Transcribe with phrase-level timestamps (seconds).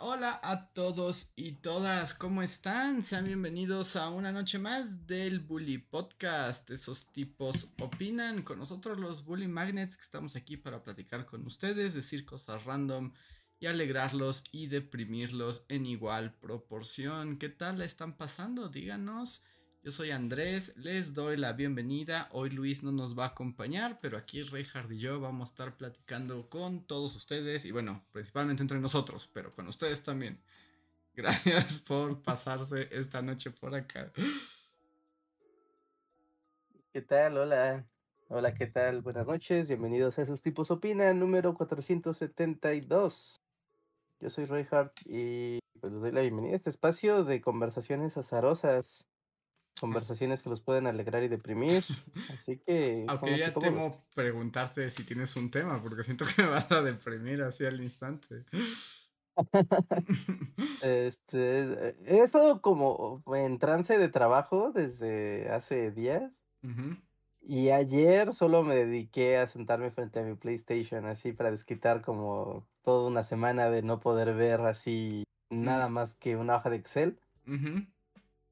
[0.00, 3.02] hola a todos y todas, ¿cómo están?
[3.02, 6.70] Sean bienvenidos a una noche más del Bully Podcast.
[6.70, 11.94] Esos tipos opinan con nosotros los Bully Magnets que estamos aquí para platicar con ustedes,
[11.94, 13.12] decir cosas random
[13.58, 17.38] y alegrarlos y deprimirlos en igual proporción.
[17.38, 18.68] ¿Qué tal la están pasando?
[18.68, 19.42] Díganos.
[19.80, 22.28] Yo soy Andrés, les doy la bienvenida.
[22.32, 25.76] Hoy Luis no nos va a acompañar, pero aquí Reinhard y yo vamos a estar
[25.76, 30.42] platicando con todos ustedes y bueno, principalmente entre nosotros, pero con ustedes también.
[31.14, 34.12] Gracias por pasarse esta noche por acá.
[36.92, 37.38] ¿Qué tal?
[37.38, 37.86] Hola.
[38.28, 39.00] Hola, ¿qué tal?
[39.00, 39.68] Buenas noches.
[39.68, 43.40] Bienvenidos a Esos Tipos Opinan, número 472.
[44.20, 49.07] Yo soy Reinhardt y pues les doy la bienvenida a este espacio de conversaciones azarosas
[49.80, 51.84] conversaciones que los pueden alegrar y deprimir.
[52.34, 53.04] Así que.
[53.08, 57.42] Aunque ya temo preguntarte si tienes un tema, porque siento que me vas a deprimir
[57.42, 58.44] así al instante.
[60.82, 66.44] este, he estado como en trance de trabajo desde hace días.
[67.40, 72.66] Y ayer solo me dediqué a sentarme frente a mi PlayStation, así para desquitar como
[72.82, 75.64] toda una semana de no poder ver así mm.
[75.64, 77.20] nada más que una hoja de Excel.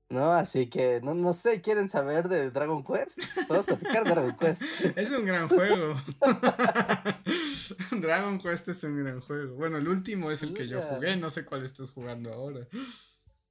[0.09, 0.33] ¿No?
[0.33, 3.19] Así que, no, no sé, ¿quieren saber de Dragon Quest?
[3.47, 4.63] Podemos platicar de Dragon Quest.
[4.97, 5.97] Es un gran juego.
[8.01, 9.55] Dragon Quest es un gran juego.
[9.57, 12.67] Bueno, el último es el que yo jugué, no sé cuál estás jugando ahora.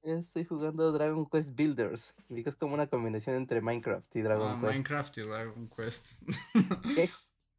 [0.02, 4.60] Estoy jugando Dragon Quest Builders, que es como una combinación entre Minecraft y Dragon ah,
[4.60, 4.72] Quest.
[4.72, 6.06] Minecraft y Dragon Quest.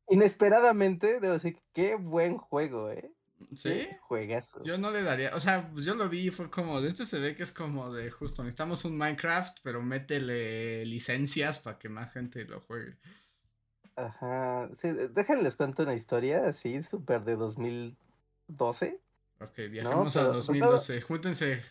[0.10, 3.12] inesperadamente, debo decir, qué buen juego, ¿eh?
[3.56, 3.88] ¿Sí?
[4.02, 4.64] Juegazo.
[4.64, 7.20] Yo no le daría, o sea, yo lo vi y fue como, de este se
[7.20, 12.12] ve que es como de justo, necesitamos un Minecraft, pero métele licencias para que más
[12.14, 12.98] gente lo juegue.
[13.96, 19.00] Ajá, sí, déjenles cuento una historia así, súper de 2012.
[19.40, 21.62] Ok, viajamos a 2012, júntense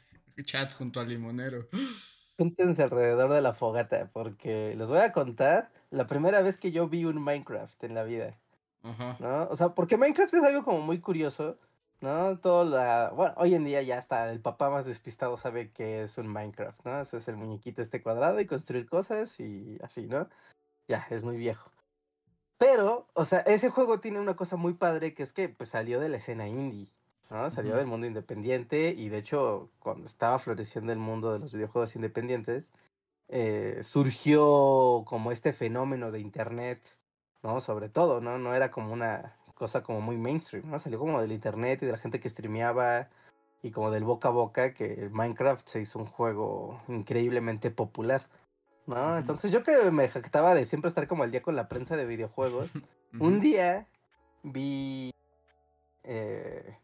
[0.45, 1.69] chats junto al limonero.
[2.39, 6.87] Júntense alrededor de la fogata, porque les voy a contar la primera vez que yo
[6.87, 8.39] vi un Minecraft en la vida.
[9.19, 9.49] ¿No?
[9.51, 11.59] O sea, porque Minecraft es algo como muy curioso,
[12.01, 12.39] ¿no?
[12.39, 13.11] Todo la...
[13.11, 16.85] Bueno, hoy en día ya está, el papá más despistado sabe que es un Minecraft,
[16.85, 17.01] ¿no?
[17.01, 20.29] Ese es el muñequito este cuadrado y construir cosas y así, ¿no?
[20.89, 21.71] Ya, es muy viejo.
[22.59, 26.01] Pero, o sea, ese juego tiene una cosa muy padre que es que pues, salió
[26.01, 26.89] de la escena indie,
[27.31, 27.51] ¿no?
[27.51, 31.97] Salió del mundo independiente y de hecho cuando estaba floreciendo el mundo de los videojuegos
[31.97, 32.73] independientes,
[33.29, 36.81] eh, surgió como este fenómeno de internet
[37.43, 37.61] ¿no?
[37.61, 38.39] Sobre todo, ¿no?
[38.39, 40.79] No era como una cosa como muy mainstream, ¿no?
[40.79, 43.09] Salió como del internet y de la gente que streameaba
[43.63, 48.29] y como del boca a boca que Minecraft se hizo un juego increíblemente popular,
[48.87, 49.19] ¿no?
[49.19, 52.07] Entonces yo que me jactaba de siempre estar como al día con la prensa de
[52.07, 52.71] videojuegos,
[53.19, 53.87] un día
[54.43, 55.11] vi,
[56.05, 56.77] eh,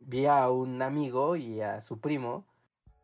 [0.00, 2.44] vi a un amigo y a su primo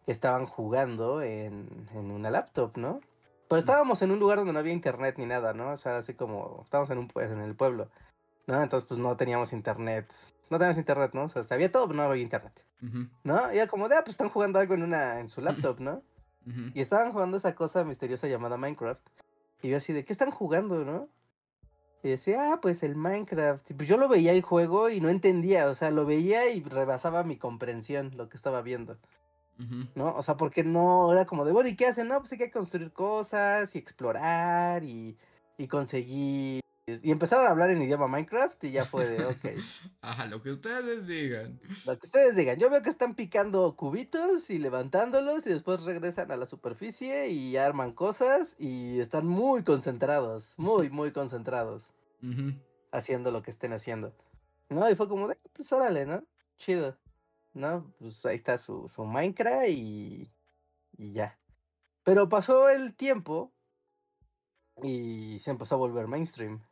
[0.04, 3.00] que estaban jugando en, en una laptop, ¿no?
[3.48, 5.72] Pero estábamos en un lugar donde no había internet ni nada, ¿no?
[5.72, 7.90] O sea, así como estábamos en un pues, en el pueblo,
[8.46, 8.62] ¿no?
[8.62, 10.10] Entonces, pues no teníamos internet.
[10.50, 11.24] No teníamos internet, ¿no?
[11.24, 12.52] O sea, había todo, pero no había internet.
[13.22, 13.52] ¿No?
[13.52, 16.02] Y era como de, ah, pues están jugando algo en una en su laptop, ¿no?
[16.74, 19.00] Y estaban jugando esa cosa misteriosa llamada Minecraft.
[19.62, 21.08] Y yo así de, ¿qué están jugando, no?
[22.02, 23.70] Y decía, ah, pues el Minecraft.
[23.70, 26.62] Y pues yo lo veía el juego y no entendía, o sea, lo veía y
[26.62, 28.98] rebasaba mi comprensión lo que estaba viendo.
[29.94, 30.14] ¿No?
[30.16, 32.08] O sea, porque no era como de, bueno, ¿y qué hacen?
[32.08, 35.16] No, pues hay que construir cosas y explorar y,
[35.58, 36.60] y conseguir.
[36.86, 39.44] Y empezaron a hablar en idioma Minecraft y ya fue de, ok.
[40.02, 41.58] Ajá, lo que ustedes digan.
[41.86, 42.58] Lo que ustedes digan.
[42.58, 47.56] Yo veo que están picando cubitos y levantándolos y después regresan a la superficie y
[47.56, 51.92] arman cosas y están muy concentrados, muy, muy concentrados.
[52.90, 54.14] Haciendo lo que estén haciendo.
[54.68, 56.22] No, y fue como de, pues órale, ¿no?
[56.58, 56.96] Chido.
[57.54, 57.92] ¿No?
[57.98, 60.30] Pues ahí está su, su Minecraft y,
[60.96, 61.38] y ya.
[62.02, 63.52] Pero pasó el tiempo
[64.82, 66.62] y se empezó a volver mainstream.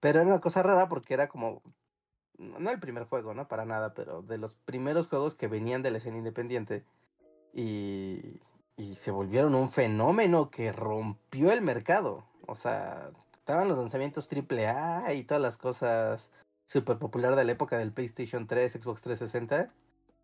[0.00, 1.62] Pero era una cosa rara porque era como,
[2.38, 3.48] no el primer juego, ¿no?
[3.48, 6.84] Para nada, pero de los primeros juegos que venían de la escena independiente
[7.52, 8.40] y,
[8.76, 12.24] y se volvieron un fenómeno que rompió el mercado.
[12.46, 16.30] O sea, estaban los lanzamientos AAA y todas las cosas
[16.66, 19.72] súper popular de la época del PlayStation 3, Xbox 360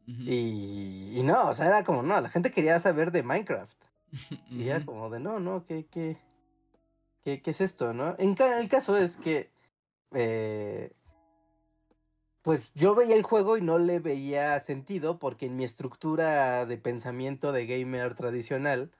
[0.06, 3.76] y, no, o sea, era como, no, la gente quería saber de Minecraft.
[4.50, 6.16] Y ya como de, no, no, ¿qué, qué,
[7.24, 8.14] qué, qué es esto, no?
[8.18, 9.50] En el caso es que,
[10.12, 10.92] eh,
[12.42, 16.78] pues yo veía el juego y no le veía sentido porque en mi estructura de
[16.78, 18.92] pensamiento de gamer tradicional,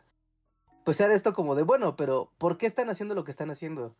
[0.84, 3.94] pues era esto como de, bueno, pero ¿por qué están haciendo lo que están haciendo?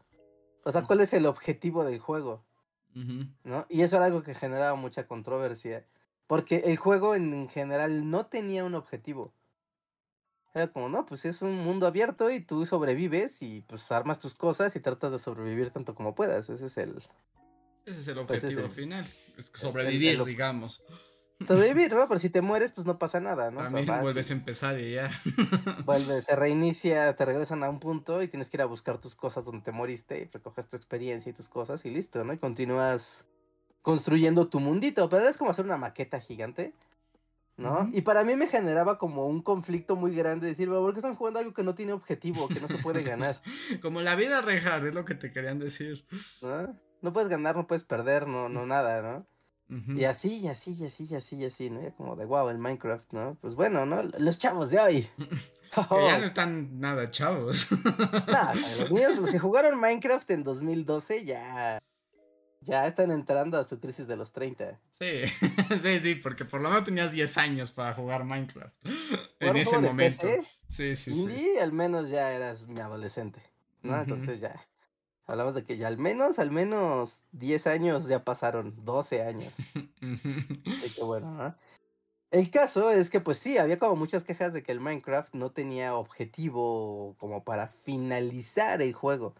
[0.64, 2.42] O sea, ¿cuál es el objetivo del juego?
[3.44, 3.66] ¿No?
[3.68, 5.86] Y eso era algo que generaba mucha controversia.
[6.26, 9.32] Porque el juego en general no tenía un objetivo.
[10.55, 14.34] Era como, no, pues es un mundo abierto y tú sobrevives y pues armas tus
[14.34, 16.49] cosas y tratas de sobrevivir tanto como puedas.
[16.49, 16.96] Ese es el...
[17.84, 19.06] Ese es el pues, objetivo final.
[19.52, 20.82] sobrevivir, digamos.
[21.44, 22.08] Sobrevivir, ¿no?
[22.08, 23.62] Pero si te mueres, pues no pasa nada, ¿no?
[23.62, 25.11] También vuelves a empezar y ya.
[25.84, 29.14] Vuelves, se reinicia, te regresan a un punto y tienes que ir a buscar tus
[29.14, 32.32] cosas donde te moriste y recoges tu experiencia y tus cosas y listo, ¿no?
[32.32, 33.26] Y continúas
[33.86, 36.74] construyendo tu mundito, pero es como hacer una maqueta gigante,
[37.56, 37.88] ¿no?
[37.92, 41.38] Y para mí me generaba como un conflicto muy grande decir, ¿por qué están jugando
[41.38, 43.40] algo que no tiene objetivo, que no se puede ganar?
[43.82, 46.04] como la vida rejar, es lo que te querían decir.
[46.42, 46.76] ¿No?
[47.00, 49.26] No puedes ganar, no puedes perder, no, no nada, ¿no?
[49.94, 51.80] Y así, y así, y así, y así, y así, ¿no?
[51.80, 53.38] Ya como de wow, el Minecraft, ¿no?
[53.40, 54.02] Pues bueno, ¿no?
[54.02, 55.08] Los chavos de hoy.
[55.74, 57.68] que ya no están nada chavos.
[57.70, 61.78] los niños, los que jugaron Minecraft en 2012 ya
[62.66, 64.78] ya están entrando a su crisis de los 30.
[64.98, 65.22] Sí,
[65.82, 68.74] sí, sí, porque por lo menos tenías 10 años para jugar Minecraft.
[69.40, 70.26] en ese momento.
[70.68, 71.58] Sí, sí, sí.
[71.60, 73.40] al menos ya eras mi adolescente,
[73.82, 73.96] ¿no?
[73.96, 74.66] Entonces ya.
[75.28, 79.52] Hablamos de que ya al menos, al menos 10 años ya pasaron, 12 años.
[80.66, 81.56] Así que bueno, ¿no?
[82.30, 85.52] El caso es que pues sí, había como muchas quejas de que el Minecraft no
[85.52, 89.34] tenía objetivo como para finalizar el juego.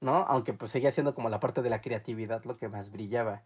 [0.00, 0.16] ¿No?
[0.28, 3.42] Aunque pues seguía siendo como la parte de la creatividad lo que más brillaba.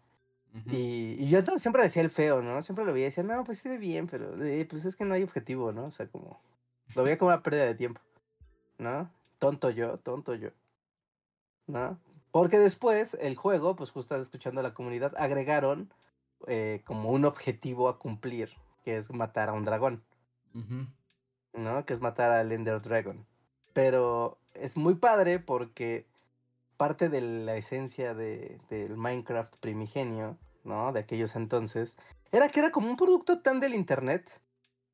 [0.67, 2.61] y, y, yo siempre decía el feo, ¿no?
[2.61, 5.03] Siempre lo veía y decía, no, pues se ve bien, pero eh, pues es que
[5.03, 5.85] no hay objetivo, ¿no?
[5.87, 6.39] O sea, como,
[6.95, 7.99] lo veía como una pérdida de tiempo,
[8.77, 9.11] ¿no?
[9.37, 10.49] Tonto yo, tonto yo,
[11.67, 11.99] ¿no?
[12.31, 15.93] Porque después el juego, pues justo escuchando a la comunidad, agregaron
[16.47, 18.51] eh, como un objetivo a cumplir,
[18.83, 20.03] que es matar a un dragón,
[21.53, 21.85] ¿no?
[21.85, 23.25] Que es matar al Ender Dragon.
[23.73, 26.05] Pero es muy padre porque
[26.77, 30.91] parte de la esencia de, del Minecraft primigenio, ¿no?
[30.93, 31.95] De aquellos entonces,
[32.31, 34.29] era que era como un producto tan del internet,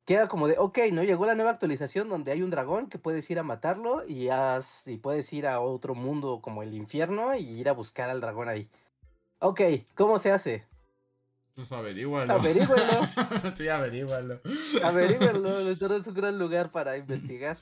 [0.04, 1.02] que era como de, ok, ¿no?
[1.04, 4.28] Llegó la nueva actualización donde hay un dragón que puedes ir a matarlo y,
[4.86, 8.48] y puedes ir a otro mundo como el infierno y ir a buscar al dragón
[8.48, 8.68] ahí.
[9.38, 9.60] Ok,
[9.94, 10.64] ¿cómo se hace?
[11.54, 12.32] Pues averígualo.
[12.32, 13.08] Averígualo.
[13.56, 14.40] sí, averígualo.
[14.82, 17.58] Averígualo, es un gran lugar para investigar.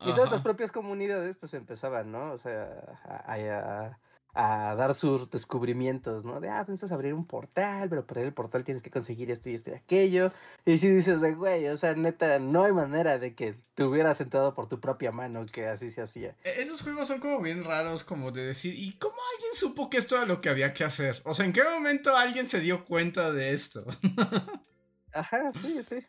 [0.00, 2.32] Y todas las propias comunidades pues empezaban, ¿no?
[2.32, 2.68] O sea,
[3.04, 3.98] a,
[4.34, 6.40] a, dar sus descubrimientos, ¿no?
[6.40, 9.54] De, ah, piensas abrir un portal, pero para el portal tienes que conseguir esto y
[9.54, 10.32] esto y aquello.
[10.64, 14.18] Y si dices, de, güey, o sea, neta, no hay manera de que te hubieras
[14.18, 16.36] sentado por tu propia mano que así se hacía.
[16.44, 19.98] E, esos juegos son como bien raros, como de decir, ¿y cómo alguien supo que
[19.98, 21.20] esto era lo que había que hacer?
[21.24, 23.84] O sea, ¿en qué momento alguien se dio cuenta de esto?
[25.12, 26.06] Ajá, sí, sí.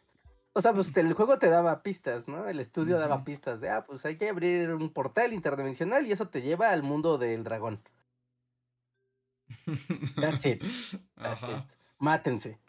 [0.54, 2.48] O sea, pues el juego te daba pistas, ¿no?
[2.48, 6.28] El estudio daba pistas de, ah, pues hay que abrir un portal interdimensional y eso
[6.28, 7.81] te lleva al mundo del dragón.
[10.16, 10.63] That's it.
[12.00, 12.60] Mátense.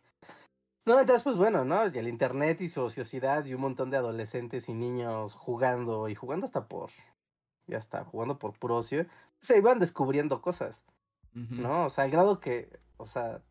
[0.87, 1.87] No, entonces, pues bueno, ¿no?
[1.87, 6.15] Y el internet y su ociosidad y un montón de adolescentes y niños jugando y
[6.15, 6.91] jugando hasta por.
[7.67, 9.07] Ya está, jugando por puro ocio.
[9.41, 10.85] Se iban descubriendo cosas,
[11.33, 11.87] ¿no?
[11.87, 12.81] O sea, al grado que.
[12.97, 13.43] O sea.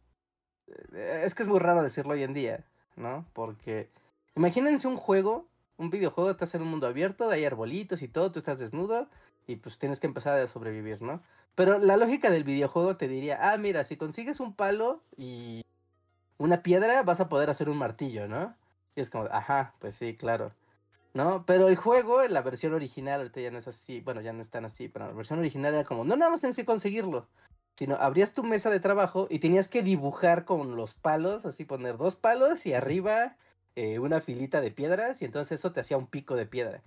[0.94, 3.26] Eh, es que es muy raro decirlo hoy en día, ¿no?
[3.34, 3.90] Porque
[4.36, 8.40] Imagínense un juego, un videojuego, estás en un mundo abierto, hay arbolitos y todo, tú
[8.40, 9.08] estás desnudo
[9.48, 11.22] y pues tienes que empezar a sobrevivir, ¿no?
[11.56, 15.66] Pero la lógica del videojuego te diría, ah, mira, si consigues un palo y
[16.38, 18.56] una piedra, vas a poder hacer un martillo, ¿no?
[18.96, 20.54] Y es como, ajá, pues sí, claro.
[21.14, 21.44] ¿No?
[21.46, 24.42] Pero el juego, en la versión original, ahorita ya no es así, bueno, ya no
[24.42, 27.28] es tan así, pero la versión original era como, no nada más tienes que conseguirlo,
[27.76, 31.98] sino abrías tu mesa de trabajo y tenías que dibujar con los palos, así poner
[31.98, 33.38] dos palos y arriba
[33.76, 36.82] eh, una filita de piedras y entonces eso te hacía un pico de piedra.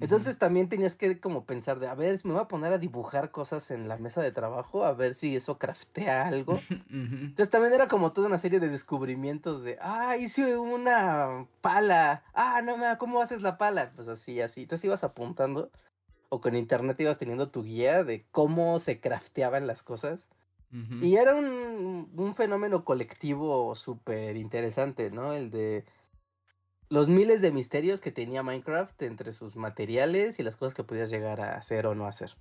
[0.00, 3.30] Entonces también tenías que como pensar de, a ver, me voy a poner a dibujar
[3.30, 6.58] cosas en la mesa de trabajo, a ver si eso craftea algo.
[6.90, 12.62] Entonces también era como toda una serie de descubrimientos de, ah, hice una pala, ah,
[12.62, 13.92] no, ¿cómo haces la pala?
[13.94, 14.62] Pues así, así.
[14.62, 15.70] Entonces ibas apuntando
[16.30, 20.30] o con internet ibas teniendo tu guía de cómo se crafteaban las cosas.
[21.02, 25.32] Y era un, un fenómeno colectivo súper interesante, ¿no?
[25.32, 25.84] El de
[26.90, 31.08] los miles de misterios que tenía Minecraft entre sus materiales y las cosas que podías
[31.08, 32.36] llegar a hacer o no hacer.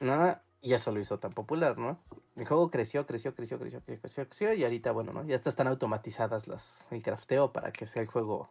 [0.00, 0.38] ¿No?
[0.60, 1.98] Y eso lo hizo tan popular, ¿no?
[2.36, 5.24] El juego creció, creció, creció, creció, creció, creció, y ahorita, bueno, ¿no?
[5.24, 8.50] Ya están automatizadas las, el crafteo para que sea el juego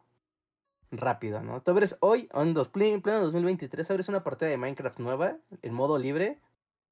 [0.91, 1.61] rápido, ¿no?
[1.61, 5.97] Tú abres hoy, en dos, pleno 2023, abres una partida de Minecraft nueva, en modo
[5.97, 6.39] libre,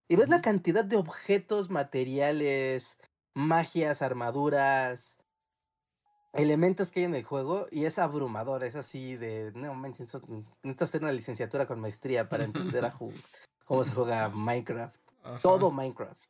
[0.08, 2.98] y ves la cantidad de objetos, materiales,
[3.34, 5.18] magias, armaduras,
[6.36, 10.13] elementos que hay en el juego, y es abrumador, es así de, no manches,
[10.62, 12.94] necesito hacer una licenciatura con maestría para entender a
[13.65, 14.96] cómo se juega Minecraft.
[15.42, 16.22] Todo Minecraft.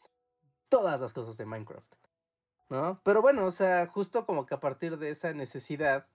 [0.69, 1.93] Todas las cosas de Minecraft.
[2.69, 2.99] ¿No?
[3.03, 6.07] Pero bueno, o sea, justo como que a partir de esa necesidad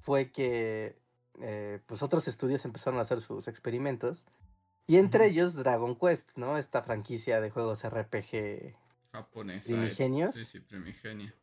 [0.00, 0.96] fue que
[1.40, 4.26] eh, pues otros estudios empezaron a hacer sus experimentos.
[4.86, 6.58] Y entre ellos Dragon Quest, ¿no?
[6.58, 8.76] Esta franquicia de juegos RPG
[9.12, 9.66] japonesa.
[9.66, 10.34] Primigenios.
[10.34, 11.34] Sí, sí, primigenia.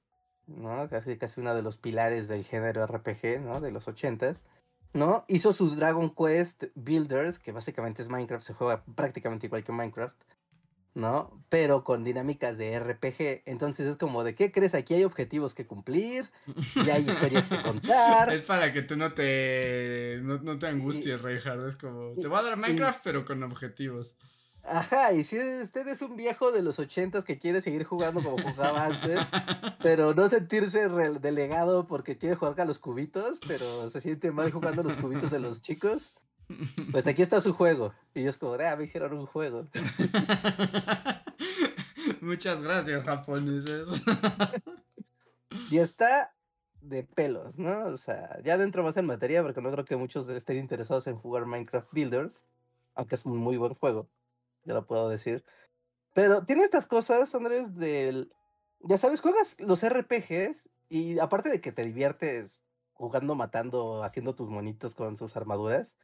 [0.57, 0.89] ¿No?
[0.89, 3.61] Casi, casi uno de los pilares del género RPG, ¿no?
[3.61, 4.45] De los ochentas.
[4.93, 5.23] ¿No?
[5.27, 10.15] Hizo su Dragon Quest Builders, que básicamente es Minecraft, se juega prácticamente igual que Minecraft.
[10.93, 11.43] ¿no?
[11.49, 13.43] Pero con dinámicas de RPG.
[13.45, 14.75] Entonces es como de, ¿qué crees?
[14.75, 16.29] Aquí hay objetivos que cumplir,
[16.75, 18.33] y hay historias que contar.
[18.33, 21.67] Es para que tú no te, no, te angusties, Reinhardt.
[21.67, 24.15] Es como, te voy a dar Minecraft, pero con objetivos.
[24.71, 28.37] Ajá, y si usted es un viejo de los ochentas que quiere seguir jugando como
[28.37, 29.19] jugaba antes,
[29.81, 30.87] pero no sentirse
[31.19, 35.39] delegado porque quiere jugar con los cubitos, pero se siente mal jugando los cubitos de
[35.39, 36.11] los chicos,
[36.91, 37.93] pues aquí está su juego.
[38.13, 39.67] Y ellos como, ah, me hicieron un juego.
[42.21, 43.87] Muchas gracias, japoneses.
[45.71, 46.31] y está
[46.81, 47.87] de pelos, ¿no?
[47.87, 51.15] O sea, ya dentro más en materia, porque no creo que muchos estén interesados en
[51.15, 52.43] jugar Minecraft Builders,
[52.93, 54.07] aunque es un muy buen juego,
[54.63, 55.43] ya lo puedo decir.
[56.13, 58.31] Pero tiene estas cosas, Andrés, del...
[58.81, 62.61] Ya sabes, juegas los RPGs y aparte de que te diviertes
[62.99, 65.97] jugando, matando, haciendo tus monitos con sus armaduras.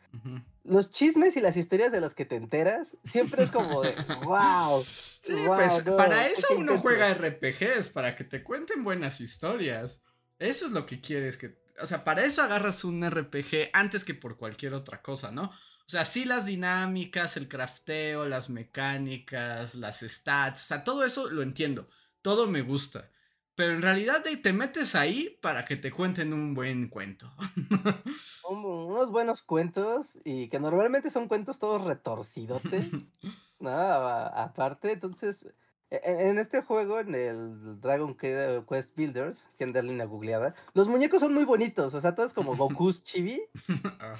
[0.63, 3.93] Los chismes y las historias de las que te enteras siempre es como de
[4.23, 4.81] wow.
[4.81, 10.01] Sí, pues para eso uno juega RPGs, para que te cuenten buenas historias.
[10.39, 11.57] Eso es lo que quieres que.
[11.81, 15.51] O sea, para eso agarras un RPG antes que por cualquier otra cosa, ¿no?
[15.87, 21.29] O sea, sí las dinámicas, el crafteo, las mecánicas, las stats, o sea, todo eso
[21.29, 21.87] lo entiendo.
[22.21, 23.11] Todo me gusta.
[23.55, 27.31] Pero en realidad te metes ahí para que te cuenten un buen cuento.
[28.49, 32.87] unos buenos cuentos y que normalmente son cuentos todos retorcidotes.
[33.59, 33.69] ¿no?
[33.71, 35.47] Aparte, entonces,
[35.91, 41.33] en este juego, en el Dragon Quest Builders, que darle una googleada, los muñecos son
[41.33, 43.41] muy bonitos, o sea, todo es como Goku's chibi.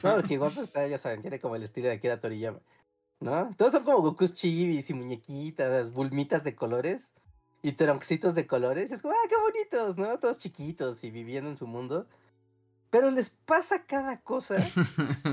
[0.03, 0.15] ¿no?
[0.15, 2.59] Porque igual pues, está, ya saben, tiene como el estilo de Akira Toriyama.
[3.19, 3.49] ¿No?
[3.57, 7.11] Todos son como Goku's chibis y muñequitas, bulmitas de colores
[7.63, 8.91] y troncitos de colores.
[8.91, 10.19] Es como, ah, qué bonitos, ¿no?
[10.19, 12.07] Todos chiquitos y viviendo en su mundo.
[12.91, 14.57] Pero les pasa cada cosa.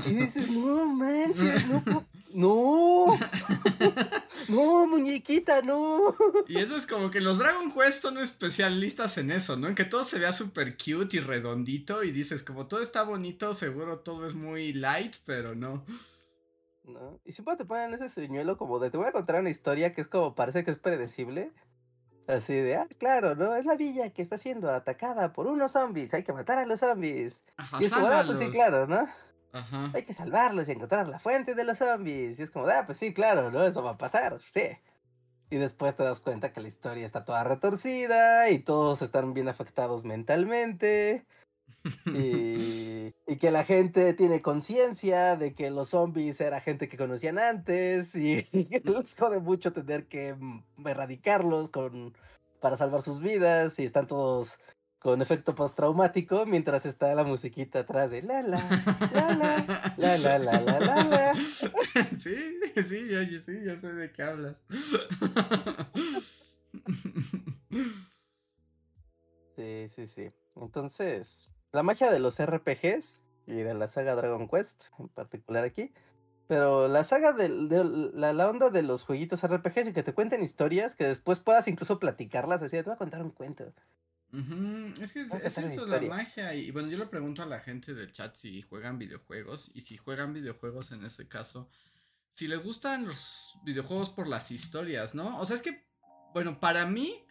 [0.07, 3.05] y dices, no manches, no, no,
[4.49, 6.15] no, muñequita, no.
[6.47, 9.67] Y eso es como que los Dragon Quest son especialistas en eso, ¿no?
[9.67, 12.03] En que todo se vea súper cute y redondito.
[12.03, 15.85] Y dices, como todo está bonito, seguro todo es muy light, pero no.
[16.83, 17.19] ¿No?
[17.23, 20.01] Y siempre te ponen ese señuelo como de te voy a contar una historia que
[20.01, 21.51] es como parece que es predecible.
[22.27, 23.55] Así de, ah, claro, ¿no?
[23.55, 26.79] Es la villa que está siendo atacada por unos zombies, hay que matar a los
[26.79, 27.43] zombies.
[27.57, 29.09] Ajá, y es como, ah, pues sí, claro, ¿no?
[29.53, 29.91] Ajá.
[29.93, 32.39] Hay que salvarlos y encontrar la fuente de los zombies.
[32.39, 33.63] Y es como, ah, pues sí, claro, ¿no?
[33.63, 34.63] Eso va a pasar, sí.
[35.49, 39.47] Y después te das cuenta que la historia está toda retorcida y todos están bien
[39.47, 41.25] afectados mentalmente.
[42.05, 47.37] Y, y, que la gente tiene conciencia de que los zombies era gente que conocían
[47.37, 48.43] antes y,
[48.83, 52.17] les jode mucho tener que mm, erradicarlos con,
[52.59, 54.57] para salvar sus vidas y están todos
[55.03, 58.57] con efecto postraumático mientras está la musiquita atrás de la la
[59.13, 61.35] la la la la la la la la
[62.19, 62.35] sí
[62.87, 64.55] sí yo, yo sí yo sé de qué hablas
[69.55, 74.85] sí sí sí entonces la magia de los RPGs y de la saga Dragon Quest
[74.99, 75.91] en particular aquí.
[76.47, 80.93] Pero la saga de, la, onda de los jueguitos RPGs y que te cuenten historias
[80.93, 83.73] que después puedas incluso platicarlas así, te voy a contar un cuento.
[84.99, 86.55] Es que es, eso la magia.
[86.55, 89.69] Y bueno, yo le pregunto a la gente del chat si juegan videojuegos.
[89.75, 91.69] Y si juegan videojuegos en ese caso,
[92.33, 95.39] si les gustan los videojuegos por las historias, ¿no?
[95.39, 95.85] O sea, es que,
[96.33, 97.23] bueno, para mí,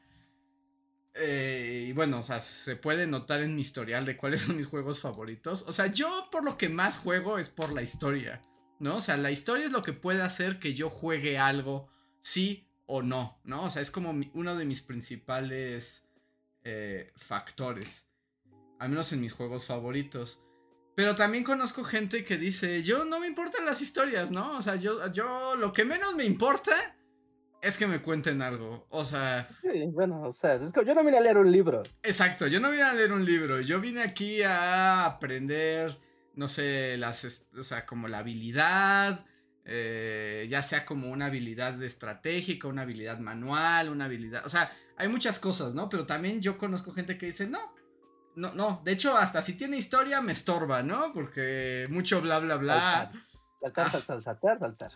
[1.14, 4.66] eh, y bueno, o sea, se puede notar en mi historial de cuáles son mis
[4.66, 5.64] juegos favoritos.
[5.66, 8.42] O sea, yo por lo que más juego es por la historia,
[8.78, 8.96] ¿no?
[8.96, 11.88] O sea, la historia es lo que puede hacer que yo juegue algo,
[12.20, 13.64] sí o no, ¿no?
[13.64, 16.04] O sea, es como uno de mis principales
[16.64, 18.06] eh, factores,
[18.78, 20.42] al menos en mis juegos favoritos.
[20.94, 24.52] Pero también conozco gente que dice, yo no me importan las historias, ¿no?
[24.58, 26.96] O sea, yo, yo lo que menos me importa
[27.62, 28.86] es que me cuenten algo.
[28.90, 29.48] O sea.
[29.62, 31.82] Sí, bueno, o sea, es que yo no vine a leer un libro.
[32.02, 33.60] Exacto, yo no vine a leer un libro.
[33.60, 35.98] Yo vine aquí a aprender
[36.34, 39.24] no sé, las, o sea, como la habilidad,
[39.64, 45.08] eh, ya sea como una habilidad estratégica, una habilidad manual, una habilidad, o sea, hay
[45.08, 45.88] muchas cosas, ¿no?
[45.88, 47.74] Pero también yo conozco gente que dice, no,
[48.36, 51.12] no, no, de hecho, hasta si tiene historia me estorba, ¿no?
[51.12, 53.12] Porque mucho bla, bla, bla.
[53.60, 54.22] Saltar, saltar, ah.
[54.22, 54.92] saltar, saltar.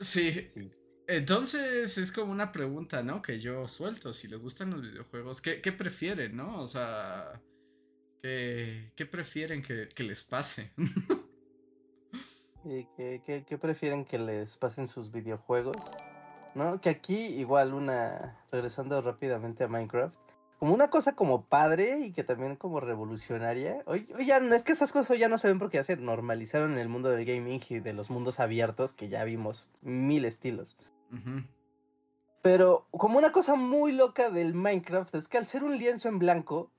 [0.00, 0.48] Sí.
[1.06, 3.22] Entonces es como una pregunta, ¿no?
[3.22, 4.12] Que yo suelto.
[4.12, 6.60] Si les gustan los videojuegos, ¿qué, prefieren, no?
[6.60, 7.40] O sea,
[8.22, 10.72] ¿qué, qué prefieren que, les pase?
[12.64, 15.76] ¿qué, qué, prefieren que les pasen sus videojuegos?
[16.56, 16.80] ¿No?
[16.80, 20.16] Que aquí igual una, regresando rápidamente a Minecraft,
[20.58, 23.82] como una cosa como padre y que también como revolucionaria.
[23.84, 26.72] Hoy, ya no es que esas cosas ya no se ven porque ya se normalizaron
[26.72, 30.78] en el mundo del gaming y de los mundos abiertos que ya vimos mil estilos.
[32.40, 36.18] Pero como una cosa muy loca del Minecraft es que al ser un lienzo en
[36.18, 36.70] blanco,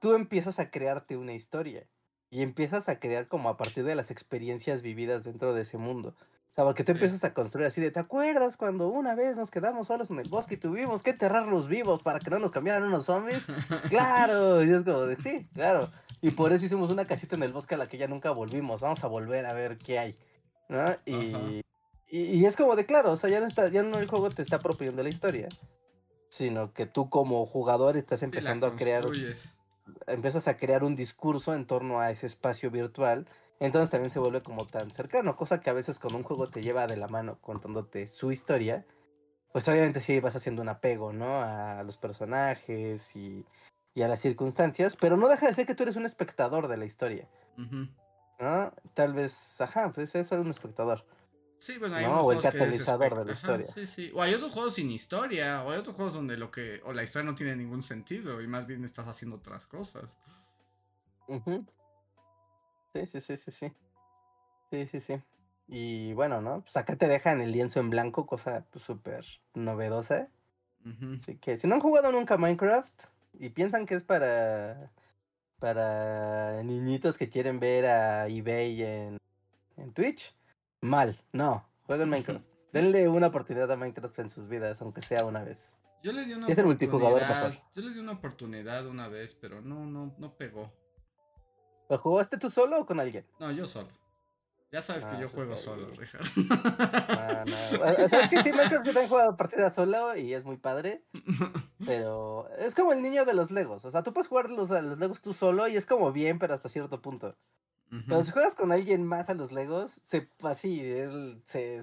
[0.00, 1.86] tú empiezas a crearte una historia
[2.28, 6.14] y empiezas a crear como a partir de las experiencias vividas dentro de ese mundo.
[6.54, 9.50] O sea, porque tú empiezas a construir así de, ¿te acuerdas cuando una vez nos
[9.50, 12.84] quedamos solos en el bosque y tuvimos que enterrarlos vivos para que no nos cambiaran
[12.84, 13.44] unos zombies?
[13.88, 15.90] claro, y es como de, sí, claro.
[16.20, 18.80] Y por eso hicimos una casita en el bosque a la que ya nunca volvimos.
[18.80, 20.16] Vamos a volver a ver qué hay.
[20.68, 20.96] ¿no?
[21.04, 21.64] Y,
[22.08, 24.42] y, es como de, claro, o sea, ya no, está, ya no el juego te
[24.42, 25.48] está proponiendo la historia,
[26.28, 29.04] sino que tú como jugador estás empezando a crear,
[30.06, 33.26] empiezas a crear un discurso en torno a ese espacio virtual
[33.60, 36.62] entonces también se vuelve como tan cercano, cosa que a veces con un juego te
[36.62, 38.84] lleva de la mano contándote su historia,
[39.52, 41.40] pues obviamente sí vas haciendo un apego, ¿no?
[41.40, 43.44] A los personajes y,
[43.96, 46.84] a las circunstancias, pero no deja de ser que tú eres un espectador de la
[46.84, 47.28] historia.
[47.56, 48.74] ¿No?
[48.94, 51.06] Tal vez, ajá, pues es un espectador.
[51.64, 52.20] Sí, bueno, hay ¿no?
[52.20, 53.66] O el catalizador de la historia.
[53.72, 54.10] Sí, sí.
[54.14, 57.04] O hay otros juegos sin historia, o hay otros juegos donde lo que, o la
[57.04, 60.18] historia no tiene ningún sentido y más bien estás haciendo otras cosas.
[62.94, 63.72] Sí, sí, sí, sí, sí.
[64.70, 65.22] Sí, sí, sí.
[65.66, 66.60] Y bueno, ¿no?
[66.60, 70.28] Pues acá te dejan el lienzo en blanco, cosa pues, súper novedosa.
[71.18, 73.04] Así que si no han jugado nunca Minecraft
[73.40, 74.92] y piensan que es para
[75.58, 79.18] para niñitos que quieren ver a eBay en,
[79.76, 80.36] en Twitch,
[80.80, 82.44] mal, no, jueguen Minecraft.
[82.72, 85.74] Denle una oportunidad a Minecraft en sus vidas, aunque sea una vez.
[86.02, 87.54] Yo le di una oportunidad.
[87.74, 90.70] Yo le di una oportunidad una vez, pero no, no, no pegó.
[91.88, 93.26] ¿Lo jugaste tú solo o con alguien?
[93.38, 93.88] No, yo solo.
[94.74, 96.24] Ya sabes que ah, yo juego solo, Richard.
[97.10, 98.08] Ah, no.
[98.08, 101.04] Sabes que sí, Minecraft yo también he jugado partidas solo y es muy padre.
[101.86, 103.84] Pero es como el niño de los Legos.
[103.84, 106.54] O sea, tú puedes jugar los, los Legos tú solo y es como bien, pero
[106.54, 107.36] hasta cierto punto.
[108.08, 111.12] Pero si juegas con alguien más a los Legos, se así, es,
[111.44, 111.78] se,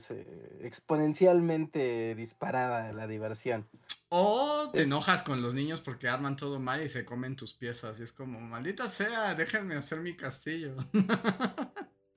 [0.62, 3.70] exponencialmente disparada la diversión.
[4.10, 8.00] O te enojas con los niños porque arman todo mal y se comen tus piezas.
[8.00, 10.76] Y es como, maldita sea, déjenme hacer mi castillo.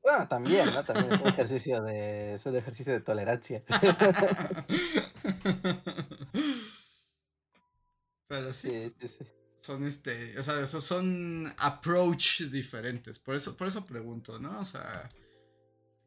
[0.02, 0.84] Bueno, también, ¿no?
[0.84, 3.62] También es un ejercicio de, es un ejercicio de tolerancia.
[8.26, 8.90] Pero sí.
[8.98, 9.24] sí, sí,
[9.64, 13.18] Son este, o sea, esos son approaches diferentes.
[13.18, 14.60] Por eso, por eso pregunto, ¿no?
[14.60, 15.08] O sea,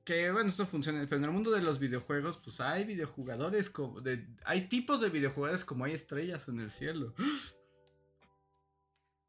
[0.03, 3.99] que bueno, esto funciona, pero en el mundo de los videojuegos, pues hay videojugadores como
[3.99, 7.15] de, hay tipos de videojugadores como hay estrellas en el cielo.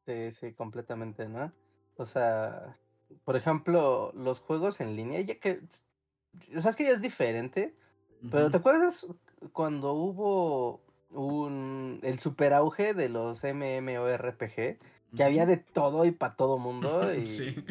[0.05, 1.51] Sí, sí, completamente, ¿no?
[1.97, 2.77] O sea,
[3.25, 5.63] por ejemplo, los juegos en línea, ya que,
[6.55, 7.75] o sea, es que ya es diferente,
[8.31, 9.07] pero ¿te acuerdas
[9.55, 14.79] cuando hubo un, el super auge de los MMORPG?
[15.17, 17.13] Que había de todo y para todo mundo.
[17.15, 17.65] Y, sí.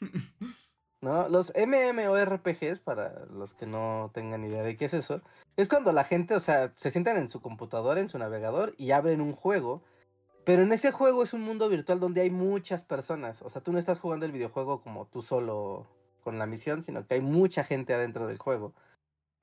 [1.00, 1.28] ¿no?
[1.28, 5.22] Los MMORPGs, para los que no tengan idea de qué es eso,
[5.56, 8.90] es cuando la gente, o sea, se sientan en su computadora, en su navegador y
[8.92, 9.82] abren un juego.
[10.44, 13.42] Pero en ese juego es un mundo virtual donde hay muchas personas.
[13.42, 15.86] O sea, tú no estás jugando el videojuego como tú solo
[16.24, 18.72] con la misión, sino que hay mucha gente adentro del juego.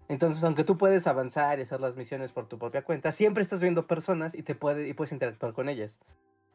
[0.07, 3.61] Entonces, aunque tú puedes avanzar y hacer las misiones por tu propia cuenta, siempre estás
[3.61, 5.97] viendo personas y te puede, y puedes interactuar con ellas.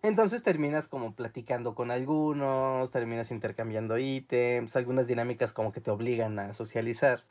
[0.02, 6.38] Entonces terminas como platicando con algunos, terminas intercambiando ítems, algunas dinámicas como que te obligan
[6.38, 7.24] a socializar.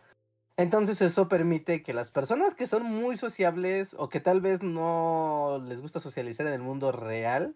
[0.55, 5.63] Entonces eso permite que las personas que son muy sociables o que tal vez no
[5.65, 7.55] les gusta socializar en el mundo real,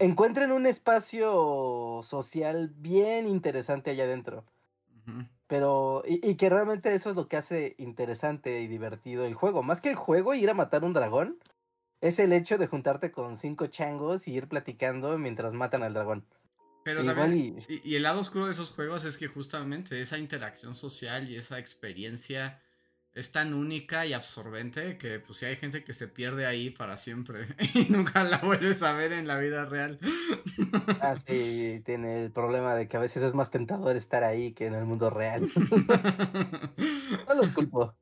[0.00, 4.44] encuentren un espacio social bien interesante allá adentro.
[5.48, 9.62] Pero, y, y, que realmente eso es lo que hace interesante y divertido el juego.
[9.62, 11.38] Más que el juego, ir a matar un dragón,
[12.00, 16.26] es el hecho de juntarte con cinco changos y ir platicando mientras matan al dragón.
[16.84, 17.96] Pero también, y...
[17.96, 22.62] el lado oscuro de esos juegos es que justamente esa interacción social y esa experiencia
[23.16, 26.98] es tan única y absorbente que pues si hay gente que se pierde ahí para
[26.98, 29.98] siempre y nunca la vuelves a ver en la vida real.
[31.00, 34.66] Ah, sí, tiene el problema de que a veces es más tentador estar ahí que
[34.66, 35.50] en el mundo real.
[37.26, 37.96] no los culpo.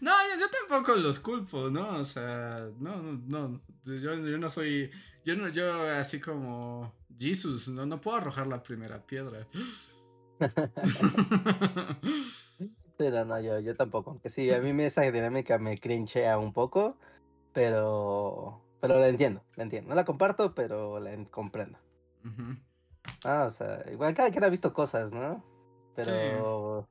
[0.00, 1.98] No, yo, tampoco los culpo, ¿no?
[1.98, 3.62] O sea, no, no, no.
[3.84, 4.90] Yo, yo no soy.
[5.24, 9.46] Yo no, yo así como Jesus, no, no puedo arrojar la primera piedra.
[12.96, 14.10] Pero no, yo, yo tampoco.
[14.10, 16.96] Aunque sí, a mí esa dinámica me crinchea un poco,
[17.52, 19.90] pero, pero la entiendo, la entiendo.
[19.90, 21.78] No la comparto, pero la comprendo.
[23.24, 25.44] Ah, o sea, igual cada quien ha visto cosas, ¿no?
[25.94, 26.88] Pero,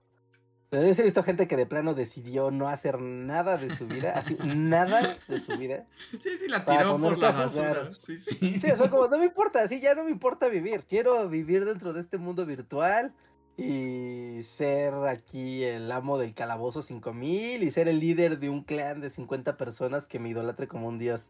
[0.69, 4.13] pero yo he visto gente que de plano decidió no hacer nada de su vida,
[4.15, 5.85] así, nada de su vida.
[6.11, 7.91] Sí, sí, la tiró por la basura.
[7.95, 8.59] Sí, sí.
[8.59, 10.83] Sí, fue como, no me importa, así ya no me importa vivir.
[10.85, 13.13] Quiero vivir dentro de este mundo virtual
[13.57, 18.99] y ser aquí el amo del calabozo 5000 y ser el líder de un clan
[19.01, 21.29] de 50 personas que me idolatre como un dios.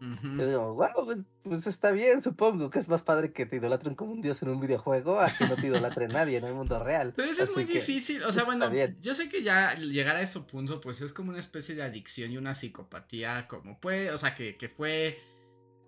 [0.00, 3.96] Yo digo, wow, pues, pues, está bien, supongo que es más padre que te idolatren
[3.96, 6.82] como un dios en un videojuego a que no te idolatre nadie en el mundo
[6.82, 7.12] real.
[7.16, 10.38] Pero eso es muy difícil, o sea, bueno, yo sé que ya llegar a ese
[10.40, 14.36] punto, pues es como una especie de adicción y una psicopatía, como puede, o sea,
[14.36, 15.18] que, que fue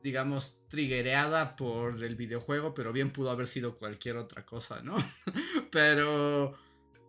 [0.02, 4.96] digamos, triggereada por el videojuego, pero bien pudo haber sido cualquier otra cosa, ¿no?
[5.70, 6.54] pero,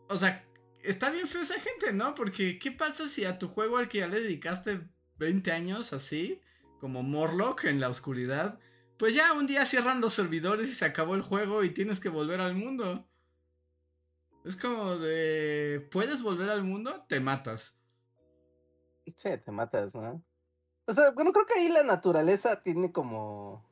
[0.07, 0.45] o sea,
[0.83, 2.15] está bien feo esa gente, ¿no?
[2.15, 4.81] Porque, ¿qué pasa si a tu juego al que ya le dedicaste
[5.17, 6.41] 20 años así,
[6.79, 8.59] como Morlock en la oscuridad,
[8.97, 12.09] pues ya un día cierran los servidores y se acabó el juego y tienes que
[12.09, 13.07] volver al mundo?
[14.43, 17.05] Es como de, ¿puedes volver al mundo?
[17.07, 17.75] Te matas.
[19.17, 20.23] Sí, te matas, ¿no?
[20.91, 23.63] O sea, bueno, creo que ahí la naturaleza tiene como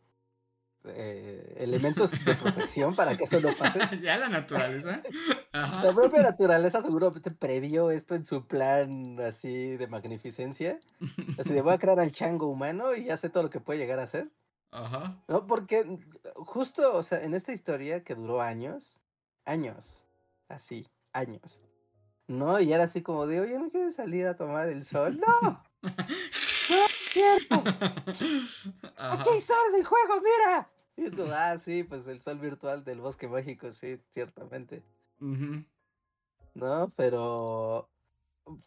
[0.85, 3.77] eh, elementos de protección para que eso no pase.
[4.01, 5.03] ya la naturaleza.
[5.51, 10.79] La propia naturaleza seguramente previó esto en su plan así de magnificencia.
[11.37, 13.99] Así de voy a crear al chango humano y sé todo lo que puede llegar
[13.99, 14.29] a ser.
[14.71, 15.21] Ajá.
[15.27, 15.99] No, porque
[16.35, 18.97] justo, o sea, en esta historia que duró años,
[19.43, 20.05] años,
[20.47, 21.61] así, años.
[22.27, 22.61] ¿No?
[22.61, 25.19] Y era así como de, oye, ¿no quieres salir a tomar el sol?
[25.27, 25.61] ¡No!
[27.11, 27.63] Cierto.
[28.97, 30.69] Aquí hay sol del juego, mira.
[30.95, 34.83] Y es como, ah, sí, pues el sol virtual del bosque mágico, sí, ciertamente.
[36.53, 37.89] No, pero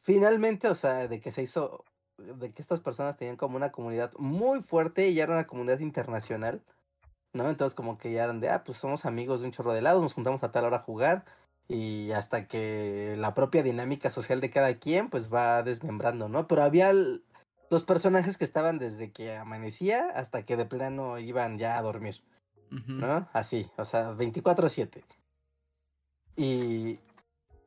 [0.03, 1.85] finalmente, o sea, de que se hizo,
[2.17, 5.81] de que estas personas tenían como una comunidad muy fuerte y ya era una comunidad
[5.81, 6.63] internacional,
[7.33, 7.51] ¿no?
[7.51, 10.01] Entonces como que ya eran de, ah, pues somos amigos de un chorro de lado,
[10.01, 11.25] nos juntamos a tal hora a jugar
[11.69, 16.47] y hasta que la propia dinámica social de cada quien pues va desmembrando, ¿no?
[16.47, 16.93] Pero había
[17.73, 22.23] los personajes que estaban desde que amanecía hasta que de plano iban ya a dormir,
[22.69, 23.27] ¿no?
[23.33, 25.03] Así, o sea, 24/7.
[26.37, 26.99] Y,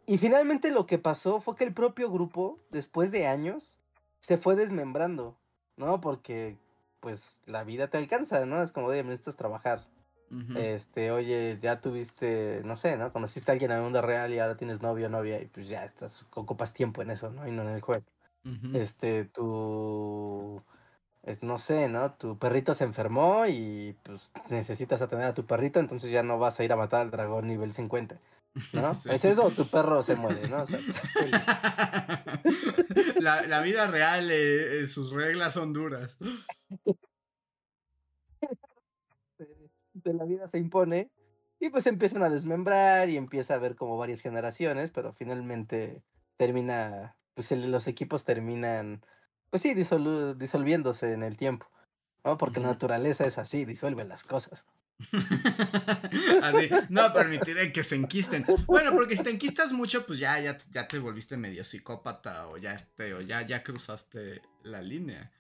[0.06, 3.80] y finalmente lo que pasó fue que el propio grupo, después de años,
[4.20, 5.40] se fue desmembrando,
[5.76, 6.00] ¿no?
[6.02, 6.60] Porque
[7.00, 8.62] pues la vida te alcanza, ¿no?
[8.62, 9.88] Es como de necesitas trabajar.
[10.56, 13.12] Este, oye, ya tuviste, no sé, ¿no?
[13.12, 15.68] Conociste a alguien en el mundo real y ahora tienes novio o novia y pues
[15.68, 17.48] ya estás, ocupas tiempo en eso, ¿no?
[17.48, 18.04] Y no en el juego.
[18.74, 20.62] Este, tu,
[21.42, 22.14] no sé, ¿no?
[22.14, 26.60] Tu perrito se enfermó y pues necesitas atender a tu perrito, entonces ya no vas
[26.60, 28.20] a ir a matar al dragón nivel 50.
[28.74, 28.92] ¿No?
[29.10, 30.66] ¿Es eso o tu perro se muere, ¿no?
[33.20, 36.18] la, vida real, eh, eh, sus reglas son duras.
[39.94, 41.10] De la vida se impone
[41.60, 46.04] y pues empiezan a desmembrar y empieza a haber como varias generaciones, pero finalmente
[46.38, 49.06] termina pues los equipos terminan,
[49.50, 51.70] pues sí, disolviéndose en el tiempo,
[52.24, 52.38] ¿no?
[52.38, 54.66] Porque la naturaleza es así, disuelve las cosas.
[56.42, 58.46] así, no permitiré que se enquisten.
[58.66, 62.58] Bueno, porque si te enquistas mucho, pues ya, ya, ya te volviste medio psicópata o
[62.58, 65.32] ya, este, o ya, ya cruzaste la línea.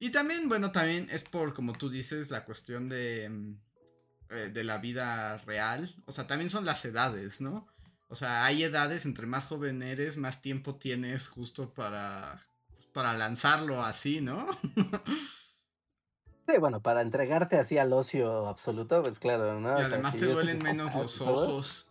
[0.00, 3.54] Y también, bueno, también es por, como tú dices, la cuestión de, mm,
[4.30, 5.94] eh, de la vida real.
[6.06, 7.68] O sea, también son las edades, ¿no?
[8.08, 12.42] O sea, hay edades, entre más joven eres, más tiempo tienes justo para,
[12.92, 14.48] para lanzarlo así, ¿no?
[16.46, 19.78] Sí, bueno, para entregarte así al ocio absoluto, pues claro, ¿no?
[19.78, 21.90] Y además te duelen menos los ojos.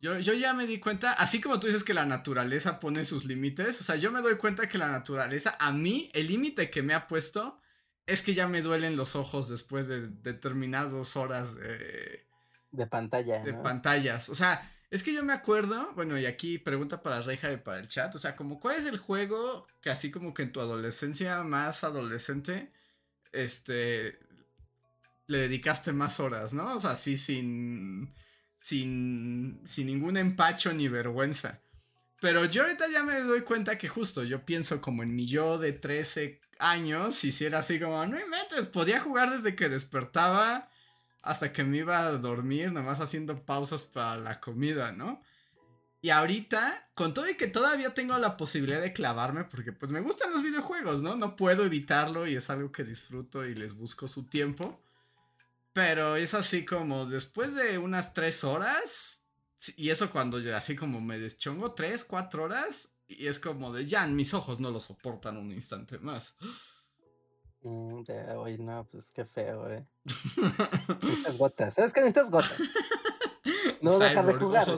[0.00, 3.26] Yo, yo ya me di cuenta, así como tú dices que la naturaleza pone sus
[3.26, 6.82] límites, o sea, yo me doy cuenta que la naturaleza, a mí, el límite que
[6.82, 7.60] me ha puesto
[8.06, 12.26] es que ya me duelen los ojos después de determinadas horas de...
[12.70, 13.42] De pantalla.
[13.42, 14.30] De pantallas.
[14.30, 17.78] O sea, es que yo me acuerdo, bueno, y aquí pregunta para Reija y para
[17.78, 20.60] el chat, o sea, como cuál es el juego que así como que en tu
[20.60, 22.72] adolescencia más adolescente,
[23.32, 24.18] este,
[25.28, 26.74] le dedicaste más horas, ¿no?
[26.74, 28.12] O sea, así sin,
[28.58, 31.60] sin, sin ningún empacho ni vergüenza.
[32.20, 35.56] Pero yo ahorita ya me doy cuenta que justo yo pienso como en mi yo
[35.58, 40.68] de 13 años, si era así como, no metes, podía jugar desde que despertaba
[41.22, 45.22] hasta que me iba a dormir, nomás haciendo pausas para la comida, ¿no?
[46.02, 50.00] Y ahorita, con todo y que todavía tengo la posibilidad de clavarme, porque pues me
[50.00, 51.14] gustan los videojuegos, ¿no?
[51.14, 54.80] No puedo evitarlo y es algo que disfruto y les busco su tiempo.
[55.74, 59.26] Pero es así como después de unas tres horas,
[59.76, 64.06] y eso cuando así como me deschongo, tres, cuatro horas, y es como de ya,
[64.06, 66.34] mis ojos no lo soportan un instante más.
[67.62, 68.02] Mm,
[68.36, 69.86] oye, no, pues qué feo, eh.
[71.02, 71.74] necesitas gotas.
[71.74, 72.58] ¿Sabes qué necesitas gotas?
[73.82, 74.68] No dejar de jugar.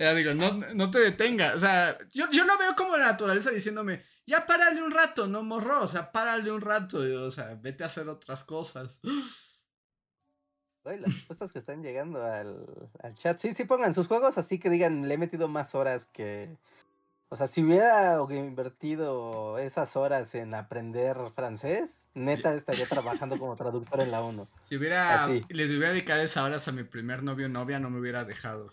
[0.00, 1.54] ya digo, no, no, te detenga.
[1.54, 5.44] O sea, yo, yo lo veo como la naturaleza diciéndome, ya párale un rato, no
[5.44, 5.84] morro.
[5.84, 6.98] O sea, párale un rato.
[6.98, 9.00] O sea, vete a hacer otras cosas.
[10.82, 13.38] Oye, las respuestas que están llegando al, al chat.
[13.38, 16.58] Sí, sí, pongan sus juegos así que digan, le he metido más horas que,
[17.34, 24.00] o sea, si hubiera invertido esas horas en aprender francés, neta estaría trabajando como traductor
[24.02, 24.48] en la 1.
[24.68, 27.98] Si hubiera, les hubiera dedicado esas horas a mi primer novio o novia, no me
[27.98, 28.72] hubiera dejado.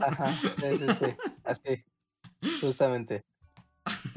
[0.00, 1.84] Ajá, sí, sí, sí, así,
[2.62, 3.26] justamente.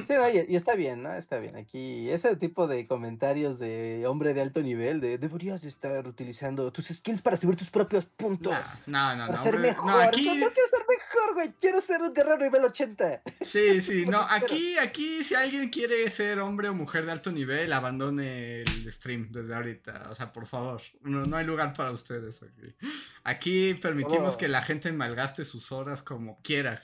[0.08, 1.14] Sí, oye, y está bien, ¿no?
[1.14, 1.56] Está bien.
[1.56, 6.88] Aquí, ese tipo de comentarios de hombre de alto nivel, de deberías estar utilizando tus
[6.88, 8.56] skills para subir tus propios puntos.
[8.86, 9.28] No, no, no.
[9.28, 9.92] Para ser mejor.
[9.92, 10.26] No, aquí...
[10.26, 11.03] no, quiero ser mejor,
[11.34, 11.54] güey.
[11.60, 13.22] Quiero ser un guerrero nivel 80.
[13.42, 14.20] Sí, sí, no.
[14.30, 19.32] Aquí, aquí, si alguien quiere ser hombre o mujer de alto nivel, abandone el stream
[19.32, 20.08] desde ahorita.
[20.10, 20.82] O sea, por favor.
[21.02, 22.76] No, no hay lugar para ustedes aquí.
[23.24, 26.82] Aquí permitimos que la gente malgaste sus horas como quiera.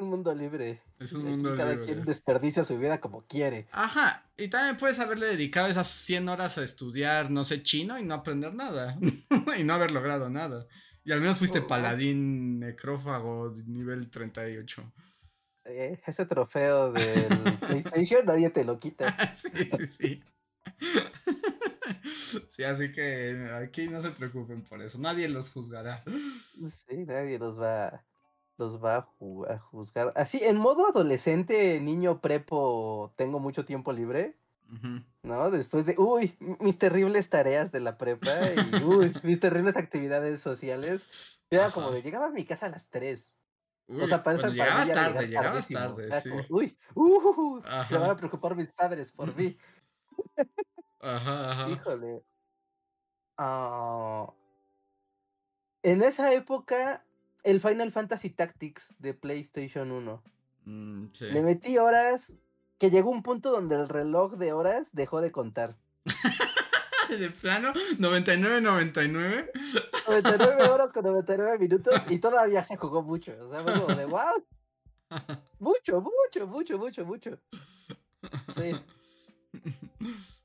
[0.00, 0.82] un mundo libre.
[0.98, 1.64] Es un mundo libre.
[1.64, 3.68] Cada quien desperdicia su vida como quiere.
[3.72, 4.26] Ajá.
[4.36, 8.14] Y también puedes haberle dedicado esas 100 horas a estudiar, no sé, chino y no
[8.14, 8.98] aprender nada.
[9.58, 10.66] y no haber logrado nada.
[11.04, 14.92] Y al menos fuiste oh, paladín necrófago nivel 38.
[15.64, 17.28] Eh, ese trofeo del
[17.60, 19.14] PlayStation nadie te lo quita.
[19.34, 20.24] sí, sí, sí.
[22.50, 24.98] Sí, así que aquí no se preocupen por eso.
[24.98, 26.04] Nadie los juzgará.
[26.68, 28.04] Sí, nadie los va
[28.58, 28.96] los va
[29.48, 30.12] a, juzgar.
[30.16, 34.36] Así, en modo adolescente, niño prepo, tengo mucho tiempo libre.
[35.22, 35.50] ¿No?
[35.50, 41.40] Después de, uy, mis terribles tareas de la prepa y, uy, mis terribles actividades sociales.
[41.50, 43.34] Era como de, llegaba a mi casa a las 3.
[43.88, 46.30] o sea, para eso llegabas tarde, llegabas tarde, sí.
[46.50, 49.56] uy, uh, se van a preocupar mis padres por mí.
[51.00, 51.70] Ajá, ajá.
[51.70, 52.24] Híjole.
[53.36, 54.34] Ah,
[55.84, 57.04] en esa época
[57.44, 60.22] el Final Fantasy Tactics de PlayStation 1.
[60.64, 62.34] Mm, Le metí horas
[62.78, 65.76] que llegó un punto donde el reloj de horas dejó de contar.
[67.08, 69.52] de plano, 99, 99.
[70.06, 73.32] 99 horas con 99 minutos y todavía se jugó mucho.
[73.46, 74.44] O sea, fue como de wow.
[75.58, 77.38] Mucho, mucho, mucho, mucho, mucho.
[78.54, 78.72] Sí.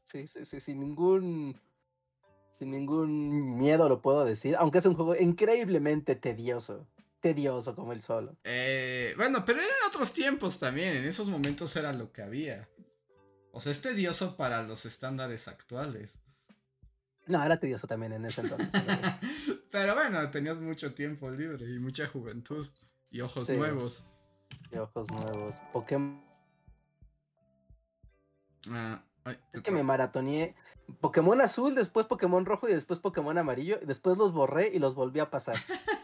[0.07, 1.59] Sí, sí, sí, sin ningún
[2.49, 6.87] sin ningún miedo lo puedo decir, aunque es un juego increíblemente tedioso.
[7.23, 8.36] Tedioso como el solo.
[8.43, 12.67] Eh, bueno, pero eran otros tiempos también, en esos momentos era lo que había.
[13.53, 16.19] O sea, es tedioso para los estándares actuales.
[17.25, 18.69] No, era tedioso también en ese entonces.
[19.71, 22.67] pero bueno, tenías mucho tiempo libre y mucha juventud
[23.09, 24.05] y ojos nuevos.
[24.69, 25.55] Y ojos nuevos.
[25.71, 26.21] Pokémon.
[28.69, 29.01] Ah,
[29.53, 30.55] es que me maratoneé
[30.99, 33.79] Pokémon azul, después Pokémon rojo y después Pokémon amarillo.
[33.81, 35.55] Y después los borré y los volví a pasar.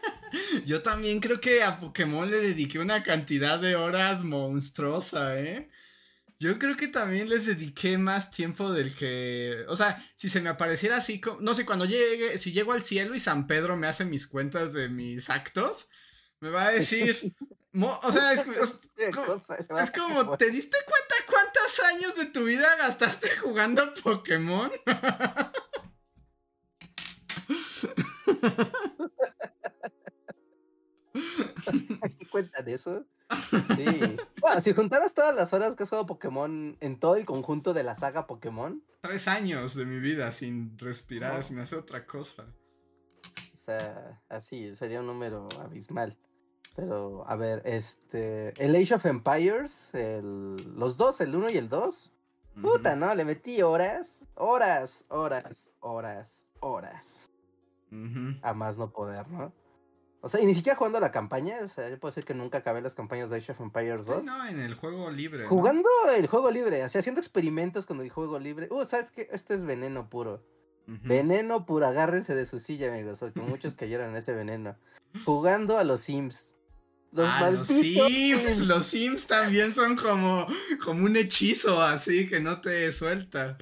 [0.66, 5.70] Yo también creo que a Pokémon le dediqué una cantidad de horas monstruosa, ¿eh?
[6.38, 9.64] Yo creo que también les dediqué más tiempo del que.
[9.68, 13.14] O sea, si se me apareciera así, no sé, cuando llegue, si llego al cielo
[13.14, 15.88] y San Pedro me hace mis cuentas de mis actos,
[16.40, 17.34] me va a decir,
[17.72, 18.42] o sea, es,
[19.96, 24.70] como, ¿te diste cuenta cuántos años de tu vida gastaste jugando Pokémon?
[32.30, 33.04] ¿Cuentan eso?
[33.76, 34.16] Sí.
[34.40, 37.82] Bueno, si juntaras todas las horas que has jugado Pokémon en todo el conjunto de
[37.82, 38.82] la saga Pokémon.
[39.02, 42.46] Tres años de mi vida sin respirar, sin hacer otra cosa.
[43.54, 46.16] O sea, así, sería un número abismal.
[46.74, 48.54] Pero, a ver, este.
[48.64, 52.12] El Age of Empires, el, los dos, el 1 y el 2.
[52.62, 53.14] Puta, ¿no?
[53.14, 57.30] Le metí horas, horas, horas, horas, horas.
[58.42, 59.52] A más no poder, ¿no?
[60.22, 61.58] O sea, y ni siquiera jugando la campaña.
[61.64, 64.24] O sea, yo puedo decir que nunca acabé las campañas de Age of Empires 2.
[64.24, 65.46] no, en el juego libre.
[65.46, 68.68] Jugando el juego libre, o sea, haciendo experimentos con el juego libre.
[68.70, 69.28] Uh, ¿sabes qué?
[69.32, 70.42] Este es veneno puro.
[70.86, 74.76] Veneno puro, agárrense de su silla, amigos, porque muchos cayeron en este veneno.
[75.24, 76.54] jugando a los Sims.
[77.12, 80.46] Los ah, los Sims, Los Sims también son como,
[80.84, 83.58] como un hechizo así que no te suelta.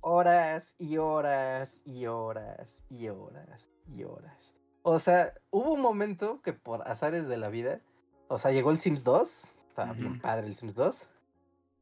[0.00, 4.53] Horas y horas y horas y horas y horas.
[4.86, 7.80] O sea, hubo un momento que por azares de la vida,
[8.28, 9.54] o sea, llegó el Sims 2.
[9.66, 11.08] Estaba bien padre el Sims 2.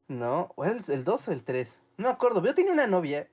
[0.06, 1.80] No, o era el, 2 o el 3.
[1.98, 2.40] No me acuerdo.
[2.44, 3.28] Yo tenía una novia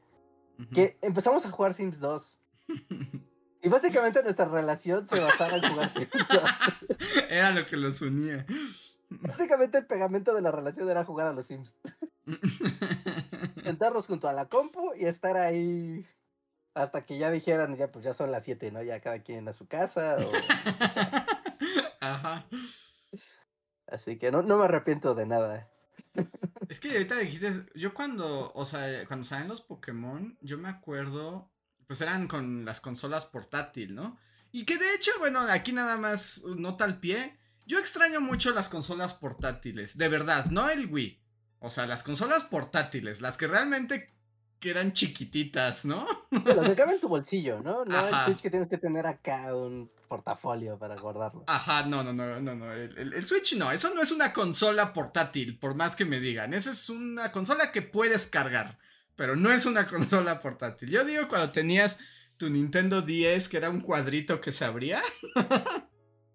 [0.74, 2.38] que empezamos a jugar Sims 2.
[3.62, 6.42] Y básicamente nuestra relación se basaba en jugar Sims 2.
[7.30, 8.46] Era lo que los unía.
[9.10, 11.78] Básicamente el pegamento de la relación era jugar a los Sims.
[13.64, 16.08] Sentarnos junto a la compu y estar ahí
[16.84, 18.82] hasta que ya dijeran, ya pues ya son las 7, ¿no?
[18.82, 20.18] Ya cada quien a su casa.
[22.02, 22.48] Ajá.
[23.88, 25.70] Así que no, no me arrepiento de nada.
[26.68, 31.52] Es que ahorita dijiste, yo cuando, o sea, cuando salen los Pokémon, yo me acuerdo,
[31.88, 34.18] pues eran con las consolas portátil, ¿no?
[34.52, 38.70] Y que de hecho, bueno, aquí nada más nota al pie, yo extraño mucho las
[38.70, 41.22] consolas portátiles, de verdad, no el Wii.
[41.60, 44.14] O sea, las consolas portátiles, las que realmente
[44.60, 46.06] que eran chiquititas, ¿no?
[46.32, 47.86] Las que caben en tu bolsillo, ¿no?
[47.86, 51.44] No el Switch que tienes que tener acá un portafolio para guardarlo.
[51.48, 52.74] Ajá, no, no, no, no, no.
[52.74, 56.54] El, Switch no, eso no es una consola portátil, por más que me digan.
[56.54, 58.78] Eso es una consola que puedes cargar,
[59.16, 60.90] pero no es una consola portátil.
[60.90, 61.98] Yo digo cuando tenías
[62.38, 65.02] tu Nintendo 10, que era un cuadrito que se abría.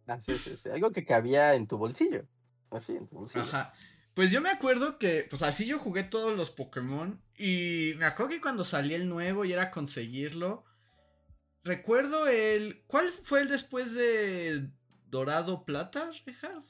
[0.06, 0.68] Así sí, sí.
[0.70, 2.26] Algo que cabía en tu bolsillo.
[2.70, 3.44] Así, en tu bolsillo.
[3.44, 3.72] Ajá.
[4.14, 7.20] Pues yo me acuerdo que, pues así yo jugué todos los Pokémon.
[7.37, 10.64] Y me acuerdo que cuando salía el nuevo y era conseguirlo.
[11.64, 12.85] Recuerdo el.
[12.87, 14.68] ¿Cuál fue el después de
[15.09, 16.62] Dorado Plata, Richard?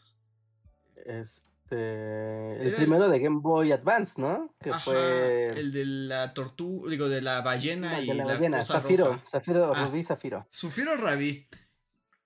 [1.04, 2.62] Este.
[2.62, 4.54] El primero de Game Boy Advance, ¿no?
[4.60, 5.50] Que fue.
[5.50, 6.88] El de la tortuga.
[6.88, 8.62] Digo, de la ballena y la, ballena.
[8.62, 9.20] Zafiro.
[9.28, 10.46] Zafiro, ah, Rubí, Zafiro.
[10.50, 11.46] Zafiro Rabí.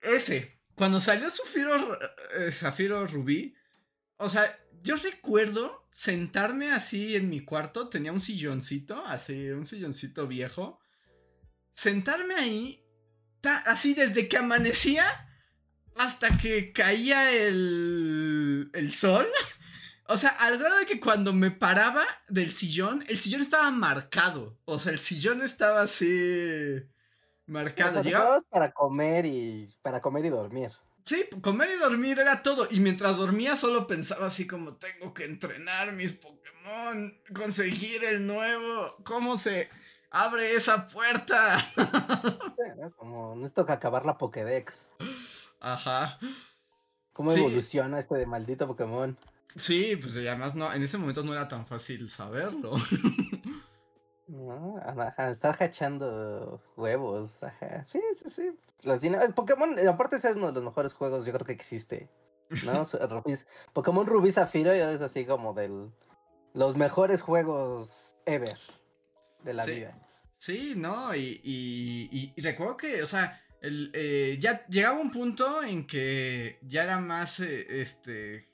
[0.01, 0.61] Ese.
[0.77, 1.99] Cuando salió Zafiro,
[2.37, 3.55] eh, Zafiro Rubí.
[4.19, 4.43] O sea,
[4.83, 10.81] yo recuerdo sentarme así en mi cuarto, tenía un silloncito, así, un silloncito viejo.
[11.75, 12.85] Sentarme ahí,
[13.67, 15.05] así desde que amanecía
[15.97, 19.27] hasta que caía el, el sol.
[20.11, 24.57] O sea, al grado de que cuando me paraba del sillón, el sillón estaba marcado.
[24.65, 26.83] O sea, el sillón estaba así
[27.45, 28.03] marcado.
[28.03, 30.71] Llegabas para comer y para comer y dormir.
[31.05, 32.69] Sí, comer y dormir era todo.
[32.71, 38.97] Y mientras dormía solo pensaba así como tengo que entrenar mis Pokémon, conseguir el nuevo,
[39.05, 39.71] cómo se
[40.11, 41.59] abre esa puerta.
[42.97, 44.89] como necesito que acabar la Pokédex.
[45.61, 46.19] Ajá.
[47.13, 49.17] ¿Cómo evoluciona este de maldito Pokémon?
[49.57, 52.75] Sí, pues además no, en ese momento no era tan fácil saberlo.
[54.29, 57.43] No, ajá, estar hachando huevos.
[57.43, 57.85] Ajá.
[57.85, 58.51] Sí, sí, sí.
[58.83, 59.03] Las
[59.35, 62.09] Pokémon, aparte es uno de los mejores juegos, yo creo que existe.
[62.65, 62.87] ¿No?
[63.73, 65.91] Pokémon Rubí Zafiro es así como del
[66.55, 68.57] los mejores juegos ever
[69.45, 69.99] de la vida.
[70.39, 75.87] Sí, no, y, y, recuerdo que, o sea, el, eh, ya llegaba un punto en
[75.87, 78.47] que ya era más eh, este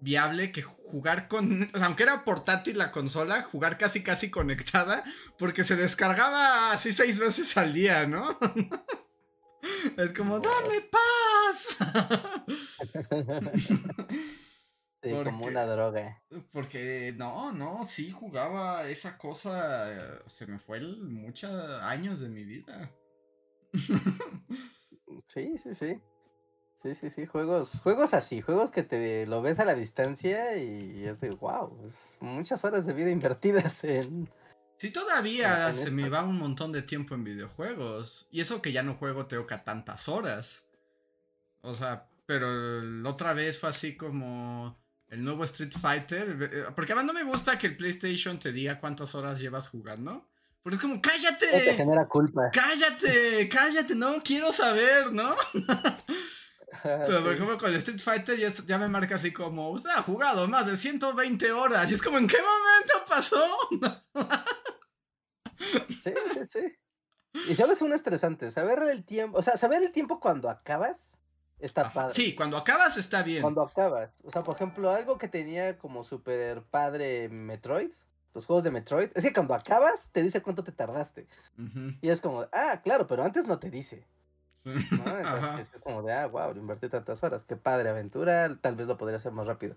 [0.00, 5.04] viable que jugar con, o sea, aunque era portátil la consola, jugar casi casi conectada,
[5.38, 8.38] porque se descargaba así seis veces al día, ¿no?
[9.96, 11.78] es como, dame paz.
[15.02, 16.22] sí, como una droga.
[16.52, 21.50] Porque no, no, sí jugaba esa cosa, se me fue muchos
[21.82, 22.92] años de mi vida.
[25.28, 26.00] sí, sí, sí.
[26.86, 31.04] Sí, sí, sí, juegos, juegos así, juegos que te lo ves a la distancia y
[31.04, 31.76] es de wow,
[32.20, 34.30] muchas horas de vida invertidas en...
[34.76, 38.28] Sí, todavía se me va un montón de tiempo en videojuegos.
[38.30, 40.68] Y eso que ya no juego Teoca tantas horas.
[41.60, 46.38] O sea, pero la otra vez fue así como el nuevo Street Fighter.
[46.40, 50.28] Eh, porque además no me gusta que el PlayStation te diga cuántas horas llevas jugando.
[50.62, 51.46] Porque es como, cállate.
[51.46, 52.50] Te genera culpa.
[52.52, 55.34] Cállate, cállate, no quiero saber, ¿no?
[57.06, 60.46] Pero por ejemplo con el Street Fighter ya, me marca así como, usted ha jugado
[60.48, 61.90] más de 120 horas.
[61.90, 63.44] Y es como, ¿en qué momento pasó?
[65.58, 66.78] sí, sí, sí.
[67.50, 71.16] Y sabes un estresante, saber el tiempo, o sea, saber el tiempo cuando acabas
[71.58, 72.14] está padre.
[72.14, 73.42] Sí, cuando acabas está bien.
[73.42, 74.10] Cuando acabas.
[74.24, 77.90] O sea, por ejemplo, algo que tenía como super padre Metroid,
[78.34, 81.26] los juegos de Metroid, es que cuando acabas te dice cuánto te tardaste.
[82.00, 84.06] Y es como, ah, claro, pero antes no te dice.
[85.60, 89.18] es como de, ah, wow, invertí tantas horas, qué padre aventura, tal vez lo podría
[89.18, 89.76] hacer más rápido.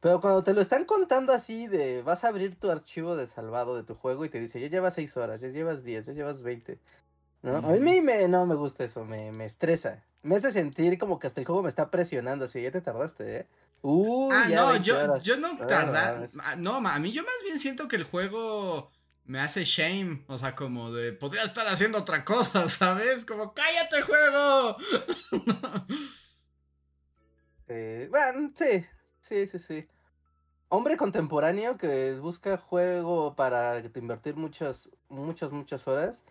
[0.00, 3.76] Pero cuando te lo están contando así de, vas a abrir tu archivo de salvado
[3.76, 6.42] de tu juego y te dice, ya llevas 6 horas, ya llevas 10, ya llevas
[6.42, 6.78] 20.
[7.42, 7.56] ¿no?
[7.56, 10.04] A mí me, no me gusta eso, me, me estresa.
[10.22, 13.36] Me hace sentir como que hasta el juego me está presionando, así, ya te tardaste,
[13.36, 13.46] ¿eh?
[14.32, 16.26] ah, no, yo, yo no tardar.
[16.42, 18.90] Ah, no, a mí yo más bien siento que el juego
[19.26, 20.24] me hace shame.
[20.28, 23.24] O sea, como de podría estar haciendo otra cosa, ¿sabes?
[23.24, 24.76] Como cállate, juego.
[27.68, 28.84] eh, bueno, sí,
[29.20, 29.88] sí, sí, sí.
[30.68, 36.24] Hombre contemporáneo que busca juego para invertir muchas, muchas, muchas horas.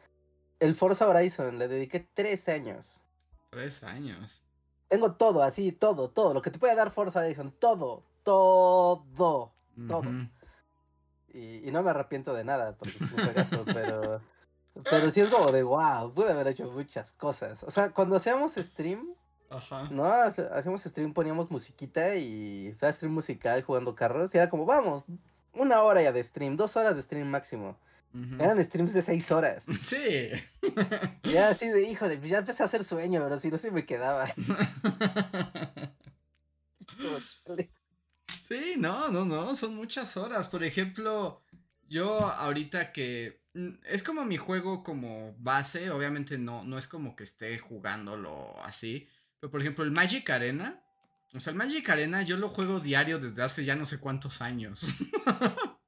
[0.59, 3.01] El Forza Horizon, le dediqué tres años.
[3.49, 4.43] Tres años.
[4.89, 6.33] Tengo todo, así, todo, todo.
[6.33, 9.05] Lo que te puede dar Forza Horizon, todo, todo,
[9.87, 10.03] todo.
[11.35, 14.21] Y, no me arrepiento de nada, porque es un caso, pero,
[14.89, 17.63] pero sí es como de wow, pude haber hecho muchas cosas.
[17.63, 19.13] O sea, cuando hacíamos stream,
[19.49, 19.87] Ajá.
[19.91, 20.05] ¿no?
[20.05, 24.33] Hacíamos stream, poníamos musiquita y fue stream musical jugando carros.
[24.33, 25.05] Y era como, vamos,
[25.53, 27.77] una hora ya de stream, dos horas de stream máximo.
[28.39, 29.65] Eran streams de seis horas.
[29.81, 30.29] Sí.
[31.23, 33.85] Ya así de, híjole, pues ya empecé a hacer sueño, pero si no se me
[33.85, 34.25] quedaba.
[38.47, 40.47] sí, no, no, no, son muchas horas.
[40.47, 41.41] Por ejemplo,
[41.87, 47.15] yo ahorita que mm, es como mi juego como base, obviamente no, no es como
[47.15, 49.07] que esté jugándolo así.
[49.39, 50.81] Pero por ejemplo, el Magic Arena.
[51.33, 54.41] O sea, el Magic Arena yo lo juego diario desde hace ya no sé cuántos
[54.41, 54.81] años.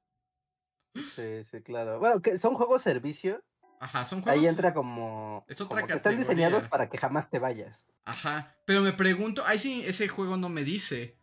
[1.14, 1.98] Sí, sí, claro.
[2.00, 3.42] Bueno, que son juegos servicio.
[3.80, 4.40] Ajá, son juegos.
[4.40, 5.44] Ahí entra como.
[5.48, 7.86] Es otra que están diseñados para que jamás te vayas.
[8.04, 8.56] Ajá.
[8.64, 11.17] Pero me pregunto, ahí sí, ese juego no me dice.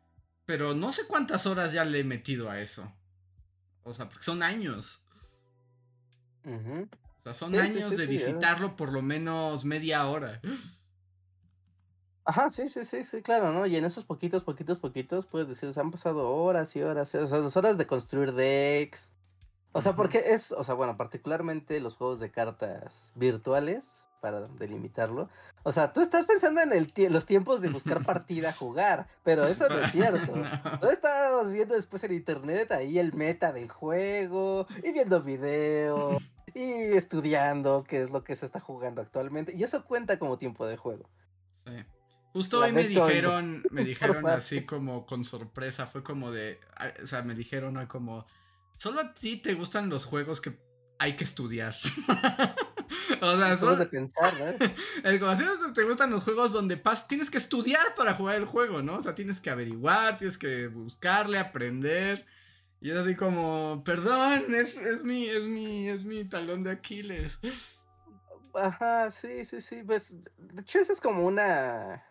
[0.45, 2.91] Pero no sé cuántas horas ya le he metido a eso.
[3.83, 5.03] O sea, porque son años.
[6.43, 10.41] O sea, son años de visitarlo por lo menos media hora.
[12.23, 13.65] Ajá, sí, sí, sí, sí, claro, ¿no?
[13.67, 17.17] Y en esos poquitos, poquitos, poquitos, puedes decir, se han pasado horas y horas, y
[17.17, 19.13] horas, o sea, las horas de construir decks,
[19.77, 25.29] o sea, porque es, o sea, bueno, particularmente los juegos de cartas virtuales, para delimitarlo.
[25.61, 29.69] O sea, tú estás pensando en el los tiempos de buscar partida, jugar, pero eso
[29.69, 30.33] no es cierto.
[30.81, 30.89] No.
[30.89, 36.23] estamos viendo después en internet ahí el meta del juego, y viendo videos,
[36.55, 39.55] y estudiando qué es lo que se está jugando actualmente.
[39.55, 41.07] Y eso cuenta como tiempo de juego.
[41.67, 41.85] Sí.
[42.33, 46.59] Justo hoy me dijeron, me dijeron así como con sorpresa, fue como de,
[47.01, 48.25] o sea, me dijeron como
[48.77, 50.57] Solo a ti te gustan los juegos que
[50.97, 51.75] hay que estudiar.
[53.21, 54.33] o sea, solo de pensar.
[55.03, 55.43] Es como así
[55.73, 58.97] te gustan los juegos donde pas tienes que estudiar para jugar el juego, ¿no?
[58.97, 62.25] O sea, tienes que averiguar, tienes que buscarle, aprender.
[62.81, 67.39] Y es así como, perdón, es, es mi, es mi, es mi talón de Aquiles.
[68.53, 69.81] Ajá, sí, sí, sí.
[69.83, 72.05] Pues, de hecho, eso es como una,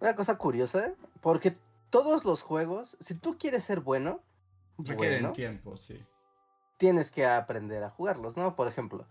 [0.00, 1.56] una cosa curiosa, porque
[1.90, 4.22] todos los juegos, si tú quieres ser bueno,
[4.78, 6.02] Requieren tiempo, sí.
[6.76, 8.56] Tienes que aprender a jugarlos, ¿no?
[8.56, 9.06] Por ejemplo,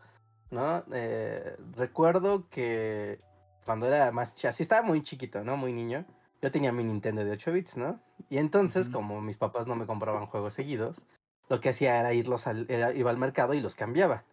[0.52, 0.84] ¿no?
[0.94, 3.20] Eh, recuerdo que
[3.66, 5.58] cuando era más así estaba muy chiquito, ¿no?
[5.58, 6.06] Muy niño.
[6.42, 8.00] Yo tenía mi Nintendo de 8 bits, ¿no?
[8.30, 11.06] Y entonces, como mis papás no me compraban juegos seguidos,
[11.50, 14.24] lo que hacía era irlos al, iba al mercado y los cambiaba.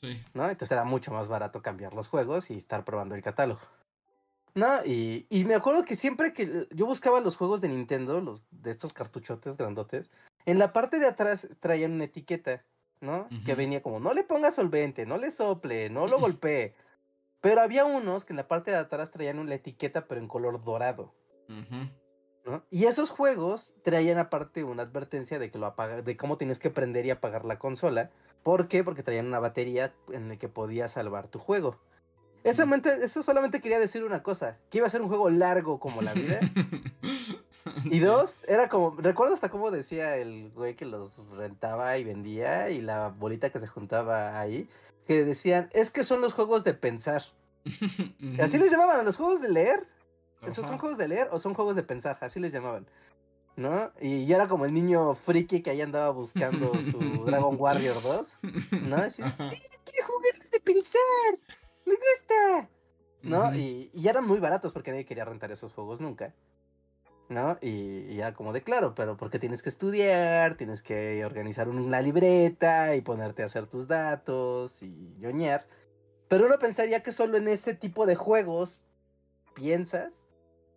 [0.00, 0.22] Sí.
[0.32, 0.48] ¿No?
[0.48, 3.60] Entonces era mucho más barato cambiar los juegos y estar probando el catálogo.
[4.54, 4.84] ¿No?
[4.84, 8.70] Y, y me acuerdo que siempre que yo buscaba los juegos de Nintendo, los de
[8.70, 10.10] estos cartuchotes grandotes,
[10.46, 12.64] en la parte de atrás traían una etiqueta,
[13.00, 13.28] ¿no?
[13.44, 16.74] Que venía como, no le ponga solvente, no le sople, no lo golpee.
[17.40, 20.62] Pero había unos que en la parte de atrás traían una etiqueta, pero en color
[20.64, 21.14] dorado.
[22.44, 22.64] ¿no?
[22.70, 26.70] Y esos juegos traían aparte una advertencia de que lo apaga, de cómo tienes que
[26.70, 28.10] prender y apagar la consola.
[28.42, 28.82] ¿Por qué?
[28.82, 31.78] Porque traían una batería en la que podías salvar tu juego.
[32.44, 32.64] Eso,
[33.02, 36.14] eso solamente quería decir una cosa, que iba a ser un juego largo como la
[36.14, 36.40] vida.
[37.84, 42.70] Y dos, era como, recuerdo hasta cómo decía el güey que los rentaba y vendía
[42.70, 44.68] y la bolita que se juntaba ahí,
[45.06, 47.24] que decían, es que son los juegos de pensar.
[48.42, 49.86] Así les llamaban a los juegos de leer.
[50.46, 52.16] ¿Esos son juegos de leer o son juegos de pensar?
[52.20, 52.86] Así les llamaban.
[53.56, 53.90] ¿No?
[54.00, 58.38] Y yo era como el niño friki que ahí andaba buscando su Dragon Warrior 2.
[58.82, 59.10] ¿No?
[59.10, 59.22] sí,
[59.84, 61.00] quiero jugar de pensar.
[61.88, 62.70] Me gusta.
[63.22, 63.54] ¿No?
[63.54, 66.34] y, y eran muy baratos porque nadie quería rentar esos juegos nunca.
[67.28, 67.58] ¿no?
[67.60, 72.94] Y, ya como de claro, pero porque tienes que estudiar, tienes que organizar una libreta
[72.96, 75.66] y ponerte a hacer tus datos y ñoñar.
[76.28, 78.80] Pero uno pensaría que solo en ese tipo de juegos
[79.54, 80.26] piensas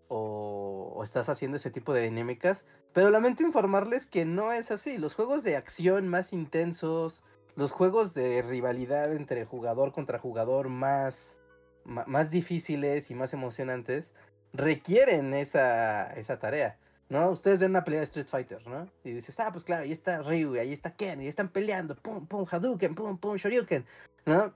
[0.07, 2.65] o, o, estás haciendo ese tipo de dinámicas.
[2.93, 4.97] Pero lamento informarles que no es así.
[4.97, 7.23] Los juegos de acción más intensos,
[7.55, 11.37] los juegos de rivalidad entre jugador contra jugador más,
[11.83, 14.11] más difíciles y más emocionantes,
[14.53, 16.77] requieren esa, esa tarea.
[17.09, 17.29] ¿no?
[17.29, 18.89] Ustedes ven una pelea de Street Fighter, ¿no?
[19.03, 22.25] Y dices, ah, pues claro, ahí está Ryu, ahí está Ken, y están peleando, pum,
[22.25, 23.85] pum, Hadouken, pum, pum, Shoryuken,
[24.25, 24.53] ¿no?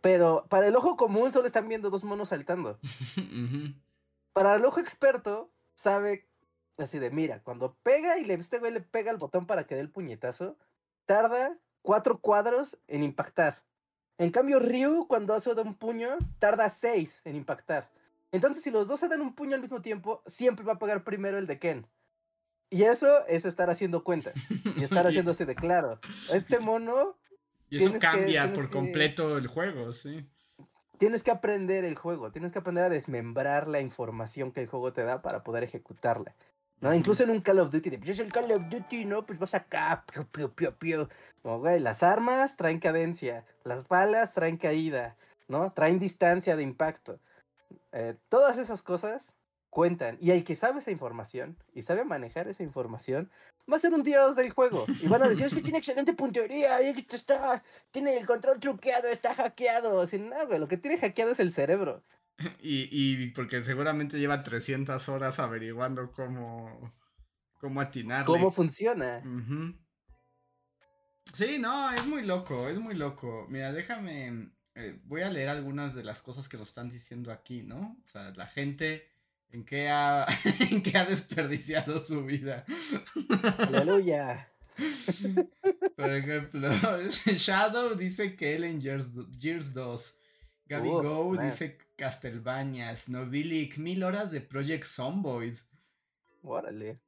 [0.00, 2.78] Pero para el ojo común solo están viendo dos monos saltando.
[4.32, 6.26] Para el ojo experto, sabe
[6.78, 9.76] así de, mira, cuando pega y le, este güey le pega el botón para que
[9.76, 10.56] dé el puñetazo,
[11.06, 13.62] tarda cuatro cuadros en impactar.
[14.16, 17.90] En cambio, Ryu, cuando hace un puño, tarda seis en impactar.
[18.32, 21.04] Entonces, si los dos se dan un puño al mismo tiempo, siempre va a pegar
[21.04, 21.86] primero el de Ken.
[22.70, 24.32] Y eso es estar haciendo cuenta.
[24.76, 26.00] Y estar haciéndose de claro.
[26.32, 27.16] Este mono.
[27.68, 30.26] Y eso cambia por completo el juego, sí.
[30.98, 32.32] Tienes que aprender el juego.
[32.32, 36.34] Tienes que aprender a desmembrar la información que el juego te da para poder ejecutarla.
[36.80, 36.94] ¿No?
[36.94, 39.24] Incluso en un Call of Duty, de, pues es el Call of Duty, ¿no?
[39.24, 41.08] Pues vas acá, piu, piu, piu, piu.
[41.42, 45.16] güey, las armas traen cadencia, las balas traen caída,
[45.48, 45.72] ¿no?
[45.72, 47.20] Traen distancia de impacto.
[47.92, 49.34] Eh, todas esas cosas
[49.70, 50.16] cuentan.
[50.20, 53.30] Y el que sabe esa información y sabe manejar esa información,
[53.70, 54.84] va a ser un dios del juego.
[55.02, 59.08] Y van a decir, es que tiene excelente puntería, y está, tiene el control truqueado,
[59.08, 60.06] está hackeado.
[60.06, 62.02] Sin nada, lo que tiene hackeado es el cerebro.
[62.60, 66.92] Y, y porque seguramente lleva 300 horas averiguando cómo,
[67.60, 68.26] cómo atinarle.
[68.26, 69.22] Cómo funciona.
[71.32, 73.46] Sí, no, es muy loco, es muy loco.
[73.48, 77.62] Mira, déjame, eh, voy a leer algunas de las cosas que nos están diciendo aquí,
[77.62, 77.96] ¿no?
[78.04, 79.08] O sea, la gente
[79.50, 80.26] en qué ha,
[80.70, 82.64] en qué ha desperdiciado su vida.
[83.58, 84.50] Aleluya.
[85.96, 86.68] Por ejemplo,
[87.08, 90.18] Shadow dice que él en Gears, 2.
[90.66, 95.56] Gaby Go dice Castlevania, Snobilic, mil horas de Project Zomboid.
[96.42, 97.00] Órale.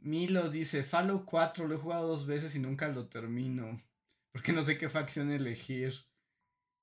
[0.00, 3.82] Milo dice, Fallout 4 lo he jugado dos veces y nunca lo termino.
[4.30, 5.92] Porque no sé qué facción elegir.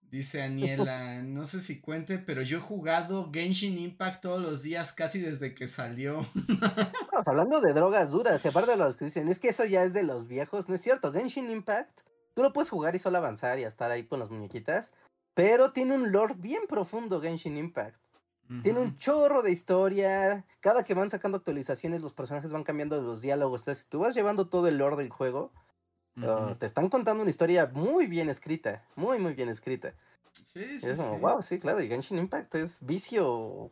[0.02, 4.92] Dice Aniela, no sé si cuente, pero yo he jugado Genshin Impact todos los días
[4.94, 6.22] casi desde que salió.
[7.26, 9.94] hablando de drogas duras, y aparte de los que dicen, es que eso ya es
[9.94, 12.02] de los viejos, no es cierto, Genshin Impact,
[12.34, 14.94] tú lo puedes jugar y solo avanzar y estar ahí con las muñequitas,
[15.40, 17.98] pero tiene un lore bien profundo Genshin Impact.
[18.62, 20.46] Tiene un chorro de historia.
[20.60, 23.62] Cada que van sacando actualizaciones, los personajes van cambiando los diálogos.
[23.62, 25.54] Entonces, si tú vas llevando todo el lore del juego,
[26.22, 28.84] oh, te están contando una historia muy bien escrita.
[28.98, 29.94] Muy, muy bien escrita.
[30.34, 30.88] Sí, sí,
[31.22, 31.82] wow, sí, claro.
[31.82, 33.72] Y Genshin Impact es vicio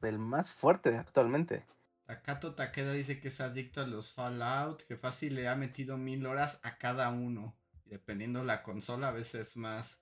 [0.00, 1.64] del más fuerte actualmente.
[2.06, 6.26] Takato Takeda dice que es adicto a los Fallout, que fácil le ha metido mil
[6.26, 7.54] horas a cada uno.
[7.90, 10.00] Dependiendo la consola, a veces más.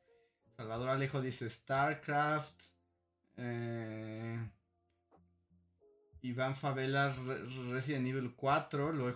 [0.57, 2.62] Salvador Alejo dice StarCraft.
[3.36, 4.51] Eh,
[6.22, 7.14] Iván Favela
[7.70, 9.14] Resident Evil 4, lo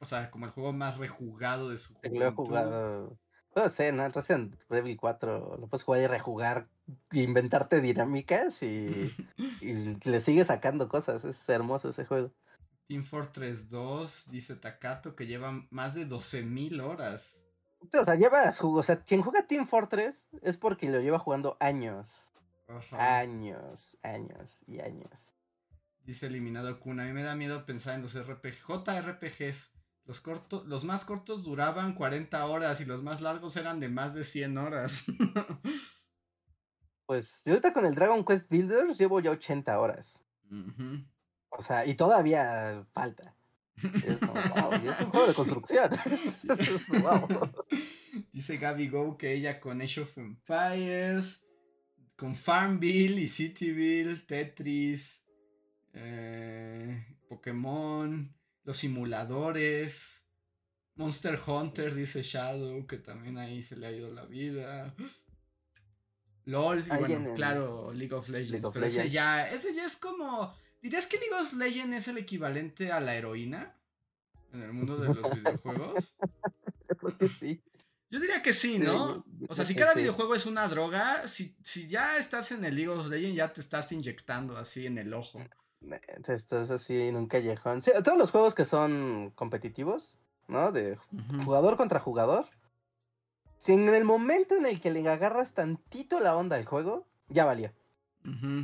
[0.00, 2.18] o sea, como el juego más rejugado de su juego.
[2.18, 3.18] Lo he jugado.
[3.54, 4.08] No sé, ¿no?
[4.08, 6.68] Resident Evil 4 lo puedes jugar y rejugar,
[7.12, 9.14] inventarte dinámicas y,
[10.04, 11.24] le sigue sacando cosas.
[11.24, 12.32] Es hermoso ese juego.
[12.86, 17.40] Team Fortress 2, dice Takato, que lleva más de 12.000 horas.
[17.80, 22.32] O sea, lleva o sea, quien juega Team Fortress es porque lo lleva jugando años.
[22.92, 25.36] Años, años y años.
[26.04, 27.00] Dice eliminado Kun.
[27.00, 29.72] A mí me da miedo pensar en los RPG, JRPGs.
[30.04, 34.14] Los, cortos, los más cortos duraban 40 horas y los más largos eran de más
[34.14, 35.04] de 100 horas.
[37.06, 40.20] pues yo ahorita con el Dragon Quest Builders llevo ya 80 horas.
[41.50, 43.36] O sea, y todavía falta.
[44.82, 45.90] Es, un juego de construcción.
[48.32, 51.42] Dice Gaby Go que ella con Age of Empires
[52.20, 55.22] con Farmville y Cityville, Tetris,
[55.94, 58.30] eh, Pokémon,
[58.64, 60.26] los simuladores,
[60.96, 64.94] Monster Hunter, dice Shadow, que también ahí se le ha ido la vida.
[66.44, 68.68] LOL, y bueno, claro, League of Legends.
[68.70, 70.54] pero ese ya, ese ya es como.
[70.82, 73.76] ¿Dirías que League of Legends es el equivalente a la heroína?
[74.52, 76.16] En el mundo de los videojuegos.
[77.00, 77.62] Porque sí.
[78.10, 79.24] Yo diría que sí, ¿no?
[79.48, 82.88] O sea, si cada videojuego es una droga, si, si ya estás en el League
[82.88, 85.40] of Legends, ya te estás inyectando así en el ojo.
[86.24, 87.80] Te estás así en un callejón.
[87.80, 90.18] todos los juegos que son competitivos,
[90.48, 90.72] ¿no?
[90.72, 90.98] De
[91.44, 92.46] jugador contra jugador.
[93.58, 97.44] Si en el momento en el que le agarras tantito la onda al juego, ya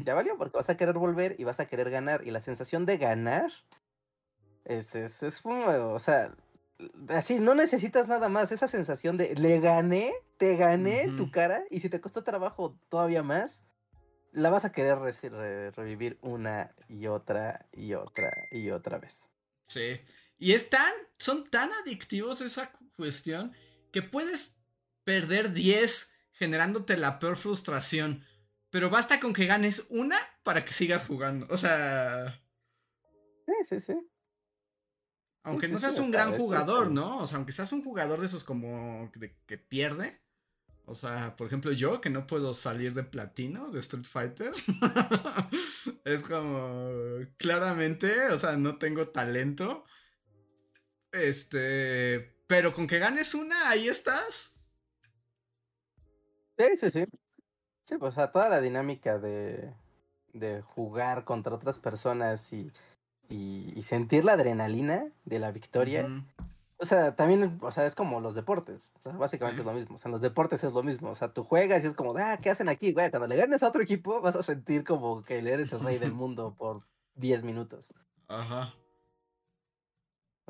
[0.05, 2.27] Ya valió porque vas a querer volver y vas a querer ganar.
[2.27, 3.51] Y la sensación de ganar
[4.65, 6.35] es, es, es o sea,
[7.09, 11.81] así, no necesitas nada más, esa sensación de le gané, te gané tu cara, y
[11.81, 13.63] si te costó trabajo todavía más,
[14.33, 14.99] la vas a querer
[15.75, 19.25] revivir una y otra y otra y otra vez.
[19.69, 20.01] Sí.
[20.39, 23.53] Y es tan, son tan adictivos esa cuestión
[23.93, 24.57] que puedes
[25.05, 28.25] perder 10 generándote la peor frustración.
[28.71, 31.47] Pero basta con que ganes una para que sigas jugando.
[31.51, 32.41] O sea.
[33.47, 33.95] Sí, sí, sí.
[35.43, 37.19] Aunque no seas un gran jugador, ¿no?
[37.19, 40.21] O sea, aunque seas un jugador de esos como que pierde.
[40.89, 44.53] O sea, por ejemplo, yo que no puedo salir de platino de Street Fighter.
[46.05, 46.91] es como.
[47.39, 49.85] Claramente, o sea, no tengo talento.
[51.11, 52.37] Este.
[52.47, 54.53] Pero con que ganes una, ahí estás.
[56.57, 57.05] Sí, sí, sí.
[57.87, 59.73] Sí, pues, o sea, toda la dinámica de,
[60.33, 62.73] de jugar contra otras personas y,
[63.29, 66.09] y, sentir la adrenalina de la victoria.
[66.79, 68.91] O sea, también, o sea, es como los deportes.
[68.97, 69.95] O sea, básicamente es lo mismo.
[69.95, 71.11] O sea, en los deportes es lo mismo.
[71.11, 73.11] O sea, tú juegas y es como, ah, ¿qué hacen aquí, güey?
[73.11, 76.13] Cuando le ganes a otro equipo, vas a sentir como que eres el rey del
[76.13, 76.83] mundo por
[77.15, 77.95] 10 minutos.
[78.29, 78.75] Ajá.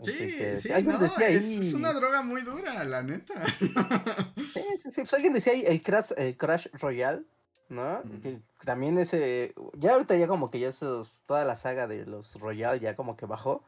[0.03, 3.45] Sí, sí, es, una droga muy dura, la neta.
[4.37, 5.01] sí, sí, sí.
[5.01, 7.23] Pues alguien decía ahí el Crash, el Crash Royale,
[7.69, 8.03] ¿no?
[8.23, 12.39] Que también ese, ya ahorita ya como que ya esos, toda la saga de los
[12.39, 13.65] Royale ya como que bajó.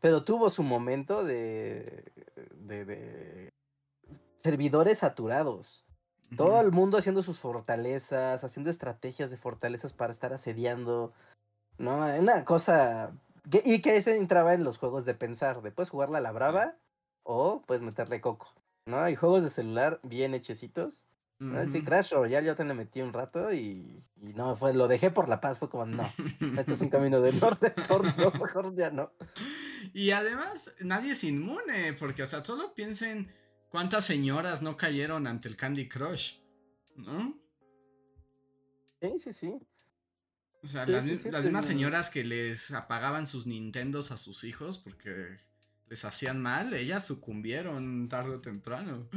[0.00, 2.10] Pero tuvo su momento de,
[2.56, 3.52] de,
[4.36, 5.84] servidores saturados.
[6.36, 11.12] Todo el mundo haciendo sus fortalezas, haciendo estrategias de fortalezas para estar asediando.
[11.76, 11.98] ¿No?
[12.18, 13.12] Una cosa.
[13.64, 15.62] Y que ese entraba en los juegos de pensar.
[15.62, 16.76] De puedes jugarla a la brava
[17.22, 18.54] o puedes meterle coco.
[18.86, 19.00] ¿No?
[19.00, 21.06] Hay juegos de celular bien hechecitos
[21.72, 25.28] Sí, Crash Royale yo te le metí un rato y, no, fue, lo dejé por
[25.28, 26.08] la paz, fue como, no,
[26.58, 29.12] este es un camino de no retorno, mejor ya no.
[29.92, 33.32] Y además, nadie es inmune, porque, o sea, solo piensen
[33.70, 36.36] cuántas señoras no cayeron ante el Candy Crush,
[36.94, 37.36] ¿no?
[39.00, 39.58] Sí, sí, sí.
[40.64, 45.38] O sea, las, mismas señoras que les apagaban sus Nintendos a sus hijos porque
[45.88, 49.08] les hacían mal, ellas sucumbieron tarde o temprano.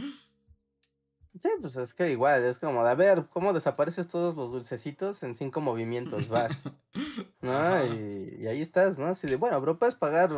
[1.41, 5.35] Sí, pues es que igual, es como, a ver, ¿cómo desapareces todos los dulcecitos en
[5.35, 6.29] cinco movimientos?
[6.29, 6.63] Vas,
[7.41, 7.85] ¿no?
[7.85, 9.07] Y, ahí estás, ¿no?
[9.07, 10.31] Así de, bueno, bro, puedes pagar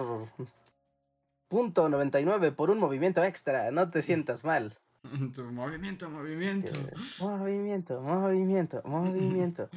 [1.47, 4.73] punto 99 por un movimiento extra, no te sientas mal.
[5.51, 6.73] movimiento, movimiento.
[7.21, 9.69] movimiento, movimiento, movimiento.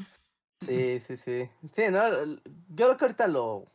[0.65, 1.51] Sí, sí, sí.
[1.73, 2.25] Sí, ¿no?
[2.25, 2.41] Yo
[2.87, 3.67] creo que ahorita lo,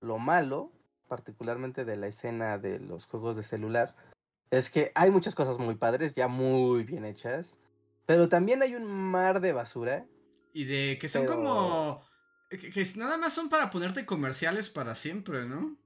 [0.00, 0.72] lo malo,
[1.08, 3.94] particularmente de la escena de los juegos de celular,
[4.50, 7.56] es que hay muchas cosas muy padres, ya muy bien hechas,
[8.06, 10.06] pero también hay un mar de basura.
[10.52, 12.02] Y de que son como...
[12.50, 15.78] Que, nada más son para ponerte comerciales para siempre, ¿no?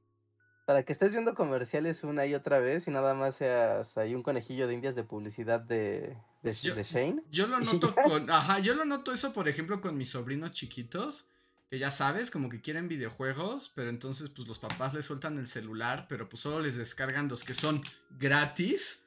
[0.64, 4.24] Para que estés viendo comerciales una y otra vez y nada más seas ahí un
[4.24, 6.16] conejillo de indias de publicidad de,
[6.54, 7.22] de, Shane.
[7.30, 8.30] Yo lo noto con...
[8.30, 11.28] Ajá, yo lo noto eso, por ejemplo, con mis sobrinos chiquitos
[11.70, 15.48] que ya sabes, como que quieren videojuegos, pero entonces pues los papás les sueltan el
[15.48, 19.00] celular, pero pues solo les descargan los que son gratis.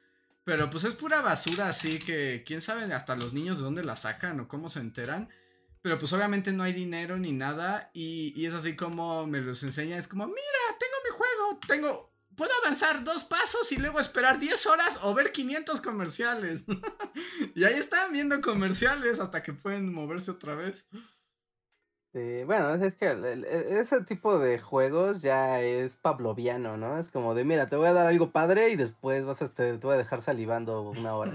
[0.44, 3.96] Pero pues es pura basura, así que quién sabe hasta los niños de dónde la
[3.96, 5.28] sacan o cómo se enteran.
[5.82, 9.62] Pero pues obviamente no hay dinero ni nada y, y es así como me los
[9.62, 10.38] enseña, es como, mira,
[10.78, 12.00] tengo mi juego, tengo,
[12.40, 16.64] puedo avanzar dos pasos y luego esperar 10 horas o ver 500 comerciales.
[17.54, 20.88] y ahí están viendo comerciales hasta que pueden moverse otra vez.
[22.14, 26.98] Sí, bueno, es que e, ese tipo de juegos ya es pavloviano, ¿no?
[26.98, 29.76] Es como de, mira, te voy a dar algo padre y después vas a, este,
[29.76, 31.34] te voy a dejar salivando una hora.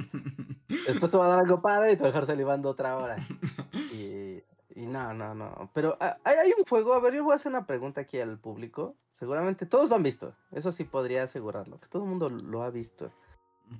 [0.87, 3.17] después te voy a dar algo padre y te voy a dejar salivando otra hora.
[3.93, 4.43] Y,
[4.73, 5.69] y no, no, no.
[5.75, 8.19] Pero ah, hay, hay un juego, a ver, yo voy a hacer una pregunta aquí
[8.19, 8.95] al público.
[9.19, 12.69] Seguramente todos lo han visto, eso sí podría asegurarlo, que todo el mundo lo ha
[12.69, 13.11] visto.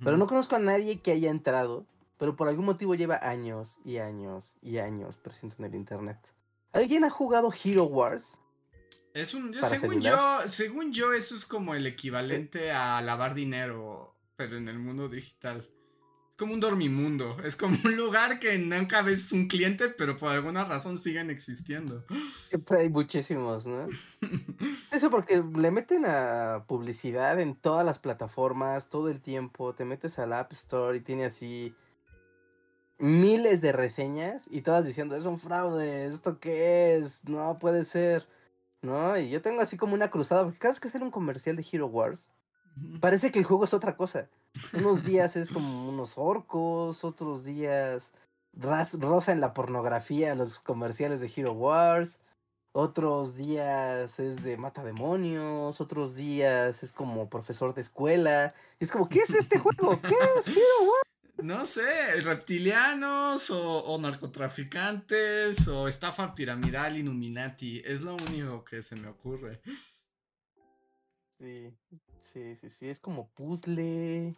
[0.02, 1.86] Pero no conozco a nadie que haya entrado,
[2.18, 6.18] pero por algún motivo lleva años y años y años presente en el internet.
[6.72, 8.38] ¿Alguien ha jugado Hero Wars?
[9.14, 14.56] Es un, según yo, según yo, eso es como el equivalente a lavar dinero, pero
[14.56, 15.66] en el mundo digital.
[16.38, 17.38] Como un dormimundo.
[17.44, 22.04] Es como un lugar que nunca ves un cliente, pero por alguna razón siguen existiendo.
[22.48, 23.88] Siempre hay muchísimos, ¿no?
[24.92, 29.74] Eso porque le meten a publicidad en todas las plataformas todo el tiempo.
[29.74, 31.74] Te metes al App Store y tiene así
[32.98, 37.24] miles de reseñas y todas diciendo, es un fraude, ¿esto qué es?
[37.24, 38.28] No puede ser.
[38.82, 39.18] ¿No?
[39.18, 41.66] Y yo tengo así como una cruzada, porque cada vez que sale un comercial de
[41.70, 42.30] Hero Wars,
[43.00, 44.28] parece que el juego es otra cosa.
[44.72, 48.12] Unos días es como unos orcos, otros días
[48.58, 52.18] rosa en la pornografía, los comerciales de Hero Wars.
[52.72, 58.54] Otros días es de mata demonios, otros días es como profesor de escuela.
[58.78, 59.98] Y es como, ¿qué es este juego?
[60.02, 61.02] ¿Qué es Hero Wars?
[61.42, 67.82] No sé, reptilianos o, narcotraficantes o estafa piramidal Illuminati.
[67.84, 69.60] Es lo único que se me ocurre.
[71.38, 71.74] Sí,
[72.20, 72.88] sí, sí, sí.
[72.88, 74.34] Es como puzzle.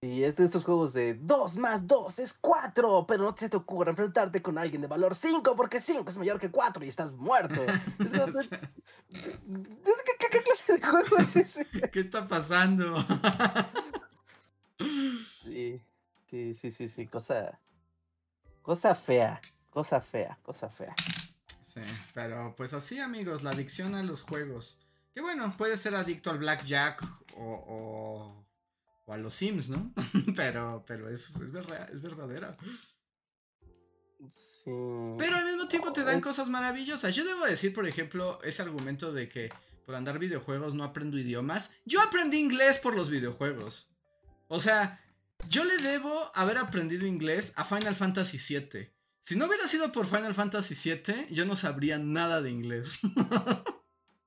[0.00, 3.56] Y es de estos juegos de 2 más 2 es 4, pero no se te
[3.56, 7.12] ocurra enfrentarte con alguien de valor 5 porque 5 es mayor que 4 y estás
[7.12, 7.60] muerto.
[9.08, 9.40] ¿Qué,
[10.30, 11.66] qué clase de juego es ese?
[11.92, 13.04] ¿Qué está pasando?
[15.42, 15.82] sí.
[16.30, 17.58] Sí, sí, sí, sí, cosa.
[18.62, 19.40] Cosa fea,
[19.70, 20.94] cosa fea, cosa fea.
[21.62, 21.80] Sí,
[22.12, 24.78] pero pues así, amigos, la adicción a los juegos.
[25.14, 27.02] Que bueno, puede ser adicto al blackjack
[27.36, 28.46] o, o,
[29.12, 29.92] a los Sims, ¿no?
[30.36, 32.56] pero, pero eso es, verdad, es verdadera.
[34.30, 34.70] Sí.
[35.18, 37.14] Pero al mismo tiempo te dan cosas maravillosas.
[37.14, 39.50] Yo debo decir, por ejemplo, ese argumento de que
[39.88, 41.70] por andar videojuegos no aprendo idiomas.
[41.86, 43.90] Yo aprendí inglés por los videojuegos.
[44.48, 45.00] O sea,
[45.48, 48.90] yo le debo haber aprendido inglés a Final Fantasy VII.
[49.22, 52.98] Si no hubiera sido por Final Fantasy VII, yo no sabría nada de inglés.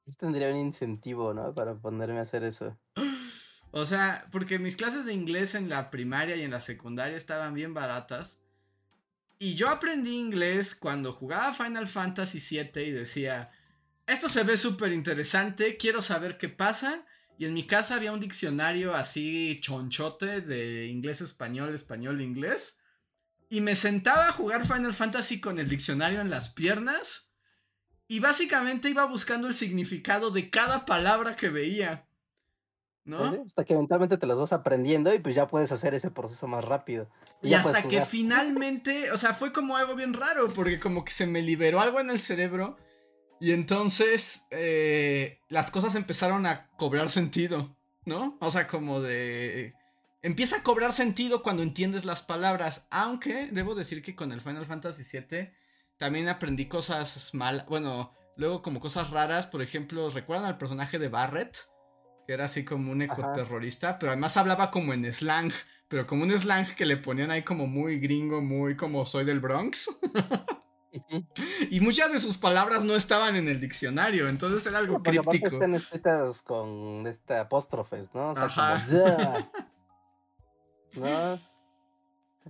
[0.07, 1.53] Yo tendría un incentivo, ¿no?
[1.53, 2.75] Para ponerme a hacer eso.
[3.71, 7.53] O sea, porque mis clases de inglés en la primaria y en la secundaria estaban
[7.53, 8.37] bien baratas.
[9.39, 13.49] Y yo aprendí inglés cuando jugaba Final Fantasy VII y decía,
[14.05, 17.05] esto se ve súper interesante, quiero saber qué pasa.
[17.37, 22.77] Y en mi casa había un diccionario así chonchote de inglés, español, español, inglés.
[23.49, 27.31] Y me sentaba a jugar Final Fantasy con el diccionario en las piernas.
[28.07, 32.05] Y básicamente iba buscando el significado de cada palabra que veía.
[33.03, 33.43] ¿No?
[33.45, 36.65] Hasta que eventualmente te las vas aprendiendo y pues ya puedes hacer ese proceso más
[36.65, 37.09] rápido.
[37.41, 41.25] Y, hasta que finalmente, o sea, fue como algo bien raro, porque como que se
[41.25, 42.77] me liberó algo en el cerebro
[43.41, 47.75] y entonces eh, las cosas empezaron a cobrar sentido,
[48.05, 48.37] ¿no?
[48.39, 49.73] O sea, como de...
[50.21, 54.67] Empieza a cobrar sentido cuando entiendes las palabras, aunque debo decir que con el Final
[54.67, 55.49] Fantasy VII
[55.97, 61.09] también aprendí cosas mal, bueno, luego como cosas raras, por ejemplo, ¿recuerdan al personaje de
[61.09, 61.57] Barret?
[62.27, 65.51] Que era así como un ecoterrorista, pero además hablaba como en slang,
[65.87, 69.39] pero como un slang que le ponían ahí como muy gringo, muy como soy del
[69.39, 69.89] Bronx.
[71.69, 75.47] Y muchas de sus palabras no estaban en el diccionario, entonces era algo críptico.
[75.47, 78.31] Están escritas con este apóstrofes, ¿no?
[78.31, 78.85] O sea, Ajá.
[80.95, 81.39] ¿No?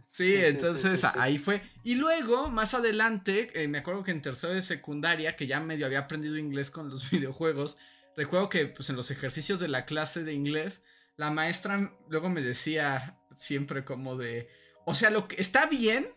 [0.10, 1.62] Sí, entonces ahí fue.
[1.84, 5.86] Y luego, más adelante, eh, me acuerdo que en tercero de secundaria, que ya medio
[5.86, 7.78] había aprendido inglés con los videojuegos,
[8.16, 10.84] recuerdo que pues en los ejercicios de la clase de inglés,
[11.18, 14.50] la maestra luego me decía siempre como de,
[14.86, 16.14] o sea, lo que está bien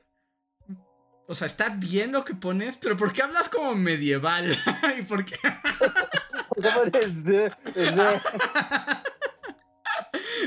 [1.26, 4.56] o sea, está bien lo que pones, pero ¿por qué hablas como medieval?
[4.98, 5.36] ¿Y por qué?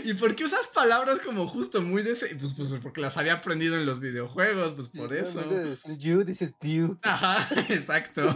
[0.04, 2.36] ¿Y por qué usas palabras como justo muy de ese?
[2.36, 5.44] Pues, pues porque las había aprendido en los videojuegos, pues por eso.
[5.98, 6.98] you, dices you.
[7.02, 8.36] Ajá, exacto.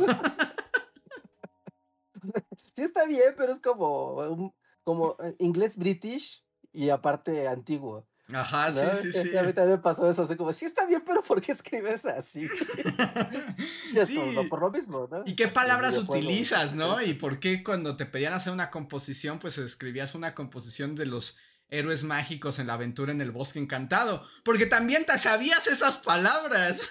[2.76, 4.54] Sí está bien, pero es como,
[4.84, 8.08] como eh, inglés british y aparte antiguo.
[8.34, 9.38] Ajá, sí, sí, sí.
[9.38, 12.06] A mí también me pasó eso, así como, sí está bien, pero ¿por qué escribes
[12.06, 12.48] así?
[14.06, 14.20] sí.
[14.50, 15.24] por lo mismo, ¿no?
[15.26, 17.02] ¿Y qué palabras utilizas, no?
[17.02, 21.38] Y por qué cuando te pedían hacer una composición, pues escribías una composición de los
[21.70, 24.24] héroes mágicos en la aventura en el bosque encantado?
[24.44, 26.90] Porque también te sabías esas palabras.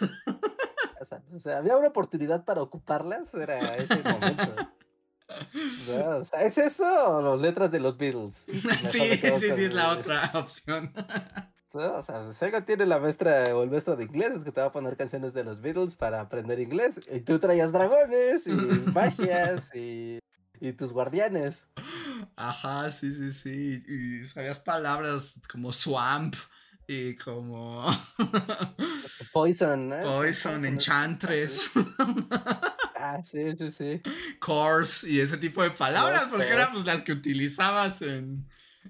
[1.33, 4.55] o sea, había una oportunidad para ocuparlas, era ese momento.
[6.41, 8.45] ¿Es eso o las letras de los Beatles?
[8.91, 10.93] sí, sí, sí, es la otra opción.
[11.73, 14.69] o sea, Sega tiene la maestra o el maestro de inglés es que te va
[14.69, 17.01] a poner canciones de los Beatles para aprender inglés.
[17.11, 18.51] Y tú traías dragones y
[18.95, 20.19] magias y,
[20.61, 21.69] y tus guardianes.
[22.37, 23.85] Ajá, sí, sí, sí.
[23.87, 26.35] Y sabías palabras como swamp
[26.87, 27.87] y como.
[29.33, 30.01] Poison, ¿eh?
[30.03, 31.71] Poison, Enchantress.
[33.01, 34.03] Ah, sí, sí, sí.
[34.39, 38.47] Course y ese tipo de palabras, porque eran pues, las que utilizabas en,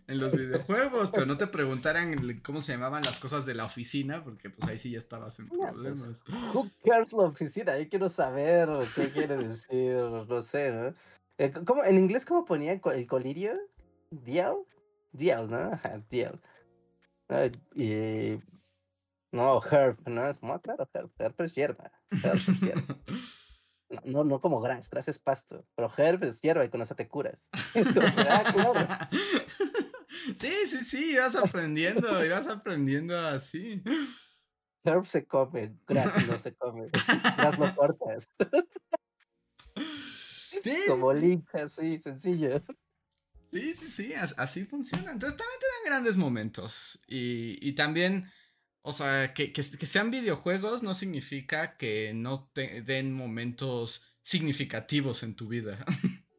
[0.08, 4.50] los videojuegos, pero no te preguntaran cómo se llamaban las cosas de la oficina, porque
[4.50, 6.24] pues ahí sí ya estabas en pues, problemas.
[6.52, 7.78] who cares la oficina?
[7.78, 10.94] Yo quiero saber qué quiere decir, no sé, ¿no?
[11.38, 13.54] Eh, ¿Cómo, ¿En inglés cómo ponía el colirio?
[14.10, 14.56] ¿Dial?
[15.12, 15.70] Dial, ¿no?
[16.10, 16.40] Dial.
[17.76, 18.40] y,
[19.32, 20.28] no, herb, ¿no?
[20.28, 21.92] Es como, claro, herb, herb es hierba.
[22.10, 22.96] Herb es hierba.
[24.04, 27.08] No, no como gras, gras es pasto, pero herb es hierba y con eso te
[27.08, 27.50] curas.
[27.74, 29.08] Es como ah,
[30.34, 33.82] Sí, sí, sí, ibas aprendiendo, ibas aprendiendo así.
[34.84, 36.90] Herb se come, gras no se come.
[37.36, 38.28] Gras lo cortas.
[40.62, 40.76] Sí.
[40.88, 42.62] Como Link, así, sencillo.
[43.52, 45.12] Sí, sí, sí, así funciona.
[45.12, 47.00] Entonces también te dan grandes momentos.
[47.06, 48.30] Y, y también
[48.82, 55.34] o sea, que, que, sean videojuegos no significa que no te den momentos significativos en
[55.36, 55.84] tu vida.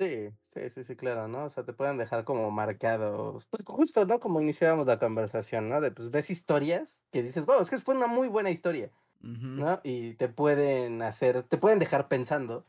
[0.00, 1.44] Sí, sí, sí, sí, claro, ¿no?
[1.44, 4.18] O sea, te pueden dejar como marcados, pues justo, ¿no?
[4.18, 5.82] Como iniciábamos la conversación, ¿no?
[5.82, 8.90] De, pues ves historias que dices, wow, es que fue una muy buena historia,
[9.20, 9.78] ¿no?
[9.84, 12.64] Y te pueden hacer, te pueden dejar pensando,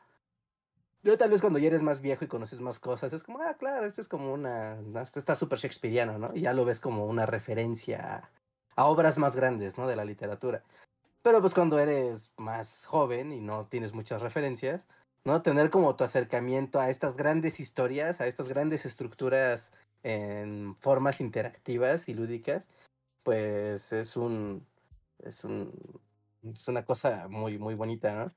[1.04, 3.56] yo tal vez cuando ya eres más viejo y conoces más cosas, es como, ah,
[3.58, 6.32] claro, esto es como una, esto está súper shakespeariano, ¿no?
[6.36, 8.30] Y ya lo ves como una referencia
[8.76, 9.88] a, obras más grandes, ¿no?
[9.88, 10.64] De la literatura.
[11.24, 14.88] Pero pues cuando eres más joven y no tienes muchas referencias,
[15.24, 15.42] ¿no?
[15.42, 19.72] Tener como tu acercamiento a estas grandes historias, a estas grandes estructuras
[20.04, 22.68] en formas interactivas y lúdicas,
[23.24, 24.66] pues es un,
[25.20, 25.74] es un,
[26.44, 28.34] es una cosa muy, muy bonita, ¿no?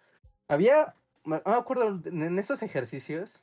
[0.48, 0.94] Había
[1.24, 3.40] me acuerdo en esos ejercicios.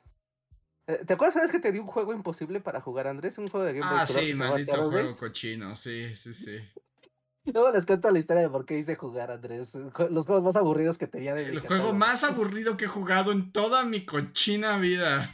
[0.86, 3.38] Eh, ¿Te acuerdas vez que te di un juego imposible para jugar, Andrés?
[3.38, 6.58] Un juego de Game Boy Ah, sí, maldito juego cochino, sí, sí, sí.
[7.44, 9.74] Luego les cuento la historia de por qué hice jugar, Andrés.
[10.10, 13.50] Los juegos más aburridos que tenía de El juego más aburrido que he jugado en
[13.50, 15.28] toda mi cochina vida.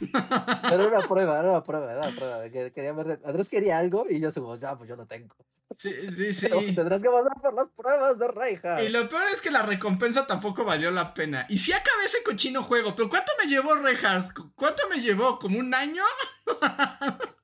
[0.71, 2.49] Era una prueba, era una prueba, era una prueba.
[2.49, 3.19] Quería ver...
[3.23, 5.35] Andrés quería algo y yo como, ya, pues yo lo tengo.
[5.77, 6.49] Sí, sí, sí.
[6.75, 8.83] tendrás que pasar por las pruebas de Reija.
[8.83, 11.45] Y lo peor es que la recompensa tampoco valió la pena.
[11.49, 14.33] Y sí acabé ese cochino juego, pero ¿cuánto me llevó Rejas?
[14.55, 15.39] ¿Cuánto me llevó?
[15.39, 16.03] ¿Como un año?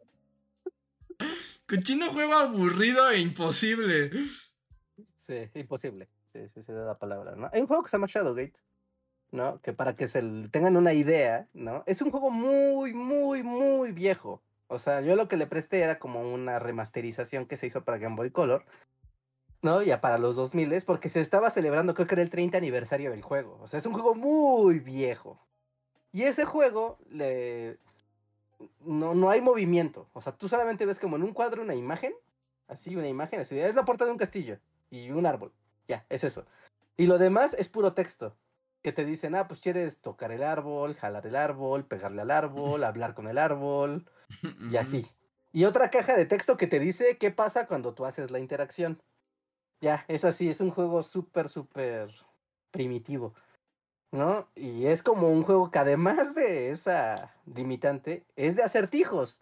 [1.67, 4.11] cochino juego aburrido e imposible.
[5.15, 6.09] Sí, imposible.
[6.33, 7.49] Sí, sí, se da la palabra, ¿no?
[7.53, 8.59] Hay un juego que se llama Shadowgate,
[9.31, 9.61] ¿no?
[9.61, 10.21] Que para que se
[10.51, 11.83] tengan una idea, ¿no?
[11.85, 14.43] Es un juego muy, muy, muy viejo.
[14.67, 17.97] O sea, yo lo que le presté era como una remasterización que se hizo para
[17.97, 18.65] Game Boy Color,
[19.61, 19.81] ¿no?
[19.81, 23.21] Ya para los 2000 porque se estaba celebrando, creo que era el 30 aniversario del
[23.21, 23.59] juego.
[23.61, 25.39] O sea, es un juego muy viejo.
[26.11, 27.77] Y ese juego le...
[28.79, 30.09] no, no hay movimiento.
[30.13, 32.13] O sea, tú solamente ves como en un cuadro una imagen,
[32.67, 34.59] así, una imagen, así, es la puerta de un castillo
[34.89, 35.51] y un árbol.
[35.87, 36.45] Ya, es eso.
[36.97, 38.35] Y lo demás es puro texto.
[38.81, 42.83] Que te dicen, ah, pues quieres tocar el árbol, jalar el árbol, pegarle al árbol,
[42.83, 44.05] hablar con el árbol,
[44.71, 45.05] y así.
[45.51, 49.01] Y otra caja de texto que te dice qué pasa cuando tú haces la interacción.
[49.81, 52.13] Ya, es así, es un juego súper, súper
[52.71, 53.33] primitivo.
[54.11, 54.49] ¿No?
[54.55, 59.41] Y es como un juego que además de esa limitante, es de acertijos.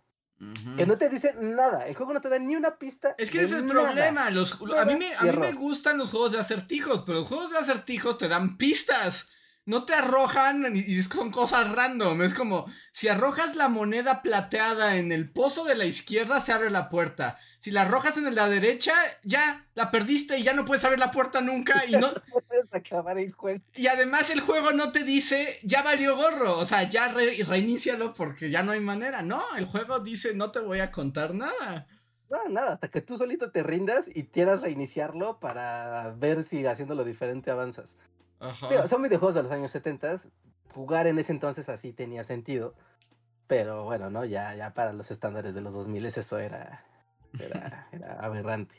[0.76, 1.88] Que no te dice nada.
[1.88, 3.16] El juego no te da ni una pista.
[3.18, 4.30] Es que ese es el problema.
[4.30, 7.52] Los, a, mí me, a mí me gustan los juegos de acertijos, pero los juegos
[7.52, 9.30] de acertijos te dan pistas
[9.66, 12.22] no te arrojan y son cosas random.
[12.22, 16.70] Es como, si arrojas la moneda plateada en el pozo de la izquierda, se abre
[16.70, 17.40] la puerta.
[17.60, 18.94] Si la arrojas en la derecha,
[19.24, 21.86] ya la perdiste y ya no puedes abrir la puerta nunca.
[21.88, 22.12] Y no.
[22.48, 23.64] puedes acabar el juego.
[23.76, 26.58] Y además el juego no te dice, ya valió gorro.
[26.58, 29.22] O sea, ya re reinícialo porque ya no hay manera.
[29.22, 31.88] No, el juego dice, no te voy a contar nada.
[32.30, 37.04] No, nada, hasta que tú solito te rindas y quieras reiniciarlo para ver si haciéndolo
[37.04, 37.96] diferente avanzas
[38.88, 40.18] son videojuegos de los años 70.
[40.74, 42.74] Jugar en ese entonces así tenía sentido.
[43.48, 44.26] Pero bueno, ¿no?
[44.26, 46.86] Ya, ya para los estándares de los 2000 eso era,
[47.40, 47.88] era,
[48.20, 48.76] aberrante.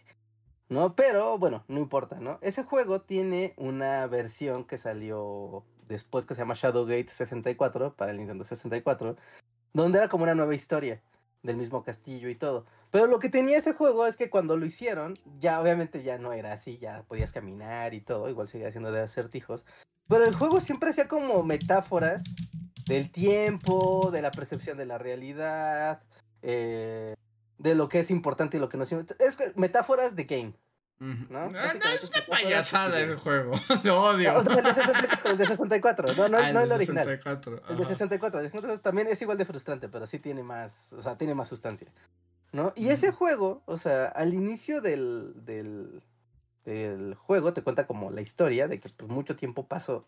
[0.68, 0.96] ¿No?
[0.96, 2.38] Pero bueno, no importa, ¿no?
[2.40, 8.18] Ese juego tiene una versión que salió después que se llama Shadowgate 64 para el
[8.18, 9.16] Nintendo 64,
[9.74, 11.02] donde era como una nueva historia
[11.44, 12.64] del mismo castillo y todo.
[12.90, 16.32] Pero lo que tenía ese juego es que cuando lo hicieron, ya obviamente ya no
[16.32, 19.64] era así, ya podías caminar y todo, igual seguía siendo de acertijos.
[20.08, 22.24] Pero el juego siempre hacía como metáforas
[22.86, 26.02] del tiempo, de la percepción de la realidad,
[26.42, 27.14] eh,
[27.58, 28.92] de lo que es importante y lo que no es.
[28.92, 30.54] Es metáforas de game.
[30.98, 31.50] ¿No?
[31.50, 33.54] no, es una payasada ese juego.
[33.82, 34.40] Lo odio.
[34.40, 37.08] el de 64, no, no, ah, no el, original.
[37.68, 38.50] El de 64.
[38.80, 41.88] también es igual de frustrante, pero sí tiene más, o sea, tiene más sustancia.
[42.52, 42.72] ¿No?
[42.76, 46.02] Y ese juego, o sea, al inicio del, del,
[46.64, 50.06] del juego te cuenta como la historia de que pues, mucho tiempo pasó,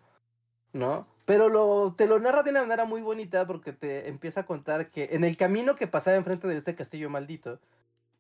[0.73, 1.09] ¿no?
[1.25, 4.91] Pero lo, te lo narra de una manera muy bonita porque te empieza a contar
[4.91, 7.59] que en el camino que pasaba enfrente de ese castillo maldito,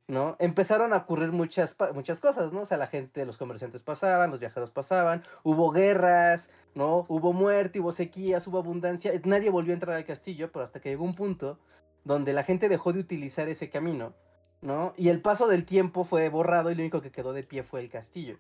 [0.08, 0.36] ¿no?
[0.38, 2.60] Empezaron a ocurrir muchas, muchas cosas, ¿no?
[2.60, 7.06] O sea, la gente, los comerciantes pasaban, los viajeros pasaban, hubo guerras, ¿no?
[7.08, 10.90] Hubo muerte, hubo sequías, hubo abundancia, nadie volvió a entrar al castillo, pero hasta que
[10.90, 11.58] llegó un punto
[12.04, 14.14] donde la gente dejó de utilizar ese camino,
[14.60, 14.94] ¿no?
[14.96, 17.80] Y el paso del tiempo fue borrado y lo único que quedó de pie fue
[17.80, 18.38] el castillo,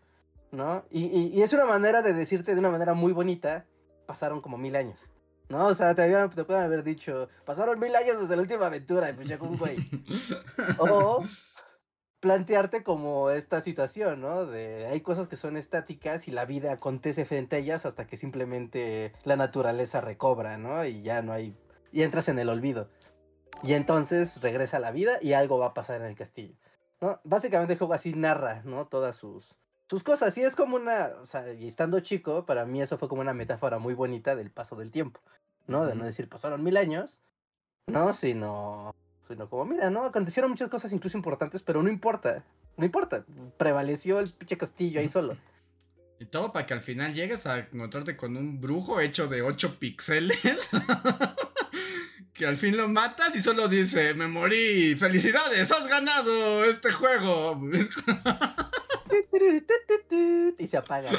[0.52, 0.84] ¿no?
[0.90, 3.66] Y, y, es una manera de decirte de una manera muy bonita,
[4.06, 5.10] pasaron como mil años.
[5.48, 5.66] ¿no?
[5.66, 9.12] O sea, te, te pueden haber dicho, pasaron mil años desde la última aventura y
[9.12, 9.76] pues llegó un güey.
[10.78, 11.24] o
[12.20, 14.46] plantearte como esta situación, ¿no?
[14.46, 18.16] De hay cosas que son estáticas y la vida acontece frente a ellas hasta que
[18.16, 20.84] simplemente la naturaleza recobra, ¿no?
[20.84, 21.56] Y ya no hay
[21.92, 22.88] y entras en el olvido.
[23.62, 26.54] Y entonces regresa a la vida y algo va a pasar en el castillo.
[27.00, 27.20] ¿no?
[27.24, 28.86] Básicamente el juego así narra, ¿no?
[28.86, 29.56] Todas sus,
[29.88, 30.36] sus cosas.
[30.36, 33.34] Y es como una, o sea, y estando chico, para mí eso fue como una
[33.34, 35.20] metáfora muy bonita del paso del tiempo,
[35.66, 35.86] ¿no?
[35.86, 37.20] De no decir, pasaron mil años,
[37.86, 38.12] ¿no?
[38.12, 38.94] Sino
[39.28, 40.04] Sino como, mira, ¿no?
[40.04, 42.44] Acontecieron muchas cosas incluso importantes, pero no importa.
[42.76, 43.24] No importa.
[43.56, 45.36] Prevaleció el pinche castillo ahí solo.
[46.18, 49.78] Y todo para que al final llegues a encontrarte con un brujo hecho de 8
[49.78, 50.40] píxeles.
[52.32, 57.60] que al fin lo matas y solo dice, me morí, felicidades, has ganado este juego.
[60.58, 61.10] y se apaga.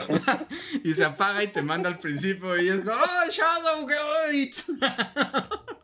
[0.84, 4.56] y se apaga y te manda al principio y es, ¡Oh, Shadowgate!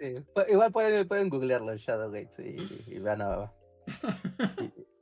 [0.03, 0.15] Sí,
[0.49, 3.51] igual pueden, pueden googlearlo, Shadowgate, y, y van a...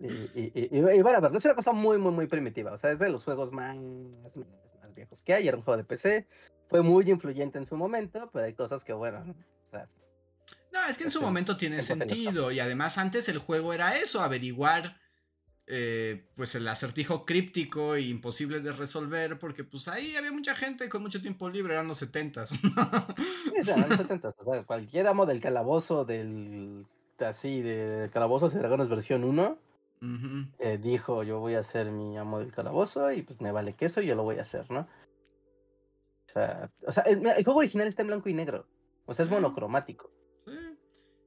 [0.00, 2.72] Y, y, y, bueno, pero es una cosa muy, muy, muy primitiva.
[2.72, 5.48] O sea, es de los juegos más, más, más viejos que hay.
[5.48, 6.28] Era un juego de PC.
[6.68, 9.24] Fue muy influyente en su momento, pero hay cosas que, bueno,
[9.66, 9.88] o sea,
[10.72, 12.52] no, es que en su momento tiene sentido.
[12.52, 14.96] Y además, antes el juego era eso: averiguar.
[15.70, 20.88] Eh, pues el acertijo críptico e imposible de resolver, porque pues ahí había mucha gente
[20.88, 22.48] con mucho tiempo libre, eran los setentas.
[22.50, 22.60] sí,
[23.70, 24.34] eran los setentas.
[24.38, 26.86] O sea, cualquier amo del calabozo del
[27.18, 29.58] así de Calabozos y Dragones versión 1
[30.60, 34.00] eh, dijo yo voy a ser mi amo del calabozo y pues me vale queso
[34.00, 34.80] y yo lo voy a hacer, ¿no?
[34.80, 38.66] O sea, o sea el, juego original está en blanco y negro,
[39.06, 40.10] o sea, es monocromático.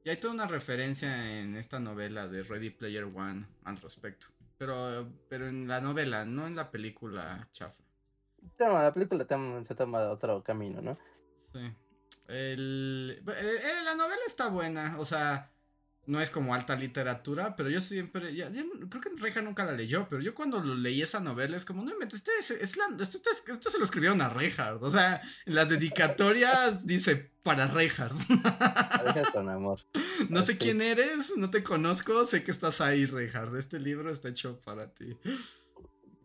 [0.04, 4.28] Y hay toda una referencia en esta novela de Ready Player One al respecto.
[4.58, 7.84] Pero, pero en la novela, no en la película chafa.
[8.58, 9.26] la película
[9.64, 10.97] se toma otro camino, ¿no?
[11.54, 11.72] Sí.
[12.28, 15.52] El, eh, la novela está buena, o sea,
[16.06, 20.08] no es como alta literatura, pero yo siempre, ya, creo que Reja nunca la leyó,
[20.10, 23.78] pero yo cuando lo leí esa novela es como, no me este es, esto, se
[23.78, 28.18] lo escribieron a Reinhardt, o sea, en las dedicatorias dice para Reinhardt.
[29.34, 29.82] con amor.
[30.30, 34.30] No sé quién eres, no te conozco, sé que estás ahí, Reinhardt, este libro está
[34.30, 35.18] hecho para ti.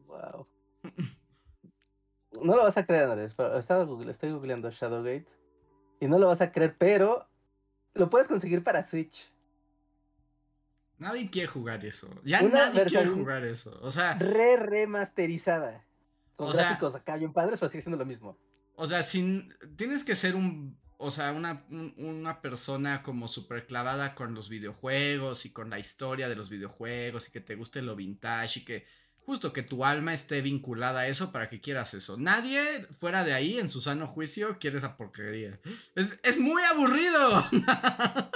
[0.07, 0.47] Wow.
[2.43, 5.27] No lo vas a creer, Andrés, pero estoy googleando Shadowgate
[6.01, 7.27] y no lo vas a creer, pero
[7.95, 9.31] lo puedes conseguir para Switch.
[10.99, 12.09] Nadie quiere jugar eso.
[12.25, 13.79] Ya nadie quiere jugar eso.
[13.83, 14.15] O sea.
[14.15, 15.85] Re remasterizada.
[16.37, 18.39] Con gráficos acá bien padres, pero sigue siendo lo mismo.
[18.77, 19.55] O sea, sin.
[19.77, 20.79] Tienes que ser un.
[20.99, 26.27] O sea, una, una persona como súper clavada con los videojuegos y con la historia
[26.27, 28.87] de los videojuegos y que te guste lo vintage y que
[29.27, 32.17] justo que tu alma esté vinculada a eso para que quieras eso.
[32.17, 32.63] Nadie
[32.99, 35.61] fuera de ahí, en su sano juicio, quiere esa porquería.
[35.97, 37.45] Es, es muy aburrido.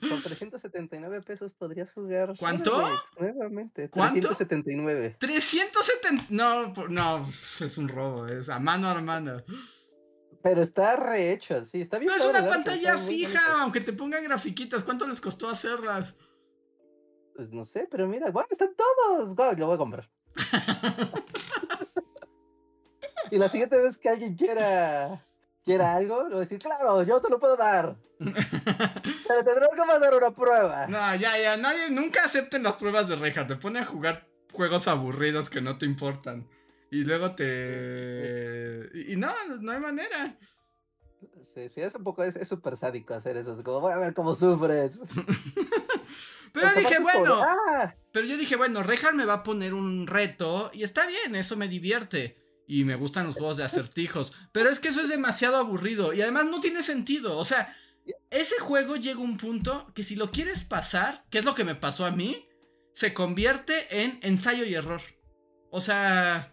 [0.00, 2.34] Con 379 pesos podrías jugar.
[2.38, 2.82] ¿Cuánto?
[3.18, 3.88] nuevamente.
[3.88, 4.28] ¿Cuánto?
[4.28, 5.16] 379.
[5.18, 6.26] 370.
[6.30, 8.26] No, no, es un robo.
[8.26, 9.44] Es a mano hermana.
[10.42, 12.10] Pero está rehecho, sí, está bien.
[12.10, 14.82] No es una pantalla fija, aunque te pongan grafiquitas.
[14.82, 16.16] ¿Cuánto les costó hacerlas?
[17.36, 19.36] Pues no sé, pero mira, wow, están todos.
[19.36, 20.10] Wow, lo voy a comprar.
[23.30, 25.24] y la siguiente vez que alguien quiera
[25.64, 27.96] quiera algo, le voy a decir, claro, yo te lo puedo dar.
[28.18, 30.86] Pero tendrás que pasar una prueba.
[30.86, 33.48] No, ya, ya, nadie, nunca acepten las pruebas de Reinhardt.
[33.48, 36.48] Te pone a jugar juegos aburridos que no te importan.
[36.90, 38.90] Y luego te.
[39.08, 40.38] Y, no, no hay manera.
[41.42, 43.54] Sí, sí, es un poco, es súper sádico hacer eso.
[43.54, 45.00] Es como, voy a ver cómo sufres.
[46.52, 47.42] pero dije, bueno.
[47.42, 47.94] Ah".
[48.12, 50.70] Pero yo dije, bueno, Reinhardt me va a poner un reto.
[50.74, 54.32] Y está bien, eso me divierte y me gustan los juegos de acertijos.
[54.52, 57.36] Pero es que eso es demasiado aburrido y además no tiene sentido.
[57.36, 57.76] O sea,
[58.30, 61.64] ese juego llega a un punto que si lo quieres pasar, que es lo que
[61.64, 62.48] me pasó a mí,
[62.94, 65.00] se convierte en ensayo y error.
[65.70, 66.52] O sea,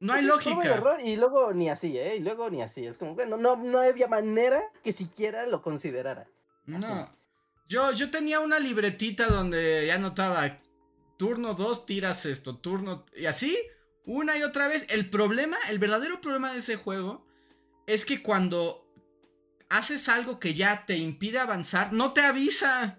[0.00, 0.60] no hay lógica.
[0.64, 2.16] Y, error y luego ni así, ¿eh?
[2.16, 2.86] Y luego ni así.
[2.86, 6.28] Es como que no, no, había manera que siquiera lo considerara.
[6.66, 7.14] No.
[7.68, 10.60] Yo, yo tenía una libretita donde ya anotaba
[11.16, 13.06] turno 2, tiras esto, turno.
[13.16, 13.56] Y así
[14.04, 14.86] una y otra vez.
[14.90, 17.26] El problema, el verdadero problema de ese juego
[17.86, 18.86] es que cuando
[19.68, 22.98] haces algo que ya te impide avanzar, no te avisa.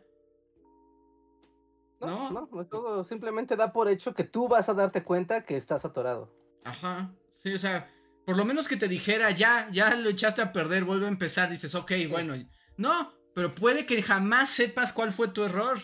[2.01, 5.55] No, no, el juego simplemente da por hecho que tú vas a darte cuenta que
[5.55, 6.33] estás atorado.
[6.65, 7.89] Ajá, sí, o sea,
[8.25, 11.49] por lo menos que te dijera, ya, ya lo echaste a perder, vuelve a empezar,
[11.49, 12.35] dices, ok, bueno.
[12.75, 15.79] No, pero puede que jamás sepas cuál fue tu error.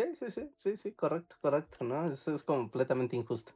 [0.00, 2.10] Sí, sí, sí, sí, sí, correcto, correcto, ¿no?
[2.10, 3.52] Eso es completamente injusto.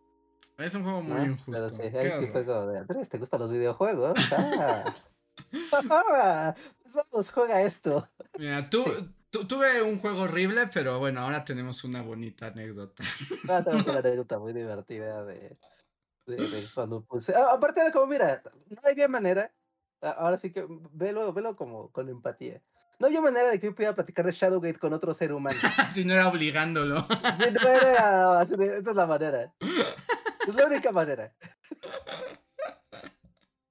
[0.58, 1.52] Es un juego muy injusto.
[1.52, 4.14] Pero sí, ahí sí juego de Andrés, ¿te gustan los videojuegos?
[5.90, 6.54] Ah.
[6.82, 8.08] pues vamos, juega esto.
[8.38, 8.84] Mira, tú,
[9.30, 13.02] tuve un juego horrible, pero bueno, ahora tenemos una bonita anécdota.
[13.48, 15.56] Ah, tenemos una anécdota muy divertida de,
[16.26, 17.34] de, cuando puse.
[17.34, 19.52] Ah, aparte era como, mira, no hay bien manera.
[20.00, 22.62] Ahora sí que velo, velo como con empatía.
[22.98, 25.58] No había manera de que yo pudiera platicar de Shadowgate con otro ser humano.
[25.94, 27.06] si no era obligándolo.
[27.08, 29.52] no era, esta es la manera.
[30.46, 31.34] Es la única manera.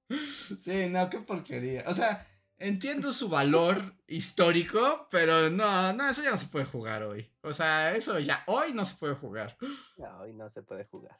[0.08, 1.84] Sí, no, qué porquería.
[1.86, 2.26] O sea,
[2.58, 7.30] entiendo su valor histórico, pero no, no, eso ya no se puede jugar hoy.
[7.42, 9.56] O sea, eso ya hoy no se puede jugar.
[9.96, 11.18] No, hoy no se puede jugar.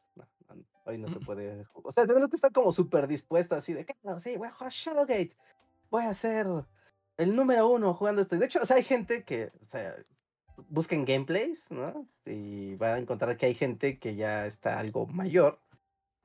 [0.84, 1.64] Hoy no se puede.
[1.72, 4.52] O sea, tengo que estar como súper dispuesto así de que no, sí, voy a
[4.52, 5.36] jugar Shadowgate.
[5.90, 6.46] Voy a ser
[7.16, 8.36] el número uno jugando esto.
[8.36, 9.94] De hecho, o sea, hay gente que, o sea,
[10.68, 12.06] busquen gameplays, ¿no?
[12.24, 15.58] Y van a encontrar que hay gente que ya está algo mayor.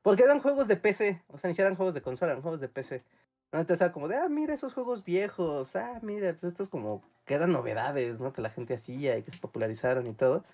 [0.01, 2.69] Porque eran juegos de PC, o sea, ni eran juegos de consola, eran juegos de
[2.69, 3.03] PC.
[3.51, 7.51] Entonces era como de, ah, mira esos juegos viejos, ah, mira, pues estos como quedan
[7.51, 8.31] novedades, ¿no?
[8.31, 10.45] Que la gente hacía y que se popularizaron y todo.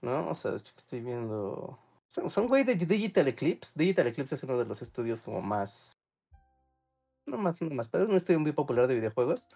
[0.00, 0.28] ¿No?
[0.30, 1.78] O sea, estoy viendo.
[2.08, 3.72] Son, güey de Digital Eclipse.
[3.76, 5.97] Digital Eclipse es uno de los estudios como más.
[7.28, 9.46] No más, no más, pero es un estudio muy popular de videojuegos.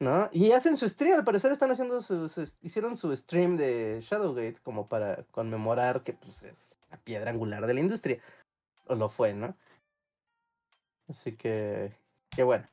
[0.00, 0.28] ¿No?
[0.32, 2.30] Y hacen su stream, al parecer están haciendo su,
[2.62, 7.74] hicieron su stream de Shadowgate como para conmemorar que pues es la piedra angular de
[7.74, 8.20] la industria.
[8.86, 9.56] O lo fue, ¿no?
[11.08, 11.96] Así que,
[12.30, 12.68] qué bueno.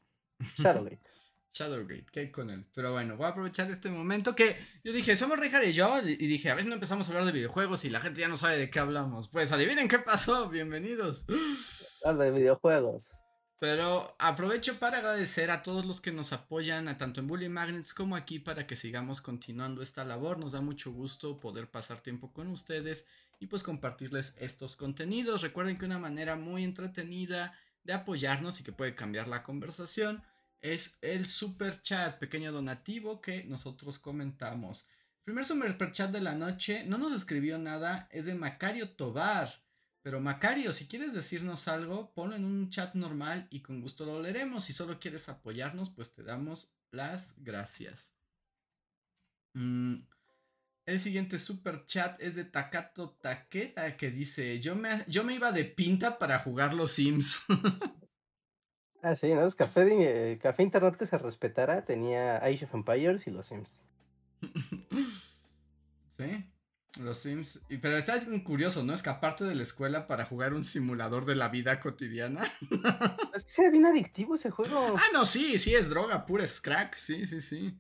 [0.58, 1.00] Shadowgate.
[1.54, 2.66] Shadowgate, ¿qué hay con él?
[2.76, 6.18] Pero bueno, voy a aprovechar este momento que yo dije, somos Richard y yo, y
[6.18, 8.36] dije, a ver si no empezamos a hablar de videojuegos y la gente ya no
[8.36, 9.30] sabe de qué hablamos.
[9.30, 11.26] Pues adivinen qué pasó, bienvenidos.
[12.04, 13.18] Habla de videojuegos.
[13.58, 18.16] Pero aprovecho para agradecer a todos los que nos apoyan, tanto en Bully Magnets como
[18.18, 20.38] aquí, para que sigamos continuando esta labor.
[20.38, 23.06] Nos da mucho gusto poder pasar tiempo con ustedes
[23.40, 25.42] y pues compartirles estos contenidos.
[25.42, 27.54] Recuerden que una manera muy entretenida
[27.84, 30.24] de apoyarnos y que puede cambiar la conversación
[30.62, 34.88] es el super chat, pequeño donativo que nosotros comentamos.
[35.24, 39.65] primer super chat de la noche no nos escribió nada, es de Macario Tobar.
[40.06, 44.22] Pero Macario, si quieres decirnos algo, ponlo en un chat normal y con gusto lo
[44.22, 44.66] leeremos.
[44.66, 48.14] Si solo quieres apoyarnos, pues te damos las gracias.
[49.56, 49.96] Mm,
[50.86, 55.52] el siguiente super chat es de Takato Takeda que dice, yo me, yo me iba
[55.52, 57.42] de pinta para jugar los Sims.
[59.02, 59.46] Ah, sí, ¿no?
[59.46, 59.86] Es café,
[60.32, 63.80] eh, café internet que se respetara tenía Age of Empires y los Sims.
[66.18, 66.55] sí,
[66.98, 67.60] los Sims.
[67.82, 68.94] Pero está curioso, ¿no?
[68.94, 72.44] Es que aparte de la escuela para jugar un simulador de la vida cotidiana.
[73.34, 74.96] es que sea bien adictivo ese juego.
[74.96, 77.80] Ah, no, sí, sí, es droga pura, es crack, sí, sí, sí.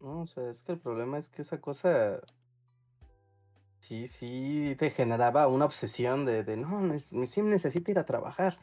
[0.00, 2.20] No, o sea, es que el problema es que esa cosa.
[3.80, 6.80] Sí, sí, te generaba una obsesión de, de no,
[7.10, 8.58] mi sim necesita ir a trabajar.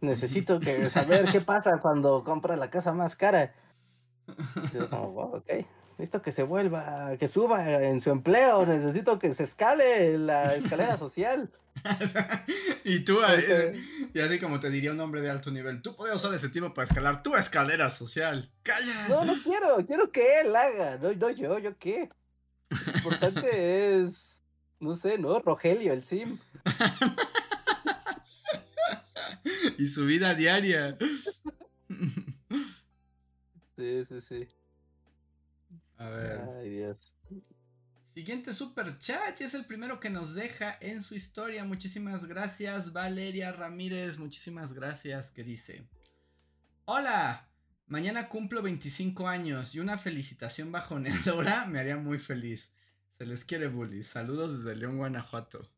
[0.00, 3.54] Necesito que saber qué pasa cuando compra la casa más cara.
[4.72, 5.50] Yo como, ok.
[6.00, 8.64] Necesito que se vuelva, que suba en su empleo.
[8.64, 11.50] Necesito que se escale la escalera social.
[12.84, 13.78] y tú, eh,
[14.14, 16.72] y así como te diría un hombre de alto nivel, tú podrías usar ese tiempo
[16.72, 18.50] para escalar tu escalera social.
[18.62, 19.08] ¡Calla!
[19.10, 22.08] No, no quiero, quiero que él haga, no, no yo, yo qué.
[22.70, 24.42] Lo importante es,
[24.78, 25.38] no sé, ¿no?
[25.40, 26.38] Rogelio, el sim.
[29.78, 30.96] y su vida diaria.
[33.76, 34.48] Sí, sí, sí.
[36.00, 36.40] A ver.
[36.56, 37.12] Ay, Dios.
[38.14, 41.62] Siguiente super chat, es el primero que nos deja en su historia.
[41.64, 44.18] Muchísimas gracias, Valeria Ramírez.
[44.18, 45.30] Muchísimas gracias.
[45.30, 45.86] Que dice:
[46.86, 47.50] Hola,
[47.86, 52.72] mañana cumplo 25 años y una felicitación bajoneadora me haría muy feliz.
[53.18, 54.02] Se les quiere, bully.
[54.02, 55.68] Saludos desde León, Guanajuato.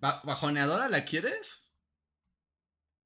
[0.00, 1.62] ¿Bajoneadora la quieres?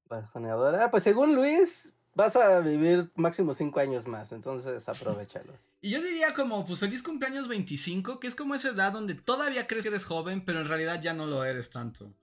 [0.06, 0.90] Bajoneadora.
[0.90, 5.65] Pues según Luis, vas a vivir máximo cinco años más, entonces aprovechalo.
[5.80, 9.66] Y yo diría como, pues feliz cumpleaños 25, que es como esa edad donde todavía
[9.66, 12.14] crees que eres joven, pero en realidad ya no lo eres tanto.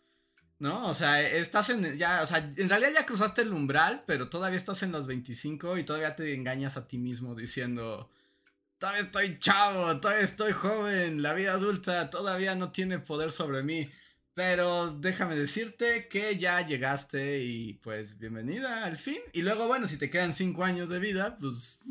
[0.59, 0.87] ¿No?
[0.87, 4.57] O sea, estás en, ya, o sea, en realidad ya cruzaste el umbral, pero todavía
[4.57, 8.09] estás en los 25 y todavía te engañas a ti mismo diciendo,
[8.77, 13.89] todavía estoy chavo, todavía estoy joven, la vida adulta todavía no tiene poder sobre mí.
[14.33, 19.19] Pero déjame decirte que ya llegaste y pues bienvenida al fin.
[19.31, 21.81] Y luego, bueno, si te quedan cinco años de vida, pues...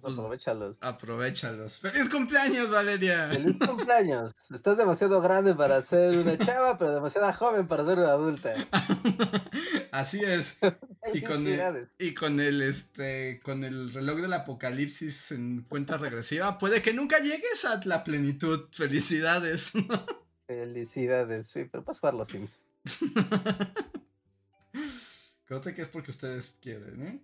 [0.00, 0.78] pues, pues aprovechalos.
[0.82, 1.78] Aprovechalos.
[1.80, 3.30] ¡Feliz cumpleaños, Valeria!
[3.30, 4.34] ¡Feliz cumpleaños!
[4.52, 8.54] Estás demasiado grande para ser una chava, pero demasiado joven para ser una adulta.
[9.92, 10.58] Así es.
[11.14, 16.58] Y con, el, y con el este con el reloj del apocalipsis en cuenta regresiva,
[16.58, 18.64] puede que nunca llegues a la plenitud.
[18.72, 19.70] Felicidades.
[20.48, 22.64] Felicidades, sí, pero puedes jugar los Sims.
[25.44, 27.22] Creo que es porque ustedes quieren, ¿eh?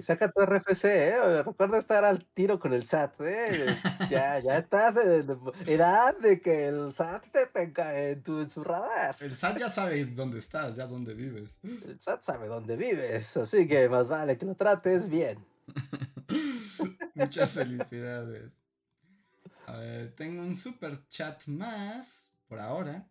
[0.00, 1.42] Saca tu RFC, ¿eh?
[1.42, 3.78] Recuerda estar al tiro con el SAT, ¿eh?
[4.10, 8.62] Ya, ya estás en edad de que el SAT te tenga en, tu, en su
[8.62, 9.16] radar.
[9.20, 11.50] El SAT ya sabe dónde estás, ya dónde vives.
[11.62, 15.38] El SAT sabe dónde vives, así que más vale que lo trates bien.
[17.14, 18.60] Muchas felicidades.
[19.66, 23.08] A ver, tengo un super chat más por ahora.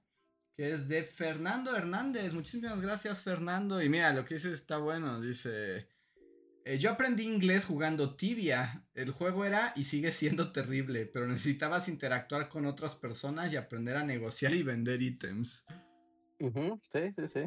[0.55, 2.33] Que es de Fernando Hernández.
[2.33, 3.81] Muchísimas gracias, Fernando.
[3.81, 5.21] Y mira, lo que dice está bueno.
[5.21, 5.87] Dice.
[6.65, 8.85] Eh, yo aprendí inglés jugando Tibia.
[8.93, 13.97] El juego era y sigue siendo terrible, pero necesitabas interactuar con otras personas y aprender
[13.97, 15.65] a negociar y vender ítems.
[16.39, 17.41] Sí, sí, sí.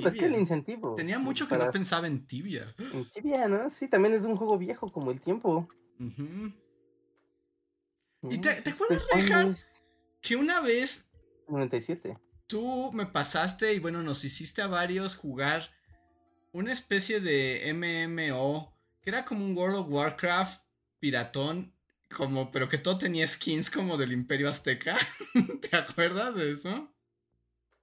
[0.00, 0.94] Pues que el incentivo.
[0.96, 2.74] Tenía mucho que no pensaba en Tibia.
[2.78, 3.70] En Tibia, ¿no?
[3.70, 5.68] Sí, también es un juego viejo como el tiempo.
[8.28, 9.54] ¿Y te, te acuerdas, Rejan,
[10.20, 11.10] que una vez...
[11.48, 12.18] 97.
[12.46, 15.70] Tú me pasaste y bueno, nos hiciste a varios jugar
[16.54, 18.72] una especie de MMO
[19.02, 20.62] que era como un World of Warcraft
[20.98, 21.74] piratón,
[22.16, 24.96] como, pero que todo tenía skins como del Imperio Azteca.
[25.60, 26.88] ¿Te acuerdas de eso?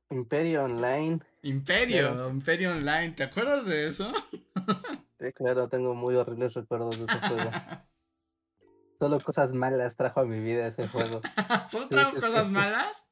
[0.10, 1.20] Imperio Online.
[1.44, 4.12] Imperio, Imperio Online, ¿te acuerdas de eso?
[5.20, 7.52] sí, claro, tengo muy horribles recuerdos de ese juego.
[9.00, 11.22] Solo cosas malas trajo a mi vida ese juego.
[11.70, 13.06] ¿Solo trajo cosas malas?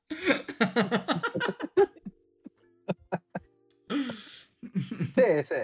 [5.15, 5.55] sí, sí,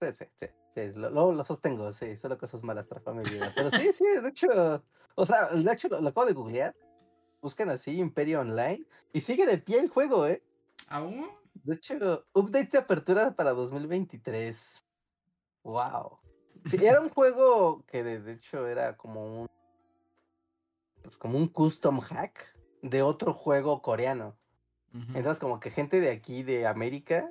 [0.00, 3.52] sí, sí, sí, Lo, lo, sostengo, sí, solo cosas malas trajo a mi vida.
[3.54, 6.74] Pero sí, sí, de hecho, o sea, de hecho lo, acabo de googlear.
[7.40, 10.42] Buscan así Imperio Online y sigue de pie el juego, ¿eh?
[10.88, 11.28] ¿Aún?
[11.54, 14.84] De hecho, update de apertura para 2023.
[15.62, 16.18] Wow.
[16.64, 19.48] Sí, era un juego que de, hecho era como un
[21.02, 24.36] pues como un custom hack de otro juego coreano.
[24.92, 27.30] Entonces como que gente de aquí de América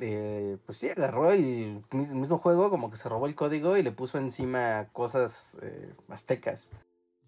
[0.00, 3.92] eh, pues sí agarró el mismo juego, como que se robó el código y le
[3.92, 6.70] puso encima cosas eh, aztecas.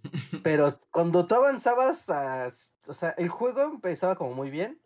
[0.43, 4.81] Pero cuando tú avanzabas, o sea, el juego empezaba como muy bien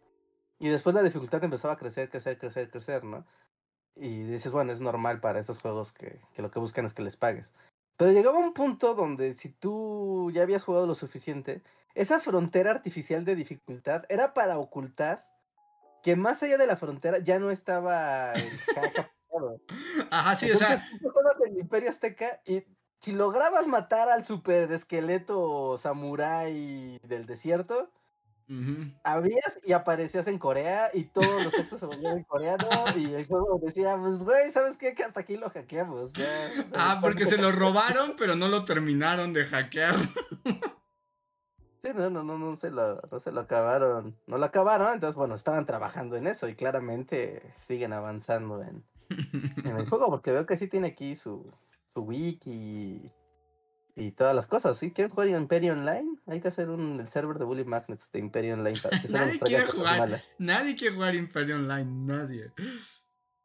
[0.58, 3.26] y después la dificultad empezaba a crecer, crecer, crecer, crecer, ¿no?
[3.96, 7.16] Y dices, bueno, es normal para estos juegos que, lo que buscan es que les
[7.16, 7.52] pagues.
[7.96, 11.62] Pero llegaba un punto donde si tú ya habías jugado lo suficiente,
[11.94, 15.26] esa frontera artificial de dificultad era para ocultar
[16.02, 18.32] que más allá de la frontera ya no estaba
[20.10, 20.84] Ajá, sí, o sea.
[21.00, 21.10] Tú
[21.58, 22.64] Imperio Azteca y
[23.00, 27.90] si lograbas matar al super esqueleto samurái del desierto,
[29.02, 33.26] Abrías y aparecías en Corea y todos los textos se volvían en coreano y el
[33.26, 34.94] juego decía, pues güey, ¿sabes qué?
[34.94, 36.12] Que hasta aquí lo hackeamos.
[36.76, 39.96] ah, porque se lo robaron, pero no lo terminaron de hackear.
[41.82, 44.16] Sí, no, no, no, no se lo, no se lo acabaron.
[44.28, 48.84] No lo acabaron, entonces bueno, estaban trabajando en eso y claramente siguen avanzando en,
[49.64, 51.52] en el juego, porque veo que sí tiene aquí su,
[51.92, 53.10] su wiki
[53.96, 54.78] y todas las cosas.
[54.78, 54.92] ¿Sí?
[54.92, 56.18] ¿Quieren jugar Imperio Online?
[56.26, 58.78] Hay que hacer un el server de Bully Magnets de Imperio Online.
[59.08, 60.22] nadie quiere jugar.
[60.38, 61.84] Nadie quiere jugar Imperio Online.
[61.84, 62.52] Nadie.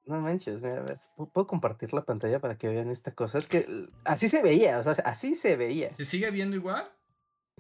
[0.05, 0.97] No manches, mira, a ver,
[1.33, 3.39] ¿puedo compartir la pantalla para que vean esta cosa?
[3.39, 5.93] Es que así se veía, o sea, así se veía.
[5.97, 6.89] ¿Se sigue viendo igual?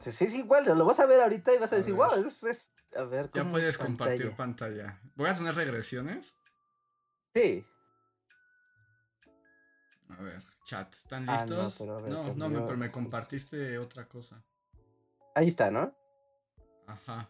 [0.01, 2.71] Sí, sí, es igual, lo vas a ver ahorita y vas a, decir, wow, es,
[2.95, 4.99] A ver, Ya puedes compartir pantalla.
[5.15, 6.33] ¿Voy a tener regresiones?
[7.33, 7.65] Sí.
[10.09, 10.93] A ver chat.
[10.93, 11.81] ¿Están ah, listos?
[11.81, 14.43] no, no, me, pero me compartiste otra cosa.
[15.33, 15.95] Ahí está, ¿no?
[16.85, 17.29] Ajá.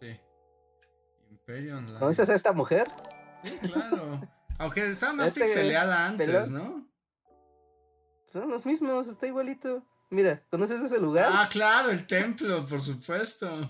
[0.00, 0.18] Sí.
[1.30, 1.98] Imperio Online.
[1.98, 2.88] ¿Conoces a esta mujer?
[3.42, 4.20] Sí, claro.
[4.58, 6.88] Aunque estaba más este pixeleada antes, ¿no?
[8.32, 9.84] Son los mismos, está igualito.
[10.14, 11.28] Mira, ¿conoces ese lugar?
[11.28, 13.68] Ah, claro, el templo, por supuesto.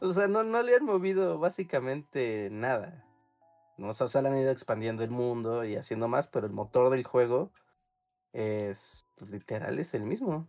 [0.00, 3.04] O sea, no, no le han movido básicamente nada.
[3.76, 3.88] ¿no?
[3.88, 7.02] O sea, le han ido expandiendo el mundo y haciendo más, pero el motor del
[7.02, 7.52] juego
[8.32, 10.46] es, pues, literal, es el mismo.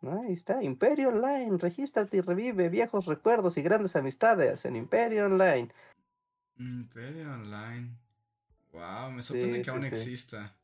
[0.00, 0.22] ¿no?
[0.22, 5.68] Ahí está, Imperio Online, regístrate y revive viejos recuerdos y grandes amistades en Imperio Online.
[6.56, 7.94] Imperio Online.
[8.72, 10.56] Wow, me sorprende que aún exista.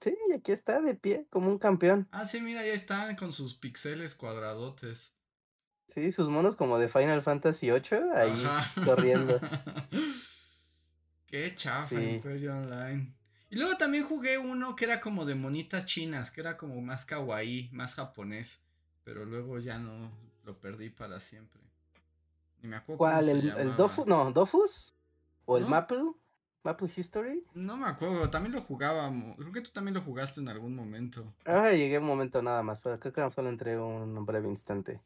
[0.00, 2.08] Sí, aquí está de pie, como un campeón.
[2.12, 5.12] Ah, sí, mira, ya están con sus pixeles cuadradotes.
[5.88, 8.34] Sí, sus monos como de Final Fantasy VIII ahí
[8.84, 9.40] corriendo.
[11.26, 13.14] Qué chafa Imperio Online.
[13.50, 17.04] Y luego también jugué uno que era como de monitas chinas, que era como más
[17.04, 18.60] kawaii, más japonés.
[19.04, 20.10] Pero luego ya no
[20.44, 21.60] lo perdí para siempre.
[22.62, 22.98] Ni me acuerdo.
[22.98, 23.28] ¿Cuál?
[23.28, 24.06] ¿El, el Dofu?
[24.06, 24.94] No, ¿Dofus?
[25.44, 26.12] ¿O el Maple?
[26.64, 27.44] ¿Maple History?
[27.54, 29.36] No me acuerdo, también lo jugábamos.
[29.36, 31.34] Creo que tú también lo jugaste en algún momento.
[31.44, 35.00] Ah, llegué un momento nada más, pero creo que solo entré un breve instante.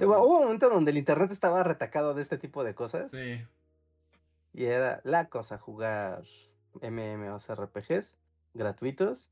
[0.00, 3.10] Hubo un momento donde el internet estaba retacado de este tipo de cosas.
[3.10, 3.44] Sí.
[4.52, 6.24] Y era la cosa jugar
[6.82, 8.16] MMORPGs
[8.54, 9.30] gratuitos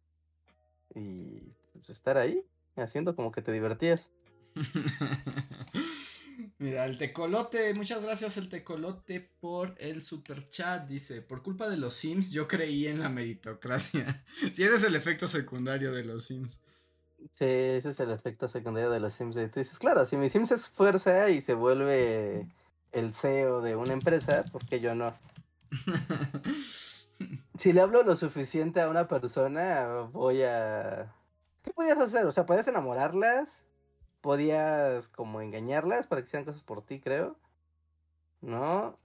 [0.94, 2.44] y pues, estar ahí
[2.76, 4.10] haciendo como que te divertías.
[6.60, 10.88] Mira, el tecolote, muchas gracias el tecolote por el super chat.
[10.88, 14.24] Dice, por culpa de los Sims yo creí en la meritocracia.
[14.52, 16.60] si ese es el efecto secundario de los Sims.
[17.30, 19.36] Sí, ese es el efecto secundario de los Sims.
[19.36, 22.48] Y tú dices, claro, si mi Sims es fuerza y se vuelve
[22.90, 25.16] el CEO de una empresa, ¿por qué yo no?
[27.56, 31.14] si le hablo lo suficiente a una persona, voy a...
[31.62, 32.26] ¿Qué podías hacer?
[32.26, 33.64] O sea, podías enamorarlas,
[34.28, 37.38] podías como engañarlas para que sean cosas por ti, creo.
[38.42, 38.98] ¿No?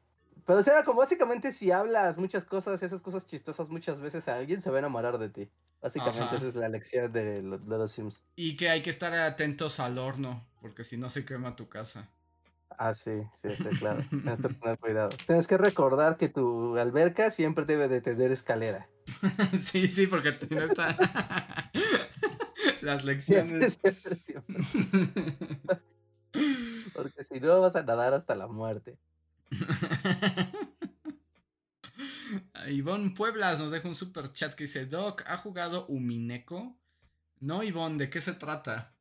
[0.46, 4.36] Pero o sea, como básicamente si hablas muchas cosas, esas cosas chistosas muchas veces a
[4.36, 5.50] alguien se va a enamorar de ti.
[5.82, 8.22] Básicamente esa es la lección de, de, los Sims.
[8.36, 12.10] Y que hay que estar atentos al horno, porque si no se quema tu casa.
[12.78, 14.04] Ah, sí, sí, claro.
[14.10, 15.10] Tienes que tener cuidado.
[15.26, 18.90] Tienes que recordar que tu alberca siempre debe de tener escalera.
[19.62, 20.98] sí, sí, porque no está...
[22.84, 23.80] Las lecciones.
[23.82, 24.58] Siempre, siempre,
[26.94, 29.00] porque si no vas a nadar hasta la muerte.
[32.68, 36.78] Ivonne Pueblas nos deja un super chat que dice: Doc, ¿ha jugado Umineko?
[37.40, 38.98] No, Ivonne, ¿de qué se trata?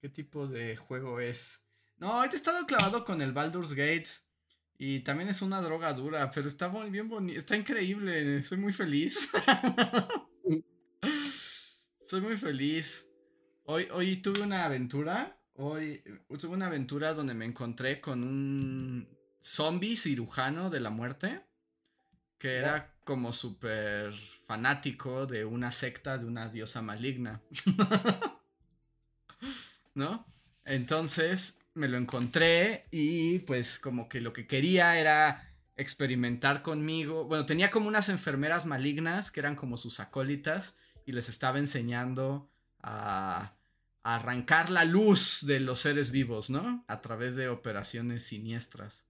[0.00, 1.60] ¿Qué tipo de juego es?
[1.98, 4.08] No, ahorita he estado clavado con el Baldur's Gate.
[4.78, 7.38] Y también es una droga dura, pero está muy bien bonito.
[7.38, 8.42] Está increíble.
[8.44, 9.30] Soy muy feliz.
[12.06, 13.09] Soy muy feliz.
[13.72, 15.38] Hoy, hoy tuve una aventura.
[15.54, 16.02] Hoy
[16.40, 19.08] tuve una aventura donde me encontré con un
[19.40, 21.46] zombie cirujano de la muerte,
[22.36, 24.12] que era como súper
[24.48, 27.42] fanático de una secta de una diosa maligna.
[29.94, 30.26] ¿No?
[30.64, 37.24] Entonces me lo encontré y pues como que lo que quería era experimentar conmigo.
[37.26, 40.74] Bueno, tenía como unas enfermeras malignas que eran como sus acólitas
[41.06, 42.50] y les estaba enseñando
[42.82, 43.54] a,
[44.02, 46.84] arrancar la luz de los seres vivos, ¿no?
[46.88, 49.06] A través de operaciones siniestras.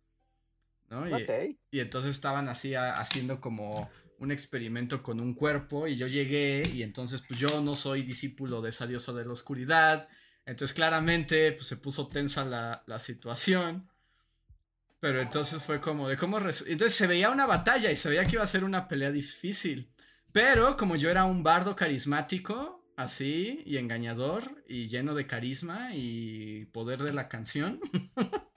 [0.88, 1.06] ¿no?
[1.08, 3.88] Y, entonces estaban así haciendo como
[4.18, 8.60] un experimento con un cuerpo y yo llegué y entonces pues yo no soy discípulo
[8.60, 10.08] de esa diosa de la oscuridad.
[10.44, 13.88] Entonces claramente pues se puso tensa la, la situación.
[14.98, 16.38] Pero entonces fue como de cómo...
[16.38, 19.90] Entonces se veía una batalla y se veía que iba a ser una pelea difícil.
[20.32, 26.66] Pero como yo era un bardo carismático, así, y engañador, y lleno de carisma y
[26.66, 27.80] poder de la canción,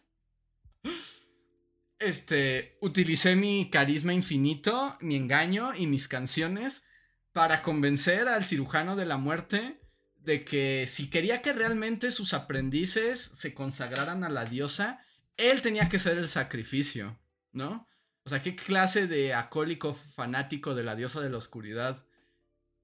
[1.99, 6.85] este, utilicé mi carisma infinito, mi engaño y mis canciones
[7.31, 9.79] para convencer al cirujano de la muerte
[10.17, 15.03] de que si quería que realmente sus aprendices se consagraran a la diosa,
[15.35, 17.19] él tenía que ser el sacrificio,
[17.51, 17.87] ¿no?
[18.23, 22.05] O sea, ¿qué clase de acólico fanático de la diosa de la oscuridad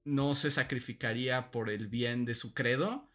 [0.04, 3.08] no se sacrificaría por el bien de su credo?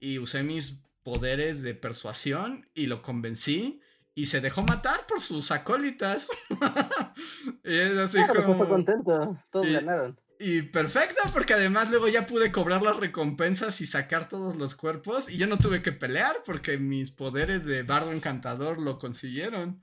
[0.00, 3.80] Y usé mis poderes de persuasión y lo convencí
[4.14, 6.28] y se dejó matar por sus acólitas.
[7.64, 8.68] y es así pues, como...
[8.68, 10.18] contento, todos ganaron.
[10.40, 15.28] Y perfecto, porque además luego ya pude cobrar las recompensas y sacar todos los cuerpos.
[15.28, 19.82] Y yo no tuve que pelear porque mis poderes de bardo encantador lo consiguieron.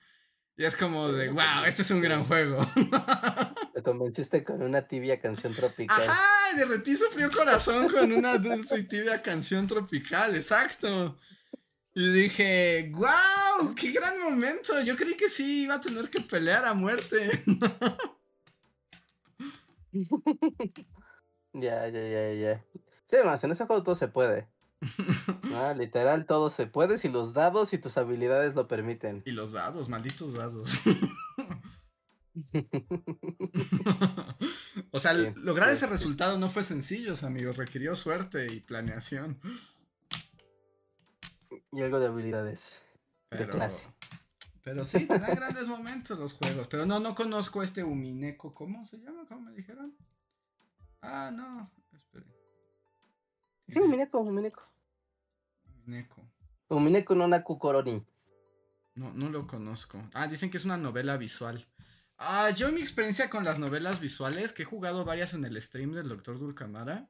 [0.57, 2.69] Y es como de, wow, este es un gran juego.
[3.75, 6.07] Te convenciste con una tibia canción tropical.
[6.07, 11.17] Ajá, derretí su frío corazón con una dulce y tibia canción tropical, exacto.
[11.93, 14.79] Y dije, wow, qué gran momento.
[14.79, 17.43] Yo creí que sí iba a tener que pelear a muerte.
[21.51, 22.65] ya, ya, ya, ya.
[23.09, 24.47] Sí, más, en ese juego todo se puede.
[25.53, 29.21] Ah, literal, todo se puede si los dados y tus habilidades lo permiten.
[29.25, 30.79] Y los dados, malditos dados.
[34.91, 37.57] o sea, lograr ese resultado no fue sencillo, amigos.
[37.57, 39.39] Requirió suerte y planeación.
[41.71, 42.79] Y algo de habilidades.
[43.31, 43.85] de clase.
[44.63, 46.67] Pero sí, te dan grandes momentos los juegos.
[46.67, 48.53] Pero no, no conozco este Umineko.
[48.53, 49.25] ¿Cómo se llama?
[49.27, 49.95] ¿Cómo me dijeron?
[51.01, 51.71] Ah, no.
[51.93, 52.25] Espere.
[53.75, 54.63] Umineko, Umineko.
[55.85, 56.21] Umineko.
[56.69, 58.03] Umineko no Naku Koroni.
[58.95, 60.01] No, no lo conozco.
[60.13, 61.63] Ah, dicen que es una novela visual.
[62.17, 65.91] Ah, yo mi experiencia con las novelas visuales, que he jugado varias en el stream
[65.91, 66.39] del Dr.
[66.39, 67.09] Dulcamara,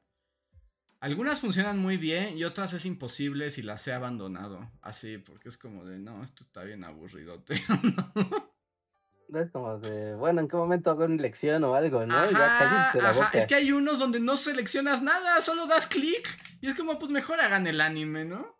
[1.00, 4.70] algunas funcionan muy bien y otras es imposible si las he abandonado.
[4.82, 7.54] Así, porque es como de, no, esto está bien aburridote.
[9.28, 12.30] no es como de, bueno, ¿en qué momento hago una lección o algo, no?
[12.30, 13.30] ya la boca.
[13.34, 16.28] Es que hay unos donde no seleccionas nada, solo das clic.
[16.60, 18.56] Y es como, pues mejor hagan el anime, ¿no?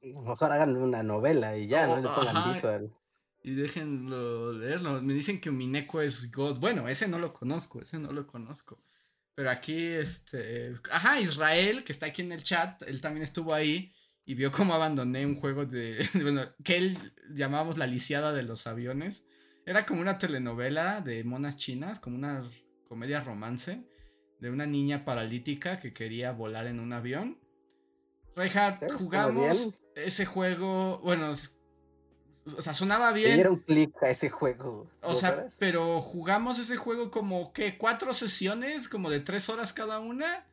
[0.00, 2.94] Mejor hagan una novela y ya, no le pongan visual.
[3.44, 5.02] Y déjenlo leerlo.
[5.02, 6.58] Me dicen que Mineko es God.
[6.58, 8.82] Bueno, ese no lo conozco, ese no lo conozco.
[9.34, 10.74] Pero aquí, este.
[10.90, 13.92] Ajá, Israel, que está aquí en el chat, él también estuvo ahí
[14.24, 16.08] y vio cómo abandoné un juego de.
[16.22, 19.26] Bueno, que él llamábamos la lisiada de los aviones.
[19.66, 22.50] Era como una telenovela de monas chinas, como una
[22.88, 23.86] comedia romance
[24.40, 27.38] de una niña paralítica que quería volar en un avión.
[28.36, 30.98] Reinhardt, jugamos ese juego.
[31.00, 31.34] Bueno,
[32.56, 33.40] O sea, sonaba bien.
[33.40, 34.90] era un clic a ese juego.
[35.00, 37.78] O sea, pero jugamos ese juego como, ¿qué?
[37.78, 38.88] ¿Cuatro sesiones?
[38.88, 40.46] Como de tres horas cada una.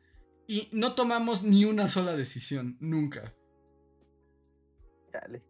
[0.46, 3.34] Y no tomamos ni una sola decisión, nunca.
[5.12, 5.42] Dale.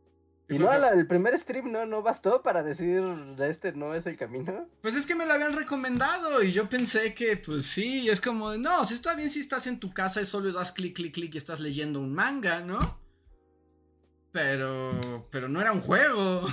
[0.48, 3.02] ¿Y no, el primer stream no, no bastó para decir
[3.40, 4.69] este no es el camino?
[4.82, 8.55] Pues es que me lo habían recomendado y yo pensé que pues sí, es como,
[8.56, 11.35] no, si está bien si estás en tu casa y solo das clic, clic, clic
[11.35, 13.02] y estás leyendo un manga, ¿no?
[14.32, 16.46] Pero, pero no era un juego.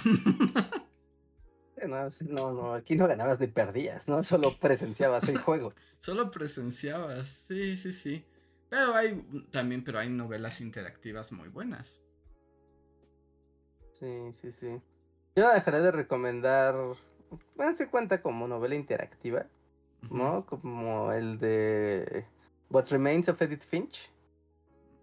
[1.88, 4.22] No, no, aquí no ganabas ni perdías, ¿no?
[4.22, 5.73] Solo presenciabas el juego.
[5.99, 8.26] Solo presenciabas, sí, sí, sí.
[8.69, 12.03] Pero hay también, pero hay novelas interactivas muy buenas.
[13.93, 14.81] Sí, sí, sí.
[15.35, 16.76] Yo no dejaré de recomendar.
[17.56, 19.47] Bueno, se cuenta como novela interactiva,
[20.10, 20.45] ¿no?
[20.45, 22.26] Como el de
[22.69, 24.11] What Remains of Edith Finch.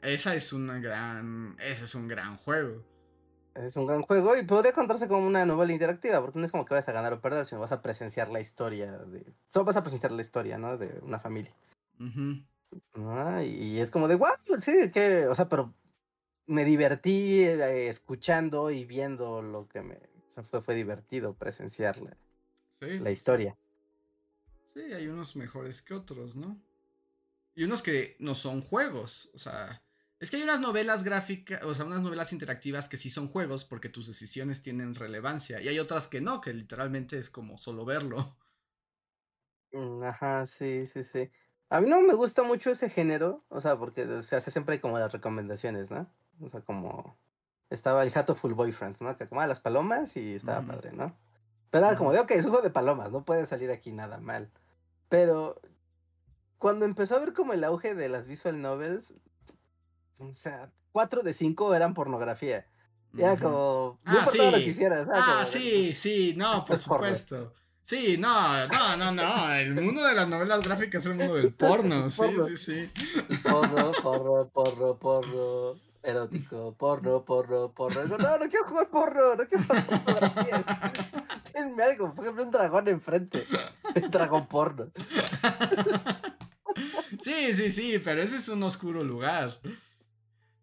[0.07, 1.57] Esa es una gran.
[1.59, 2.85] Ese es un gran juego.
[3.57, 6.65] Es un gran juego y podría contarse como una novela interactiva, porque no es como
[6.65, 9.27] que vas a ganar o perder, sino vas a presenciar la historia de.
[9.49, 10.79] Solo vas a presenciar la historia, ¿no?
[10.79, 11.53] De una familia.
[11.99, 14.31] y es como de, wow,
[14.61, 15.27] sí, que.
[15.27, 15.75] O sea, pero
[16.47, 19.99] me divertí eh, escuchando y viendo lo que me...
[20.45, 21.99] fue, fue divertido presenciar
[22.79, 23.57] la, historia.
[24.73, 26.61] Sí, hay unos mejores que otros, ¿no?
[27.57, 29.83] Y unos que no son juegos, o sea...
[30.19, 33.65] Es que hay unas novelas gráficas, o sea, unas novelas interactivas que sí son juegos
[33.65, 35.61] porque tus decisiones tienen relevancia.
[35.61, 38.37] Y hay otras que no, que literalmente es como solo verlo.
[39.73, 41.31] Mm, ajá, sí, sí, sí.
[41.69, 44.99] A mí no me gusta mucho ese género, o sea, porque se hace siempre como
[44.99, 46.09] las recomendaciones, ¿no?
[46.41, 47.19] O sea, como
[47.71, 49.17] estaba el Full Boyfriend, ¿no?
[49.17, 51.17] Que comía las palomas y estaba padre, ¿no?
[51.71, 54.19] Pero era como de, ok, es un juego de palomas, no puede salir aquí nada
[54.19, 54.51] mal.
[55.09, 55.61] Pero
[56.59, 59.13] cuando empezó a ver como el auge de las visual novels,
[60.19, 62.67] o sea, cuatro de cinco eran pornografía.
[63.13, 64.39] Ya como, ah, sí.
[64.39, 65.09] lo quisieras.
[65.11, 67.55] Ah, sí, sí, no, por supuesto.
[67.83, 69.55] Sí, no, no, no, no.
[69.55, 72.11] El mundo de las novelas gráficas es el mundo del porno.
[72.11, 72.91] Sí, sí, sí.
[73.43, 78.05] Porno, porno, porno, porno erótico, porno, porno, porno.
[78.05, 80.65] No, no, no quiero jugar porno, no quiero jugar pornografía.
[81.53, 83.47] Tienme algo, por ejemplo, un dragón enfrente.
[83.95, 84.91] Un dragón porno.
[87.23, 89.59] Sí, sí, sí, pero ese es un oscuro lugar.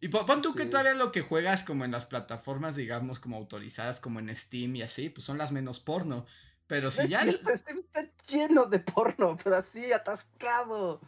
[0.04, 4.02] Y pon tú que todavía lo que juegas como en las plataformas, digamos, como autorizadas,
[4.02, 6.26] como en Steam y así, pues son las menos porno.
[6.68, 7.22] Pero si ya.
[7.22, 11.00] Steam está lleno de porno, pero así, atascado.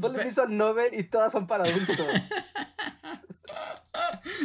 [0.00, 1.98] Ponle Visual Novel y todas son para adultos.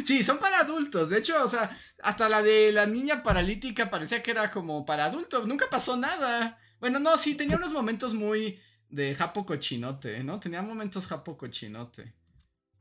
[0.04, 1.08] Sí, son para adultos.
[1.08, 5.06] De hecho, o sea, hasta la de la niña paralítica parecía que era como para
[5.06, 5.46] adultos.
[5.46, 6.58] Nunca pasó nada.
[6.78, 8.60] Bueno, no, sí, tenía unos momentos muy
[8.90, 10.38] de japo cochinote, ¿no?
[10.38, 12.14] Tenía momentos japo cochinote.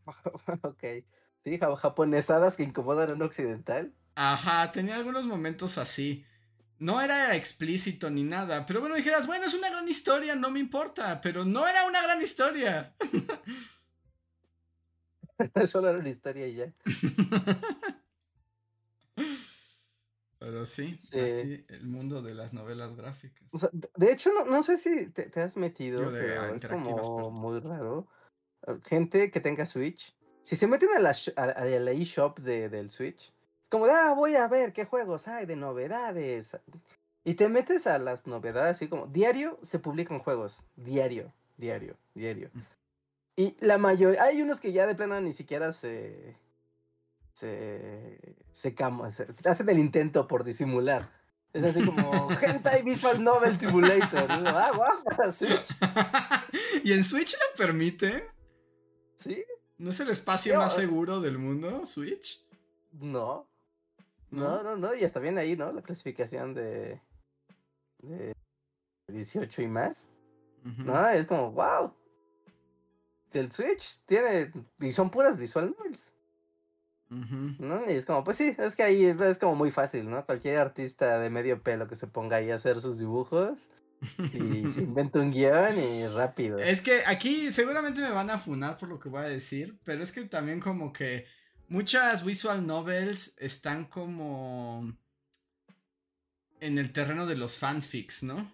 [0.64, 0.84] ok.
[1.44, 3.94] Sí, japonesadas que incomodan a un occidental.
[4.16, 6.26] Ajá, tenía algunos momentos así.
[6.80, 10.60] No era explícito ni nada, pero bueno, dijeras, bueno, es una gran historia, no me
[10.60, 12.96] importa, pero no era una gran historia.
[15.68, 16.74] Solo era una historia y ya.
[20.40, 23.50] Pero sí, así el mundo de las novelas gráficas.
[23.96, 28.08] de hecho, no, sé si te, has metido, pero es como muy raro.
[28.68, 30.14] Eh, gente que tenga Switch,
[30.44, 33.34] si se meten a la, a, la eShop de, del Switch,
[33.70, 36.58] como de, ah, voy a ver qué juegos hay de novedades.
[37.24, 42.50] Y te metes a las novedades, así como, diario se publican juegos, diario, diario, diario.
[42.54, 42.62] Mm.
[43.36, 46.36] Y la mayoría, hay unos que ya de plano ni siquiera se.
[47.34, 48.36] se.
[48.54, 48.76] se,
[49.46, 51.12] hacen el intento por disimular.
[51.54, 54.28] Es así como Hentai Visual Novel Simulator.
[54.30, 55.76] ah, guau, para Switch.
[56.84, 58.24] ¿Y en Switch lo permiten?
[59.18, 59.44] Sí.
[59.78, 62.42] ¿No es el espacio más seguro del mundo, Switch?
[62.94, 63.46] No.
[64.32, 64.96] No, no, no.
[64.96, 65.72] Y está bien ahí, ¿no?
[65.74, 67.02] La clasificación de.
[68.00, 68.34] de
[69.10, 70.08] 18 y más.
[70.64, 71.94] No, es como, wow
[73.40, 74.52] el Switch tiene.
[74.80, 76.14] Y son puras visual novels.
[77.10, 77.90] ¿No?
[77.90, 80.26] Y es como, pues sí, es que ahí es como muy fácil, ¿no?
[80.26, 83.70] Cualquier artista de medio pelo que se ponga ahí a hacer sus dibujos
[84.34, 86.58] y se inventa un guion y rápido.
[86.58, 90.04] Es que aquí seguramente me van a funar por lo que voy a decir, pero
[90.04, 91.26] es que también como que
[91.70, 94.96] muchas visual novels están como
[96.60, 98.52] en el terreno de los fanfics, ¿no?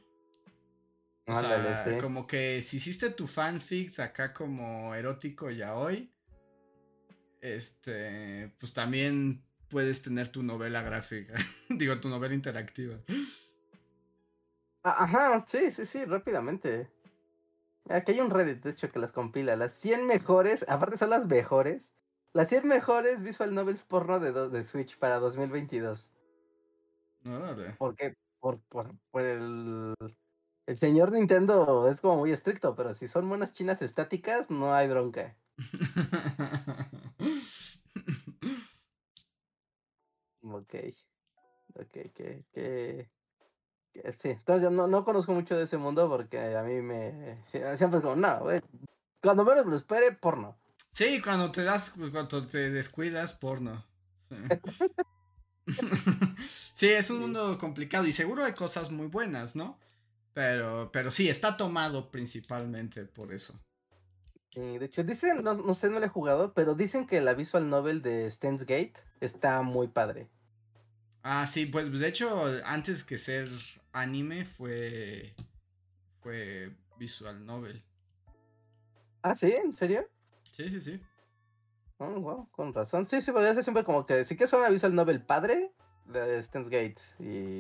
[1.26, 6.12] O sea, como que si hiciste tu fanfics acá como erótico ya hoy,
[7.40, 11.36] este, pues también puedes tener tu novela gráfica,
[11.70, 13.00] digo, tu novela interactiva.
[14.84, 16.90] Ah, ajá, sí, sí, sí, rápidamente.
[17.90, 19.56] Aquí hay un Reddit, de hecho, que las compila.
[19.56, 21.96] Las 100 mejores, aparte son las mejores,
[22.34, 26.14] las 100 mejores visual novels porno de, de Switch para 2022.
[27.78, 29.94] Porque por, por, por el,
[30.68, 34.88] el señor Nintendo es como muy estricto, pero si son monas chinas estáticas, no hay
[34.90, 35.38] bronca.
[40.42, 40.76] ok.
[41.76, 43.10] Ok, que, que,
[44.16, 44.30] sí.
[44.30, 48.02] Entonces yo no, no conozco mucho de ese mundo porque a mí me siempre es
[48.02, 48.62] como, no, güey,
[49.22, 50.58] cuando menos lo espere, porno.
[50.92, 53.86] Sí, cuando te das, cuando te descuidas, porno.
[56.76, 59.80] sí, es un mundo complicado y seguro hay cosas muy buenas, ¿no?
[60.34, 63.60] Pero, pero sí, está tomado principalmente por eso.
[64.56, 67.70] de hecho, dicen, no, no, sé, no lo he jugado, pero dicen que la visual
[67.70, 70.28] novel de Stens Gate está muy padre.
[71.24, 73.48] Ah, sí, pues de hecho, antes que ser
[73.94, 75.34] anime fue.
[76.20, 77.84] fue visual novel.
[79.22, 80.08] Ah, sí, ¿en serio?
[80.52, 81.02] Sí, sí, sí.
[81.98, 83.08] Oh, wow, con razón.
[83.08, 85.72] Sí, sí, porque hace siempre como que sí que es una visual novel padre
[86.06, 87.02] de Stens Gate.
[87.20, 87.60] Y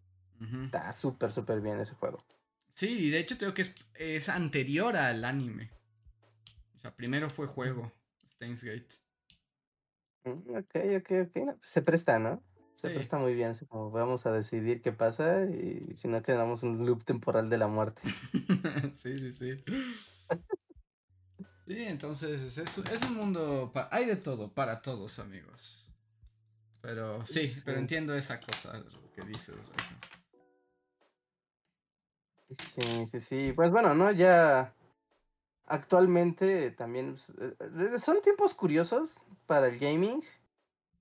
[0.65, 2.17] está súper, súper bien ese juego.
[2.73, 5.71] Sí, y de hecho creo que es, anterior al anime.
[6.75, 7.91] O sea, primero fue juego,
[8.33, 8.89] Steins Gate.
[10.25, 11.57] Mm, ok, ok, ok.
[11.61, 12.43] Se presta, ¿no?
[12.75, 13.51] Se presta muy bien.
[13.51, 17.57] Así como vamos a decidir qué pasa y si no quedamos un loop temporal de
[17.57, 18.01] la muerte.
[18.93, 19.63] sí, sí, sí.
[21.67, 23.71] sí, entonces es, es un mundo.
[23.91, 25.91] Hay de todo, para todos, amigos.
[26.81, 28.83] Pero sí, pero entiendo esa cosa
[29.15, 29.55] que dices.
[32.59, 33.53] Sí, sí, sí.
[33.55, 34.11] Pues bueno, ¿no?
[34.11, 34.73] Ya
[35.67, 37.55] actualmente también pues, eh,
[37.95, 40.21] eh, son tiempos curiosos para el gaming,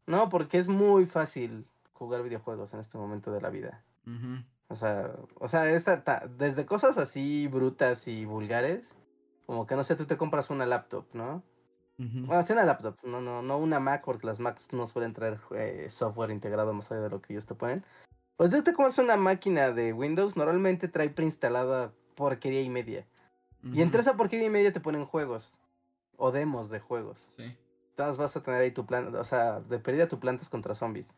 [0.07, 0.29] ¿no?
[0.29, 3.85] Porque es muy fácil jugar videojuegos en este momento de la vida.
[4.69, 8.95] O sea, o sea, esta, desde cosas así brutas y vulgares,
[9.47, 11.43] como que no sé, tú te compras una laptop, ¿no?
[11.99, 15.39] Bueno, sí una laptop, no, no, no una Mac, porque las Macs no suelen traer
[15.55, 17.85] eh, software integrado más allá de lo que ellos te ponen.
[18.37, 23.07] Pues tú te compras una máquina de Windows, normalmente trae preinstalada porquería y media.
[23.63, 25.57] Y entre esa porquería y media te ponen juegos.
[26.17, 27.31] O demos de juegos.
[27.37, 27.57] Sí.
[27.93, 31.15] Entonces vas a tener ahí tu plan, o sea, de pérdida tu plantas contra zombies.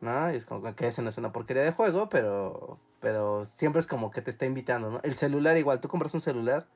[0.00, 0.32] ¿No?
[0.32, 2.78] Y es como que ese no es una porquería de juego, pero.
[3.00, 5.00] Pero siempre es como que te está invitando, ¿no?
[5.02, 6.68] El celular igual, tú compras un celular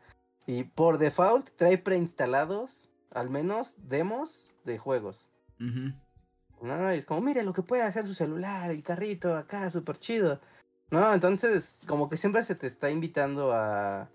[0.47, 5.31] y por default trae preinstalados, al menos, demos de juegos.
[5.59, 6.95] ¿no?
[6.95, 10.41] Y es como, mire lo que puede hacer su celular, el carrito acá, súper chido.
[10.91, 11.13] ¿No?
[11.13, 14.09] Entonces, como que siempre se te está invitando a,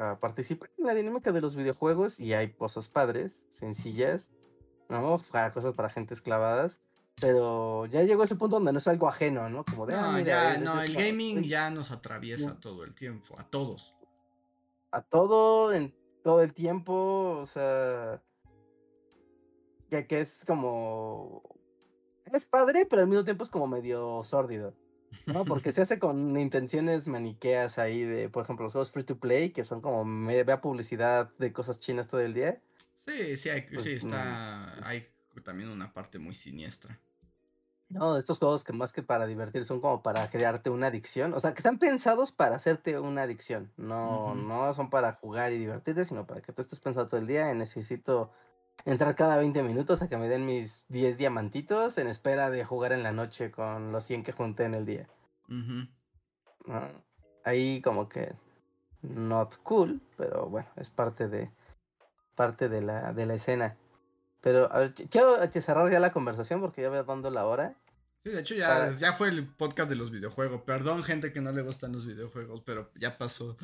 [0.00, 4.30] a participar en la dinámica de los videojuegos y hay cosas padres, sencillas,
[4.88, 5.22] ¿no?
[5.30, 6.80] Para cosas para gente esclavadas.
[7.20, 9.64] Pero ya llegó ese punto donde no es algo ajeno, ¿no?
[9.64, 13.44] Como de, no, ah, ya, no, el gaming ya nos atraviesa todo el tiempo, a
[13.44, 13.94] todos.
[14.90, 15.94] A todo, en
[16.24, 18.22] todo el tiempo, o sea,
[19.90, 21.42] que, es como...
[22.32, 24.72] Es padre, pero al mismo tiempo es como medio sórdido.
[25.26, 25.44] ¿No?
[25.44, 29.50] Porque se hace con intenciones maniqueas ahí de, por ejemplo, los juegos free to play,
[29.50, 32.60] que son como me vea publicidad de cosas chinas todo el día.
[32.96, 34.84] Sí, sí, hay, pues, sí, está, mm.
[34.84, 35.06] hay
[35.44, 36.98] también una parte muy siniestra.
[37.88, 41.34] No, estos juegos que más que para divertir son como para crearte una adicción.
[41.34, 43.72] O sea, que están pensados para hacerte una adicción.
[43.76, 47.26] No, no son para jugar y divertirte, sino para que tú estés pensando todo el
[47.26, 47.52] día.
[47.52, 48.30] Necesito
[48.84, 52.92] entrar cada 20 minutos a que me den mis 10 diamantitos en espera de jugar
[52.92, 55.08] en la noche con los 100 que junté en el día.
[57.44, 58.34] Ahí como que
[59.02, 61.50] not cool, pero bueno, es parte de
[62.34, 63.76] parte de la, de la escena.
[64.40, 67.76] Pero a ver, quiero cerrar ya la conversación porque ya voy dando la hora.
[68.24, 70.62] Sí, de hecho ya, ya fue el podcast de los videojuegos.
[70.62, 73.56] Perdón, gente que no le gustan los videojuegos, pero ya pasó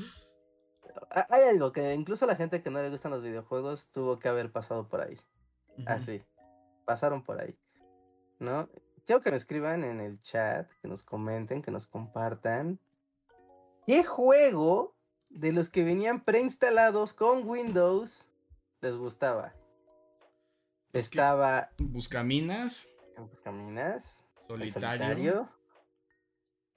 [1.28, 4.52] hay algo que incluso la gente que no le gustan los videojuegos tuvo que haber
[4.52, 5.18] pasado por ahí.
[5.86, 6.22] Así.
[6.84, 7.56] Pasaron por ahí.
[8.38, 8.68] ¿No?
[9.06, 12.78] Quiero que me escriban en el chat, que nos comenten, que nos compartan.
[13.86, 14.94] ¿Qué juego
[15.30, 18.28] de los que venían preinstalados con Windows
[18.80, 19.54] les gustaba?
[20.92, 21.70] Estaba.
[21.78, 22.88] Buscaminas.
[23.16, 24.22] Buscaminas.
[24.46, 25.48] solitario.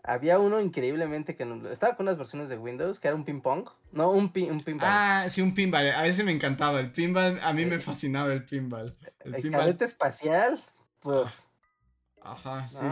[0.03, 3.69] Había uno increíblemente que estaba con unas versiones de Windows que era un ping pong.
[3.91, 4.87] No, un, pin, un pinball.
[4.89, 5.91] Ah, sí, un pinball.
[5.91, 6.79] A veces me encantaba.
[6.79, 8.95] El pinball, a mí me fascinaba el pinball.
[9.19, 10.63] El, el espacial.
[12.21, 12.85] Ajá, sí.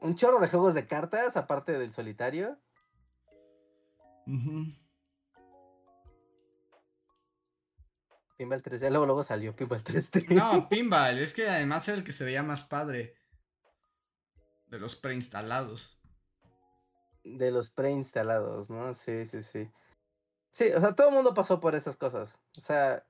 [0.00, 2.56] Un chorro de juegos de cartas, aparte del solitario.
[8.36, 10.28] Pinball 3D, luego, luego salió Pinball 3D.
[10.28, 13.17] No, Pinball, es que además era el que se veía más padre.
[14.70, 15.98] De los preinstalados.
[17.24, 18.94] De los preinstalados, ¿no?
[18.94, 19.70] Sí, sí, sí.
[20.50, 22.30] Sí, o sea, todo el mundo pasó por esas cosas.
[22.56, 23.06] O sea,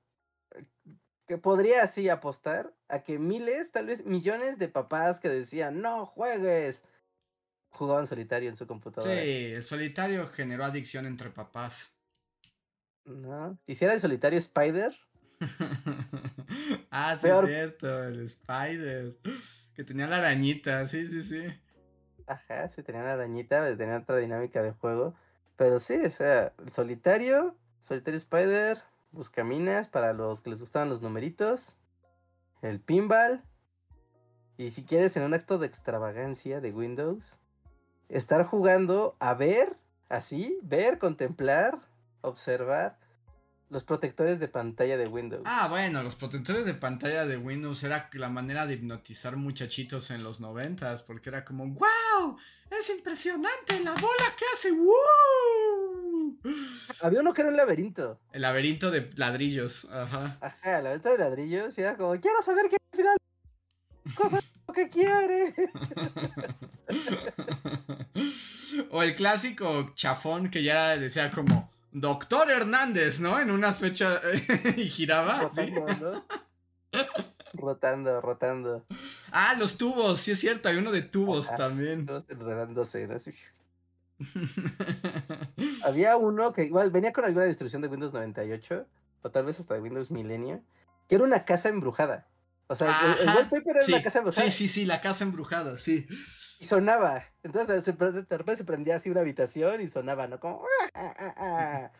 [1.27, 6.05] que podría así apostar a que miles, tal vez millones de papás que decían, no
[6.05, 6.83] juegues,
[7.69, 9.13] jugaban solitario en su computadora.
[9.13, 11.93] Sí, el solitario generó adicción entre papás.
[13.05, 13.59] ¿No?
[13.67, 14.95] ¿Hiciera el solitario Spider?
[16.91, 19.17] ah, sí, es cierto, el Spider.
[19.79, 21.41] Que tenía la arañita, sí, sí, sí.
[22.27, 25.15] Ajá, sí, tenía la arañita, tenía otra dinámica de juego.
[25.55, 27.55] Pero sí, o sea, el solitario,
[27.87, 28.79] solitario Spider,
[29.13, 31.77] buscaminas para los que les gustaban los numeritos,
[32.61, 33.41] el pinball.
[34.57, 37.37] Y si quieres, en un acto de extravagancia de Windows,
[38.09, 39.77] estar jugando a ver,
[40.09, 41.79] así, ver, contemplar,
[42.19, 42.97] observar
[43.69, 45.43] los protectores de pantalla de Windows.
[45.45, 50.23] Ah, bueno, los protectores de pantalla de Windows era la manera de hipnotizar muchachitos en
[50.23, 52.37] los noventas, porque era como, ¡wow!
[52.71, 56.39] Es impresionante la bola que hace, ¡wow!
[57.01, 58.19] Había uno que era un laberinto.
[58.31, 60.37] El laberinto de ladrillos, ajá.
[60.41, 63.17] Ajá, el laberinto de ladrillos, y era como, quiero saber qué al final.
[64.15, 64.39] Cosa
[64.73, 65.53] que quiere.
[68.91, 73.39] o el clásico chafón que ya decía como Doctor Hernández, ¿no?
[73.39, 74.21] En una fecha
[74.77, 75.39] y giraba.
[75.39, 76.25] Rotando,
[77.53, 78.85] rotando, rotando.
[79.31, 82.07] Ah, los tubos, sí es cierto, hay uno de tubos también.
[82.27, 83.15] enredándose, ¿no?
[85.85, 88.85] Había uno que igual venía con alguna distribución de Windows 98,
[89.21, 90.61] o tal vez hasta de Windows Millennium,
[91.07, 92.27] que era una casa embrujada.
[92.67, 94.51] O sea, el, wallpaper era una casa embrujada.
[94.51, 96.05] Sí, sí, sí, la casa embrujada, sí.
[96.59, 97.23] Y sonaba.
[97.43, 100.39] Entonces de repente se prendía así una habitación y sonaba, ¿no?
[100.39, 100.65] Como.
[100.93, 101.91] Ah, ah, ah,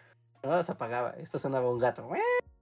[0.43, 1.13] no, se apagaba.
[1.13, 2.09] Después sonaba un gato.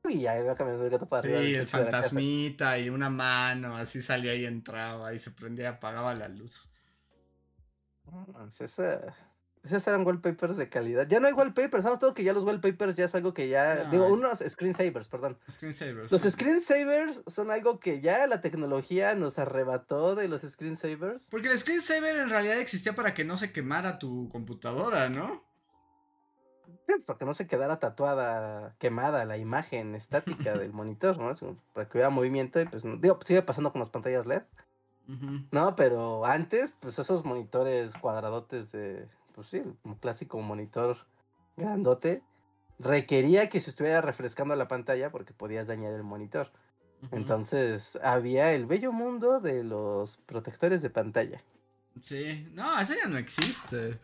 [0.08, 1.40] Y ya iba caminando el gato para arriba.
[1.40, 6.16] Sí, el fantasmita y una mano, así salía y entraba y se prendía y apagaba
[6.16, 6.72] la luz.
[8.60, 9.14] Esa,
[9.72, 11.08] esos eran wallpapers de calidad.
[11.08, 13.86] Ya no hay wallpapers, sabemos todo que ya los wallpapers ya es algo que ya.
[13.86, 15.38] digo, unos screensavers, perdón.
[15.50, 16.12] Screensavers.
[16.12, 21.30] Los screensavers son algo que ya la tecnología nos arrebató de los screensavers.
[21.30, 25.48] Porque el screensaver en realidad existía para que no se quemara tu computadora, ¿no?
[27.06, 31.36] para que no se quedara tatuada, quemada la imagen estática del monitor, ¿no?
[31.74, 34.44] Para que hubiera movimiento y pues, digo, sigue pasando con las pantallas LED.
[35.52, 39.08] No, pero antes, pues esos monitores cuadradotes de,
[39.38, 40.98] pues sí, un clásico monitor
[41.58, 42.24] grandote,
[42.80, 46.52] requería que se estuviera refrescando la pantalla porque podías dañar el monitor.
[47.12, 51.44] Entonces había el bello mundo de los protectores de pantalla.
[52.02, 54.00] Sí, no, eso ya no existe.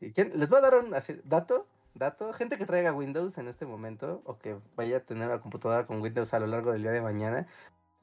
[0.00, 0.94] Les voy a dar un
[1.24, 5.40] dato, dato, gente que traiga Windows en este momento o que vaya a tener la
[5.40, 7.46] computadora con Windows a lo largo del día de mañana,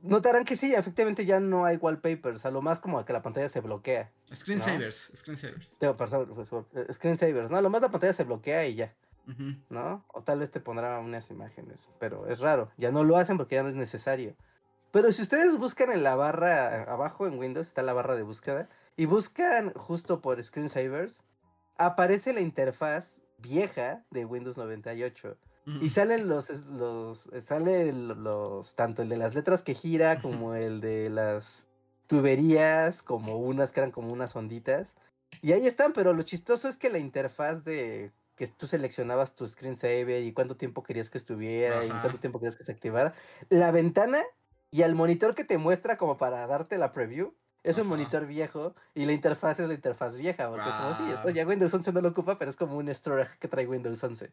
[0.01, 3.49] Notarán que sí, efectivamente ya no hay wallpapers, a lo más como que la pantalla
[3.49, 4.11] se bloquea.
[4.33, 5.71] Screensavers, screensavers.
[5.79, 7.57] Pues, eh, screensavers, ¿no?
[7.57, 8.93] A lo más la pantalla se bloquea y ya.
[9.69, 10.05] ¿No?
[10.13, 12.69] O tal vez te pondrá unas imágenes, pero es raro.
[12.77, 14.35] Ya no lo hacen porque ya no es necesario.
[14.91, 18.69] Pero si ustedes buscan en la barra, abajo en Windows está la barra de búsqueda,
[18.95, 21.23] y buscan justo por screensavers,
[21.77, 29.01] aparece la interfaz vieja de Windows 98 y salen los, los, eh, sale los, tanto
[29.01, 31.65] el de las letras que gira como el de las
[32.07, 34.93] tuberías, como unas que eran como unas onditas.
[35.41, 39.47] Y ahí están, pero lo chistoso es que la interfaz de que tú seleccionabas tu
[39.47, 43.13] screensaver y cuánto tiempo querías que estuviera y cuánto tiempo querías que se activara,
[43.49, 44.21] la ventana
[44.71, 47.33] y el monitor que te muestra como para darte la preview
[47.63, 51.29] es un monitor viejo y la interfaz es la interfaz vieja, porque como sí, esto
[51.31, 54.31] ya Windows 11 no lo ocupa, pero es como un storage que trae Windows 11.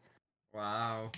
[0.53, 1.11] Wow.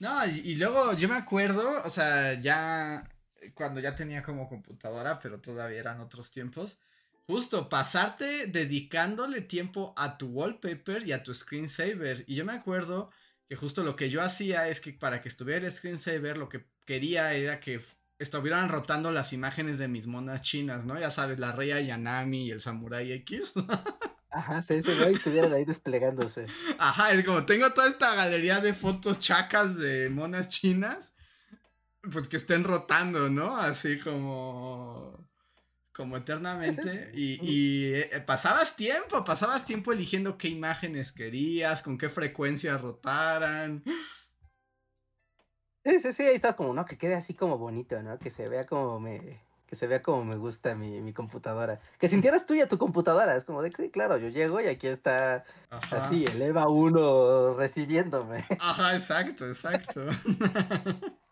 [0.00, 3.08] No, y, luego yo me acuerdo, o sea, ya
[3.54, 6.78] cuando ya tenía como computadora, pero todavía eran otros tiempos.
[7.26, 12.24] Justo, pasarte dedicándole tiempo a tu wallpaper y a tu screensaver.
[12.26, 13.10] Y yo me acuerdo
[13.48, 16.64] que justo lo que yo hacía es que para que estuviera el screensaver, lo que
[16.86, 17.82] quería era que
[18.18, 20.98] estuvieran rotando las imágenes de mis monas chinas, ¿no?
[20.98, 23.52] Ya sabes, la Rey Yanami y el Samurai X.
[24.30, 26.46] Ajá, sí, ese güey estuvieran ahí desplegándose.
[26.78, 31.14] Ajá, es como tengo toda esta galería de fotos chacas de monas chinas,
[32.12, 33.56] pues que estén rotando, ¿no?
[33.56, 35.28] Así como
[35.98, 42.08] como eternamente y, y eh, pasabas tiempo, pasabas tiempo eligiendo qué imágenes querías, con qué
[42.08, 43.82] frecuencia rotaran.
[45.84, 46.84] Sí, sí, sí, ahí está como, ¿no?
[46.84, 48.16] Que quede así como bonito, ¿no?
[48.20, 51.78] Que se vea como me, que se vea como me gusta mi, computadora.
[51.98, 53.36] Que sintieras tuya tu computadora.
[53.36, 55.44] Es como de que, claro, yo llego y aquí está
[55.90, 58.46] así, el EVA 1 recibiéndome.
[58.58, 60.06] Ajá, exacto, exacto.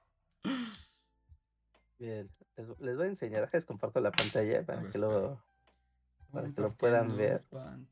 [1.99, 2.29] Bien,
[2.79, 3.49] les, voy a enseñar.
[3.51, 5.43] Les comparto la pantalla para que lo,
[6.31, 7.43] para que lo puedan ver.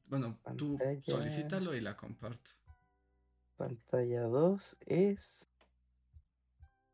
[0.09, 2.51] Bueno, tú solicítalo y la comparto.
[3.57, 5.49] Pantalla 2 es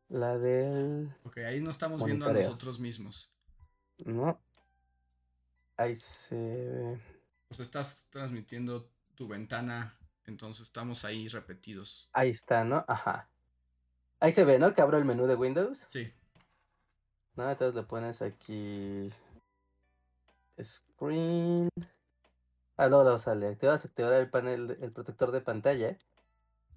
[0.07, 1.13] La del.
[1.25, 3.33] Ok, ahí no estamos viendo a nosotros mismos.
[4.05, 4.39] No.
[5.77, 6.99] Ahí se
[7.47, 12.09] Pues estás transmitiendo tu ventana, entonces estamos ahí repetidos.
[12.13, 12.85] Ahí está, ¿no?
[12.87, 13.29] Ajá.
[14.19, 14.73] Ahí se ve, ¿no?
[14.73, 15.87] Que abro el menú de Windows.
[15.89, 16.13] Sí.
[17.35, 19.11] No, entonces le pones aquí.
[20.61, 21.69] Screen.
[22.77, 23.55] Ah, luego, lo sale.
[23.55, 25.97] Te vas a activar el panel, el protector de pantalla.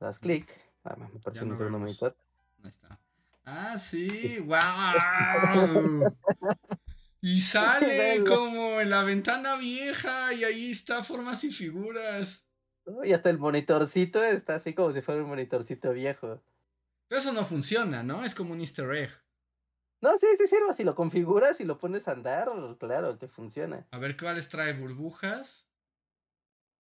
[0.01, 0.49] Das clic.
[0.85, 2.17] Ah, me parece un segundo monitor.
[2.63, 2.99] Ahí está.
[3.45, 6.17] Ah, sí, wow.
[7.25, 12.45] y sale como en la ventana vieja y ahí está formas y figuras.
[13.03, 16.43] Y hasta el monitorcito está así como si fuera un monitorcito viejo.
[17.09, 18.25] Pero eso no funciona, ¿no?
[18.25, 19.11] Es como un easter egg.
[20.03, 20.75] No, sí, sí sirve.
[20.75, 23.87] Si lo configuras y lo pones a andar, claro que funciona.
[23.91, 25.67] A ver cuáles trae burbujas.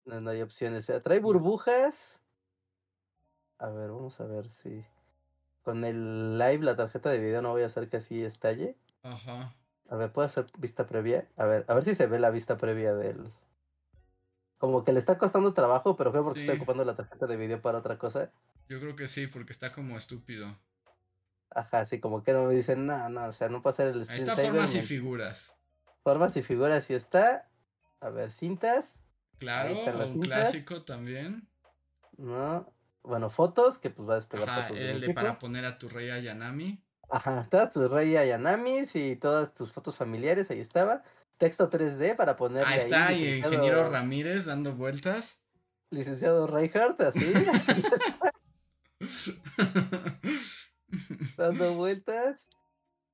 [0.06, 0.88] No, no hay opciones.
[1.04, 2.20] Trae burbujas.
[3.60, 4.84] A ver, vamos a ver si.
[5.62, 8.76] Con el live, la tarjeta de video, no voy a hacer que así estalle.
[9.04, 9.56] Ajá.
[9.92, 11.28] A ver, ¿puedo hacer vista previa?
[11.36, 13.30] A ver, a ver si se ve la vista previa del.
[14.58, 17.62] Como que le está costando trabajo, pero creo porque estoy ocupando la tarjeta de video
[17.62, 18.32] para otra cosa.
[18.70, 20.58] Yo creo que sí, porque está como estúpido.
[21.50, 24.08] Ajá, sí, como que no me dicen, no, no, o sea, no puede ser el
[24.10, 25.54] Ahí está formas y figuras.
[26.04, 27.50] Formas y figuras, sí está.
[28.00, 28.98] A ver, cintas.
[29.40, 29.74] Claro,
[30.08, 31.50] un clásico también.
[32.18, 32.72] No.
[33.04, 36.12] Bueno, fotos, que pues va a despegar Ajá, el de para poner a tu rey
[36.12, 36.82] Ayanami.
[37.12, 41.04] Ajá, todas tus rey Ayanamis y todas tus fotos familiares, ahí estaba.
[41.38, 42.80] Texto 3D para poner ahí.
[42.80, 45.38] está, y ingeniero Ramírez dando vueltas.
[45.90, 47.34] Licenciado Reinhardt, así.
[51.38, 52.48] dando vueltas.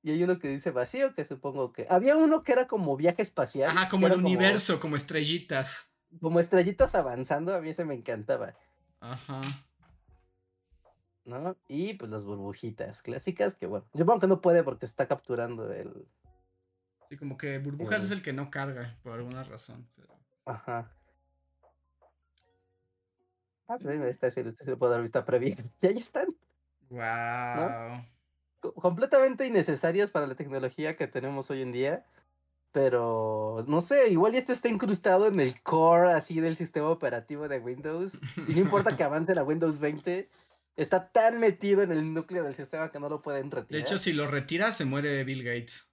[0.03, 1.88] Y hay uno que dice vacío, que supongo que.
[1.90, 3.72] Había uno que era como viaje espacial.
[3.72, 4.95] Ajá, como el universo, como...
[4.95, 5.90] estrellitas.
[6.22, 8.53] Como estrellitas avanzando, a mí ese me encantaba.
[8.99, 9.41] Ajá.
[11.28, 11.58] ¿No?
[11.68, 15.74] Y pues las burbujitas clásicas, que bueno, yo supongo que no puede porque está capturando
[15.74, 16.08] el.
[17.10, 19.86] Sí, como que burbujas es el que no carga, por alguna razón.
[20.45, 20.90] Ajá.
[23.68, 25.58] Ah, pues ahí me está diciendo, usted se le puede dar vista previa.
[25.82, 26.28] Y ahí están.
[26.90, 28.06] Wow.
[28.76, 32.06] Completamente innecesarios para la tecnología que tenemos hoy en día.
[32.72, 37.60] Pero no sé, igual esto está incrustado en el core así del sistema operativo de
[37.60, 38.18] Windows.
[38.48, 40.30] Y no importa que avance la Windows 20,
[40.78, 43.68] está tan metido en el núcleo del sistema que no lo pueden retirar.
[43.70, 45.90] De hecho, si lo retiras, se muere Bill Gates.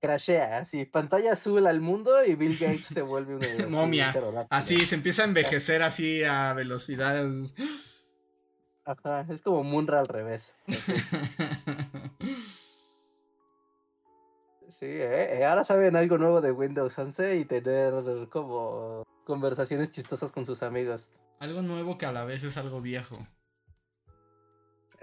[0.00, 4.12] Crashea, así, pantalla azul al mundo y Bill Gates se vuelve una momia.
[4.50, 7.54] Así, se empieza a envejecer así a velocidades.
[8.84, 10.54] Ajá, es como Munra al revés.
[14.68, 15.38] Sí, ¿eh?
[15.38, 15.44] ¿eh?
[15.44, 17.92] ahora saben algo nuevo de Windows 11 y tener
[18.30, 21.10] como conversaciones chistosas con sus amigos.
[21.40, 23.18] Algo nuevo que a la vez es algo viejo.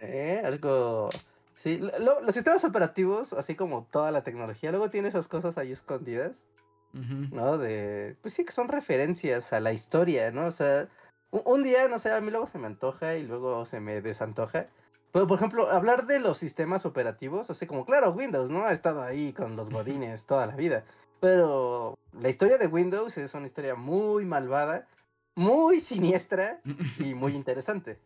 [0.02, 0.42] ¿Eh?
[0.44, 1.10] Algo...
[1.56, 6.46] Sí, los sistemas operativos, así como toda la tecnología, luego tiene esas cosas ahí escondidas,
[6.94, 7.58] ¿no?
[7.58, 10.46] De, pues sí, que son referencias a la historia, ¿no?
[10.46, 10.88] O sea,
[11.32, 14.68] un, día, no sé, a mí luego se me antoja y luego se me desantoja.
[15.12, 18.64] Pero, por ejemplo, hablar de los sistemas operativos, así como, claro, Windows, ¿no?
[18.64, 20.86] Ha estado ahí con los godines toda la vida.
[21.20, 24.88] Pero la historia de Windows es una historia muy malvada,
[25.36, 26.62] muy siniestra
[27.00, 28.00] y muy interesante.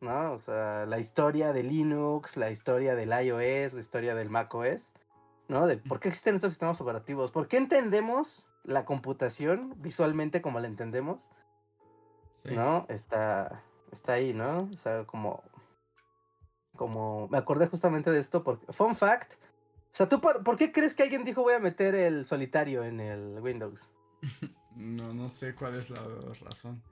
[0.00, 0.32] ¿No?
[0.32, 4.92] O sea, la historia de Linux, la historia del iOS, la historia del macOS,
[5.48, 5.66] ¿no?
[5.66, 10.68] De por qué existen estos sistemas operativos, por qué entendemos la computación visualmente como la
[10.68, 11.28] entendemos
[12.44, 12.86] ¿no?
[12.88, 14.68] Está, está ahí, ¿no?
[14.72, 15.42] O sea, como,
[16.76, 20.94] como, me acordé justamente de esto porque, fun fact, o sea, ¿tú por, qué crees
[20.94, 23.90] que alguien dijo voy a meter el solitario en el Windows?
[24.74, 26.00] No, no sé cuál es la
[26.40, 26.82] razón.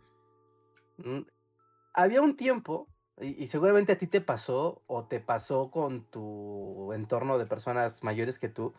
[1.92, 2.88] Había un tiempo,
[3.20, 8.38] y, seguramente a ti te pasó, o te pasó con tu entorno de personas mayores
[8.38, 8.74] que tú,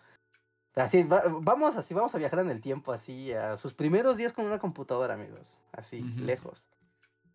[0.76, 1.06] Así,
[1.42, 4.58] vamos así, vamos a viajar en el tiempo así, a sus primeros días con una
[4.58, 6.70] computadora, amigos, así, lejos.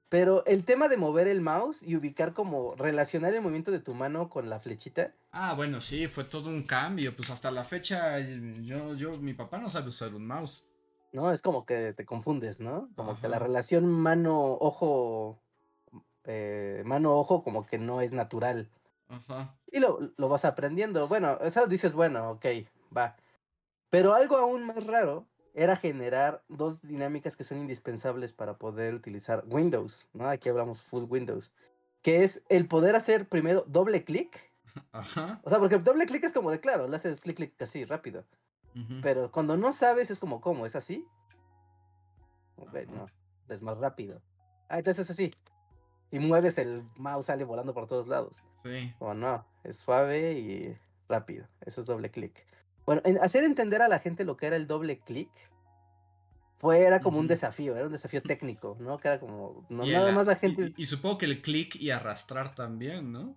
[0.08, 3.92] Pero el tema de mover el mouse y ubicar como relacionar el movimiento de tu
[3.92, 5.12] mano con la flechita.
[5.32, 9.58] Ah, bueno, sí, fue todo un cambio, pues hasta la fecha yo, yo, mi papá
[9.58, 10.66] no sabe usar un mouse.
[11.12, 12.88] No, es como que te confundes, ¿no?
[12.94, 15.42] Como que la relación mano-ojo,
[16.26, 18.68] eh, mano-ojo como que no es natural.
[19.08, 19.56] Ajá.
[19.70, 21.08] Y lo, lo vas aprendiendo.
[21.08, 22.46] Bueno, eso dices, bueno, ok,
[22.96, 23.16] va.
[23.90, 29.44] Pero algo aún más raro era generar dos dinámicas que son indispensables para poder utilizar
[29.46, 30.28] Windows, ¿no?
[30.28, 31.50] Aquí hablamos full Windows,
[32.02, 34.38] que es el poder hacer primero doble clic.
[34.92, 35.40] Ajá.
[35.44, 37.84] O sea, porque el doble clic es como de claro, le haces clic clic así
[37.84, 38.24] rápido.
[39.00, 41.08] Pero cuando no sabes es como cómo, es así.
[42.56, 43.06] Ok, no,
[43.48, 44.20] es más rápido.
[44.68, 45.32] Ah, entonces es así.
[46.16, 48.42] Y mueves el mouse, sale volando por todos lados.
[48.64, 48.90] Sí.
[49.00, 49.44] O no.
[49.64, 50.74] es suave y
[51.10, 51.46] rápido.
[51.60, 52.46] Eso es doble clic.
[52.86, 55.28] Bueno, en hacer entender a la gente lo que era el doble clic
[56.56, 58.96] fue, era como un desafío, era un desafío técnico, ¿no?
[58.96, 60.72] Que era como, no, nada más la gente...
[60.74, 63.36] Y, supongo que el clic y arrastrar también, ¿no?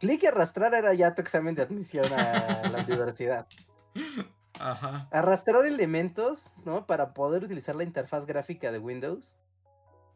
[0.00, 3.46] clic y arrastrar era ya tu examen de admisión a la universidad.
[4.58, 5.08] Ajá.
[5.12, 6.84] Arrastrar elementos, ¿no?
[6.84, 9.36] Para poder utilizar la interfaz gráfica de Windows.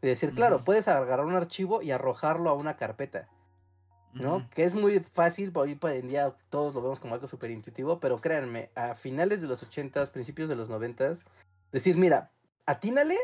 [0.02, 3.28] Y decir, claro, puedes agarrar un archivo y arrojarlo a una carpeta.
[4.22, 4.48] ¿no?
[4.50, 8.20] Que es muy fácil, hoy en día todos lo vemos como algo súper intuitivo, pero
[8.20, 11.16] créanme, a finales de los 80 principios de los 90
[11.72, 12.30] decir, mira,
[12.64, 13.18] atínale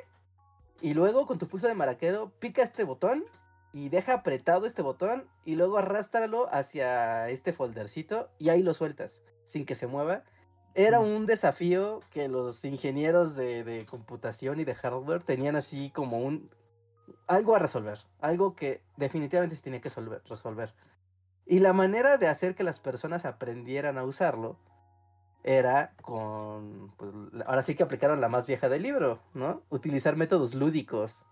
[0.81, 3.25] y luego con tu pulso de maraquero pica este botón
[3.73, 9.23] y deja apretado este botón y luego arrástralo hacia este foldercito y ahí lo sueltas
[9.45, 10.25] sin que se mueva.
[10.75, 16.19] Era un desafío que los ingenieros de, de computación y de hardware tenían así como
[16.19, 16.51] un,
[17.27, 19.91] algo a resolver, algo que definitivamente se tenía que
[20.29, 20.75] resolver.
[21.47, 24.59] Y la manera de hacer que las personas aprendieran a usarlo
[25.45, 27.13] era con, pues
[27.47, 29.63] ahora sí que aplicaron la más vieja del libro, ¿no?
[29.71, 31.27] Utilizar métodos lúdicos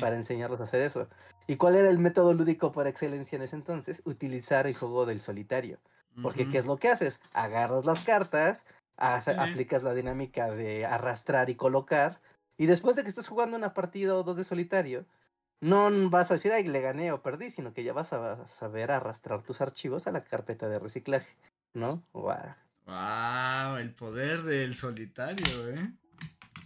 [0.00, 1.08] para enseñarlos a hacer eso.
[1.46, 4.02] ¿Y cuál era el método lúdico por excelencia en ese entonces?
[4.04, 5.78] Utilizar el juego del solitario.
[6.22, 7.20] Porque ¿qué es lo que haces?
[7.32, 8.64] Agarras las cartas,
[8.96, 12.20] aplicas la dinámica de arrastrar y colocar,
[12.56, 15.06] y después de que estés jugando una partida o dos de solitario,
[15.60, 18.90] no vas a decir, ay, le gané o perdí, sino que ya vas a saber
[18.90, 21.34] arrastrar tus archivos a la carpeta de reciclaje,
[21.72, 22.04] ¿no?
[22.12, 22.54] Wow.
[22.86, 25.92] wow el poder del solitario, ¿eh?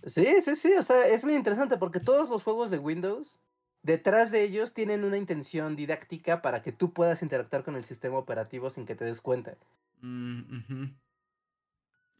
[0.06, 3.40] Sí, sí, sí, o sea, es muy interesante porque todos los juegos de Windows,
[3.82, 8.18] detrás de ellos tienen una intención didáctica para que tú puedas interactuar con el sistema
[8.18, 9.56] operativo sin que te des cuenta.
[10.00, 10.94] Mm,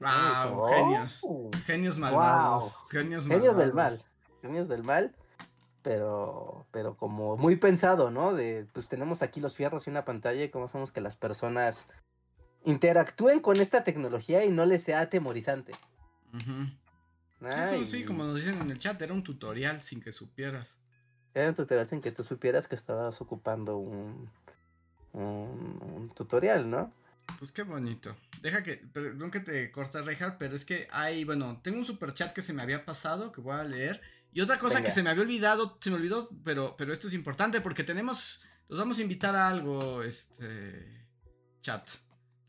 [0.01, 1.21] wow, genios.
[1.25, 2.85] Oh, genios malvados.
[2.91, 4.03] Genios, genios del mal.
[4.43, 5.15] Genios del mal
[5.83, 8.35] pero, pero como muy pensado, ¿no?
[8.35, 11.87] De, pues tenemos aquí los fierros y una pantalla y cómo hacemos que las personas
[12.65, 15.73] interactúen con esta tecnología y no les sea atemorizante.
[17.87, 20.77] sí, como nos dicen en el chat, era un tutorial sin que supieras.
[21.33, 24.29] Era un tutorial sin que tú supieras que estabas ocupando un,
[25.13, 26.93] un, tutorial, ¿no?
[27.39, 28.17] Pues qué bonito.
[28.43, 32.15] Deja que, perdón que te corta, Reinhardt, pero es que hay, bueno, tengo un super
[32.15, 34.01] chat que se me había pasado que voy a leer.
[34.33, 37.15] Y otra cosa que se me había olvidado, se me olvidó, pero, pero esto es
[37.15, 41.09] importante porque tenemos, los vamos a invitar a algo, este,
[41.61, 41.89] chat.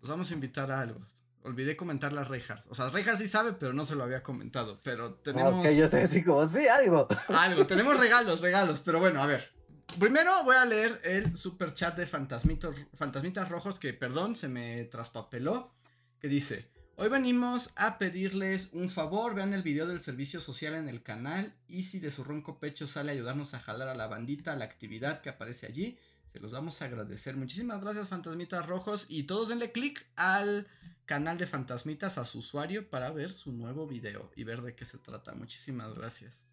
[0.01, 0.99] Los vamos a invitar a algo.
[1.43, 2.67] Olvidé comentar las Reinhardt.
[2.69, 4.81] O sea, Reinhardt sí sabe, pero no se lo había comentado.
[4.83, 5.65] Pero tenemos.
[5.65, 7.07] Ok, yo estoy así como, sí, algo.
[7.29, 8.81] Algo, tenemos regalos, regalos.
[8.81, 9.58] Pero bueno, a ver.
[9.97, 15.71] Primero voy a leer el super chat de Fantasmitas Rojos, que perdón, se me traspapeló.
[16.19, 16.69] Que dice:
[17.01, 21.53] Hoy venimos a pedirles un favor, vean el video del servicio social en el canal
[21.65, 24.57] y si de su ronco pecho sale a ayudarnos a jalar a la bandita a
[24.57, 25.97] la actividad que aparece allí,
[26.33, 27.37] se los vamos a agradecer.
[27.37, 30.67] Muchísimas gracias Fantasmitas Rojos y todos denle click al
[31.05, 34.83] canal de Fantasmitas a su usuario para ver su nuevo video y ver de qué
[34.83, 35.33] se trata.
[35.33, 36.48] Muchísimas gracias.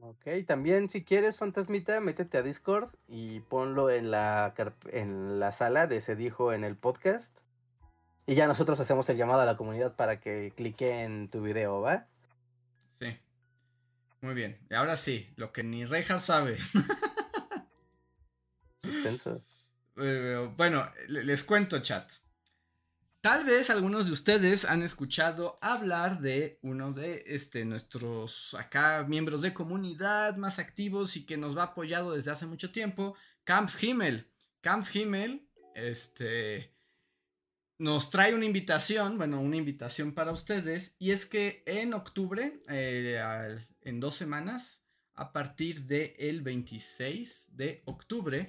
[0.00, 4.54] Ok, también si quieres Fantasmita, métete a Discord y ponlo en la,
[4.92, 7.36] en la sala de Se dijo en el podcast
[8.28, 11.80] y ya nosotros hacemos el llamado a la comunidad para que clique en tu video,
[11.80, 12.06] ¿va?
[13.00, 13.18] Sí.
[14.20, 14.58] Muy bien.
[14.68, 16.58] Y ahora sí, lo que ni Reja sabe.
[18.78, 19.42] Suspenso.
[20.00, 22.08] Eh, bueno, les cuento, chat.
[23.20, 29.42] Tal vez algunos de ustedes han escuchado hablar de uno de este, nuestros acá miembros
[29.42, 34.30] de comunidad más activos y que nos va apoyado desde hace mucho tiempo, Camp Himmel.
[34.60, 36.72] Camp Himmel, este,
[37.78, 43.58] nos trae una invitación, bueno, una invitación para ustedes, y es que en octubre, eh,
[43.80, 44.84] en dos semanas,
[45.14, 48.48] a partir del 26 de octubre,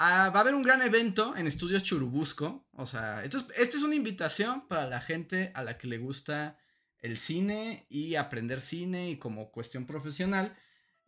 [0.00, 2.66] ah, va a haber un gran evento en Estudios Churubusco.
[2.72, 6.58] O sea, esto esta es una invitación para la gente a la que le gusta
[6.98, 10.56] el cine y aprender cine y como cuestión profesional.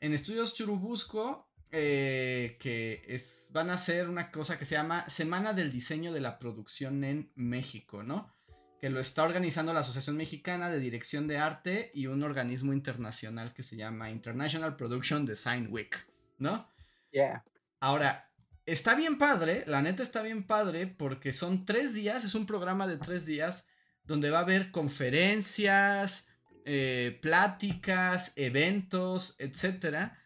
[0.01, 5.55] En Estudios Churubusco eh, que es, van a hacer una cosa que se llama Semana
[5.55, 8.31] del Diseño de la Producción en México, ¿no?
[8.79, 13.55] Que lo está organizando la Asociación Mexicana de Dirección de Arte y un organismo internacional
[13.55, 15.97] que se llama International Production Design Week,
[16.37, 16.69] ¿no?
[17.11, 17.43] Yeah.
[17.81, 18.31] Ahora,
[18.67, 22.87] está bien padre, la neta está bien padre porque son tres días, es un programa
[22.87, 23.67] de tres días
[24.05, 26.27] donde va a haber conferencias,
[26.65, 30.19] eh, pláticas, eventos, etcétera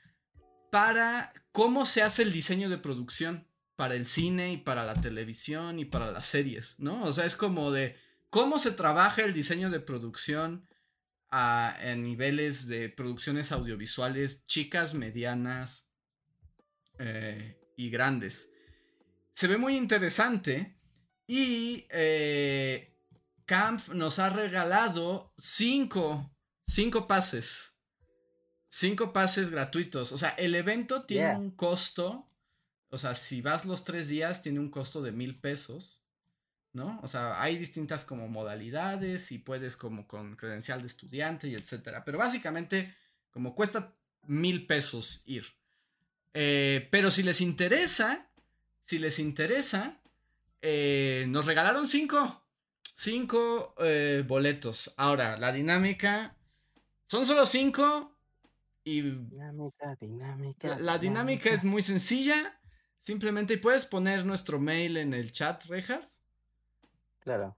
[0.77, 5.79] para cómo se hace el diseño de producción para el cine y para la televisión
[5.79, 7.03] y para las series, ¿no?
[7.05, 7.97] O sea, es como de
[8.29, 10.69] cómo se trabaja el diseño de producción
[11.31, 15.89] a, niveles de producciones audiovisuales chicas, medianas
[16.99, 18.51] eh, y grandes.
[19.35, 20.77] se ve muy interesante
[21.27, 22.97] y eh,
[23.45, 26.35] Camp nos ha regalado cinco,
[26.67, 27.77] cinco pases.
[28.69, 30.13] Cinco pases gratuitos.
[30.13, 32.31] O sea, el evento tiene un costo.
[32.89, 36.03] O sea, si vas los tres días, tiene un costo de mil pesos.
[36.73, 37.01] ¿No?
[37.03, 42.05] O sea, hay distintas como modalidades y puedes como con credencial de estudiante y etcétera.
[42.05, 42.95] Pero básicamente,
[43.31, 43.97] como cuesta
[44.27, 45.47] mil pesos ir.
[46.39, 48.29] Eh, pero si les interesa,
[48.85, 50.03] si les interesa,
[50.61, 52.45] eh, nos regalaron cinco.
[52.95, 54.93] Cinco eh, boletos.
[54.99, 56.37] Ahora, la dinámica.
[57.07, 58.19] Son solo cinco.
[58.85, 59.01] Y.
[59.01, 60.79] Dinámica, dinámica.
[60.79, 62.61] La, dinámica es muy sencilla.
[63.01, 66.07] Simplemente puedes poner nuestro mail en el chat, Reinhardt.
[67.21, 67.57] Claro.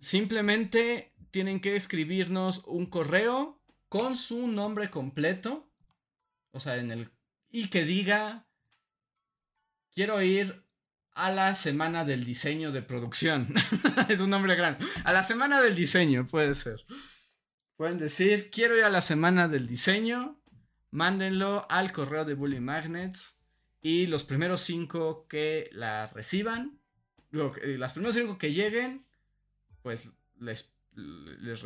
[0.00, 5.70] Simplemente tienen que escribirnos un correo con su nombre completo.
[6.50, 7.17] O sea, en el.
[7.50, 8.46] Y que diga.
[9.94, 10.64] Quiero ir
[11.12, 13.52] a la semana del diseño de producción.
[14.08, 14.86] es un nombre grande.
[15.04, 16.84] A la semana del diseño, puede ser.
[17.76, 20.40] Pueden decir, quiero ir a la semana del diseño.
[20.90, 23.36] Mándenlo al correo de Bully Magnets.
[23.80, 26.80] Y los primeros cinco que la reciban,
[27.30, 29.06] las primeros cinco que lleguen,
[29.82, 31.62] pues les, les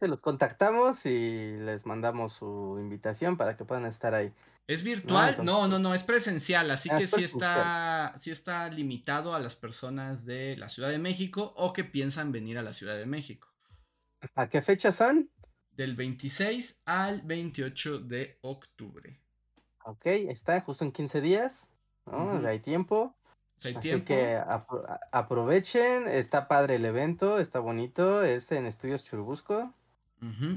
[0.00, 4.32] los contactamos y les mandamos su invitación para que puedan estar ahí.
[4.70, 5.36] ¿Es virtual?
[5.42, 9.56] No, no, no, es presencial, así ah, que sí está, sí está limitado a las
[9.56, 13.48] personas de la Ciudad de México o que piensan venir a la Ciudad de México.
[14.36, 15.28] ¿A qué fecha son?
[15.72, 19.20] Del 26 al 28 de octubre.
[19.86, 21.66] Ok, está justo en 15 días,
[22.06, 22.40] ¿no?
[22.46, 23.16] Hay tiempo.
[23.64, 24.40] hay así que
[25.10, 29.74] aprovechen, está padre el evento, está bonito, es en Estudios Churubusco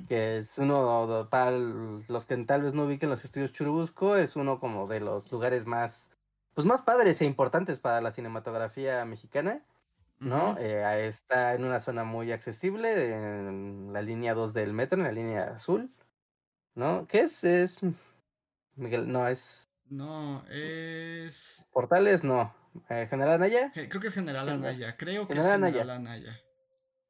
[0.08, 4.60] que es uno, para los que tal vez no ubiquen los estudios Churubusco, es uno
[4.60, 6.10] como de los lugares más,
[6.54, 9.64] pues más padres e importantes para la cinematografía mexicana,
[10.20, 10.58] ¿no?
[10.60, 15.12] Eh, está en una zona muy accesible, en la línea 2 del metro, en la
[15.12, 15.90] línea azul,
[16.76, 17.08] ¿no?
[17.08, 17.44] ¿Qué es?
[17.44, 17.78] Es...
[18.76, 19.64] Miguel, no, es...
[19.90, 21.68] No, es...
[21.72, 22.54] Portales, no.
[22.90, 23.72] Eh, ¿General Anaya?
[23.74, 26.43] Creo que es General Anaya, creo que es General Anaya.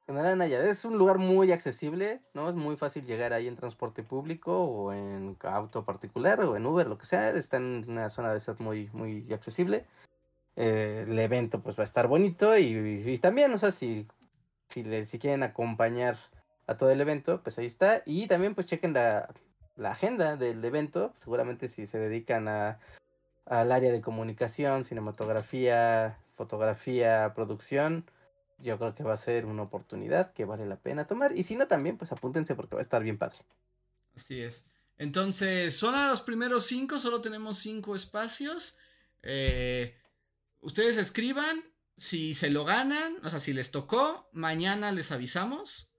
[0.06, 2.50] General es un lugar muy accesible, ¿no?
[2.50, 6.88] Es muy fácil llegar ahí en transporte público o en auto particular o en Uber,
[6.88, 7.30] lo que sea.
[7.30, 9.86] Está en una zona de esas muy, muy accesible.
[10.56, 14.08] Eh, el evento pues va a estar bonito y, también, o sea, si,
[14.68, 16.18] si, si quieren acompañar
[16.68, 18.04] a todo el evento, pues ahí está.
[18.06, 19.30] Y también pues chequen la,
[19.76, 22.80] la agenda del evento, seguramente si se dedican a,
[23.46, 28.06] al área de comunicación, cinematografía, fotografía, producción,
[28.64, 31.38] yo creo que va a ser una oportunidad que vale la pena tomar.
[31.38, 33.40] Y si no, también, pues apúntense porque va a estar bien padre.
[34.16, 34.66] Así es.
[34.98, 38.78] Entonces, son a los primeros cinco, solo tenemos cinco espacios.
[39.22, 39.96] Eh,
[40.62, 41.64] ustedes escriban
[41.98, 45.92] si se lo ganan, o sea, si les tocó, mañana les avisamos.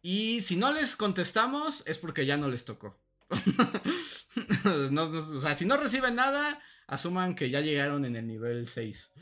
[0.00, 2.96] Y si no les contestamos, es porque ya no les tocó.
[4.64, 9.12] o sea, si no reciben nada, asuman que ya llegaron en el nivel 6.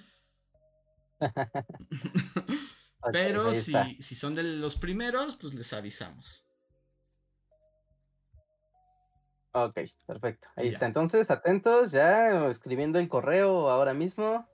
[3.12, 6.47] Pero si, si, son de los primeros, pues les avisamos.
[9.52, 10.48] Ok, perfecto.
[10.56, 10.86] Ahí está.
[10.86, 14.47] Entonces, atentos, ya escribiendo el correo ahora mismo.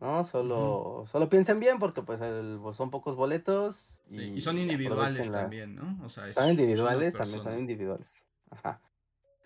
[0.00, 2.18] No, solo, solo piensen bien porque pues,
[2.62, 4.00] pues son pocos boletos.
[4.08, 6.04] Y, son individuales también, ¿no?
[6.04, 8.22] O sea, son individuales, también son individuales.
[8.50, 8.80] Ajá.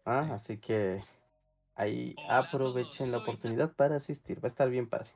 [0.05, 1.03] Ah, así que
[1.75, 4.39] ahí aprovechen la oportunidad para asistir.
[4.39, 5.11] Va a estar bien padre.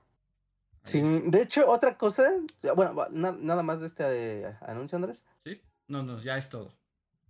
[0.85, 2.31] Sí, de hecho, otra cosa,
[2.75, 4.05] bueno, nada más de este
[4.43, 5.25] eh, anuncio, Andrés.
[5.45, 6.73] Sí, no, no, ya es todo.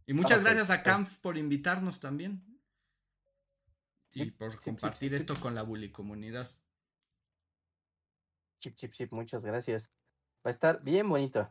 [0.07, 2.43] Y muchas gracias a Camp por invitarnos también.
[4.11, 6.49] Sí, por compartir esto con la bully comunidad.
[8.61, 9.91] Chip, chip, chip, muchas gracias.
[10.45, 11.51] Va a estar bien bonito.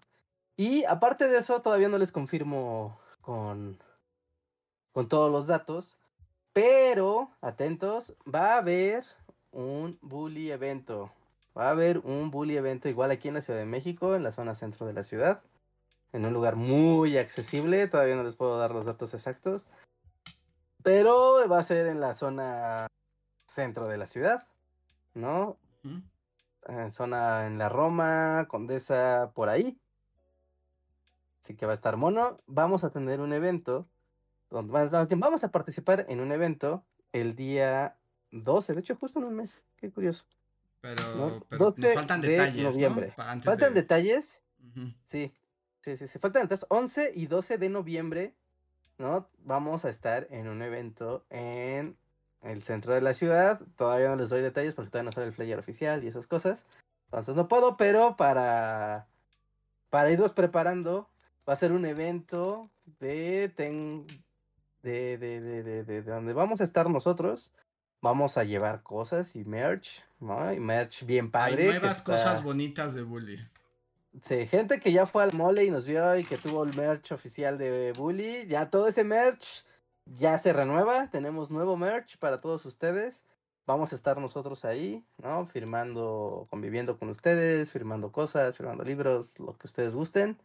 [0.55, 3.79] Y aparte de eso, todavía no les confirmo con,
[4.91, 5.97] con todos los datos,
[6.51, 9.05] pero atentos, va a haber
[9.51, 11.13] un bully evento.
[11.57, 14.31] Va a haber un bully evento igual aquí en la Ciudad de México, en la
[14.31, 15.41] zona centro de la ciudad,
[16.13, 19.67] en un lugar muy accesible, todavía no les puedo dar los datos exactos,
[20.83, 22.87] pero va a ser en la zona
[23.47, 24.47] centro de la ciudad,
[25.15, 25.57] ¿no?
[26.67, 29.79] En zona en la Roma, Condesa, por ahí.
[31.41, 32.39] Así que va a estar mono.
[32.45, 33.87] Vamos a tener un evento,
[34.49, 37.97] vamos a participar en un evento el día
[38.31, 40.25] 12, de hecho justo en un mes, qué curioso.
[40.95, 42.63] Pero, nos faltan detalles.
[42.63, 43.11] Noviembre.
[43.11, 44.41] Faltan detalles.
[45.05, 45.33] Sí,
[45.81, 46.19] sí, sí, sí.
[46.19, 46.65] Faltan detalles.
[46.69, 48.35] 11 y 12 de noviembre,
[48.97, 49.27] ¿no?
[49.39, 51.97] Vamos a estar en un evento en
[52.41, 53.59] el centro de la ciudad.
[53.75, 56.65] Todavía no les doy detalles porque todavía no sale el flyer oficial y esas cosas.
[57.05, 59.07] Entonces no puedo, pero para,
[59.89, 61.09] para irlos preparando,
[61.47, 62.69] va a ser un evento
[62.99, 67.53] de, de, de, de, de, donde vamos a estar nosotros.
[68.01, 70.53] Vamos a llevar cosas y merch, ¿no?
[70.53, 71.63] Y merch bien padre.
[71.63, 73.39] Hay nuevas cosas bonitas de Bully.
[74.21, 77.11] Sí, gente que ya fue al mole y nos vio y que tuvo el merch
[77.11, 78.47] oficial de Bully.
[78.47, 79.63] Ya todo ese merch
[80.05, 81.09] ya se renueva.
[81.11, 83.23] Tenemos nuevo merch para todos ustedes.
[83.67, 85.45] Vamos a estar nosotros ahí, ¿no?
[85.45, 90.37] Firmando, conviviendo con ustedes, firmando cosas, firmando libros, lo que ustedes gusten.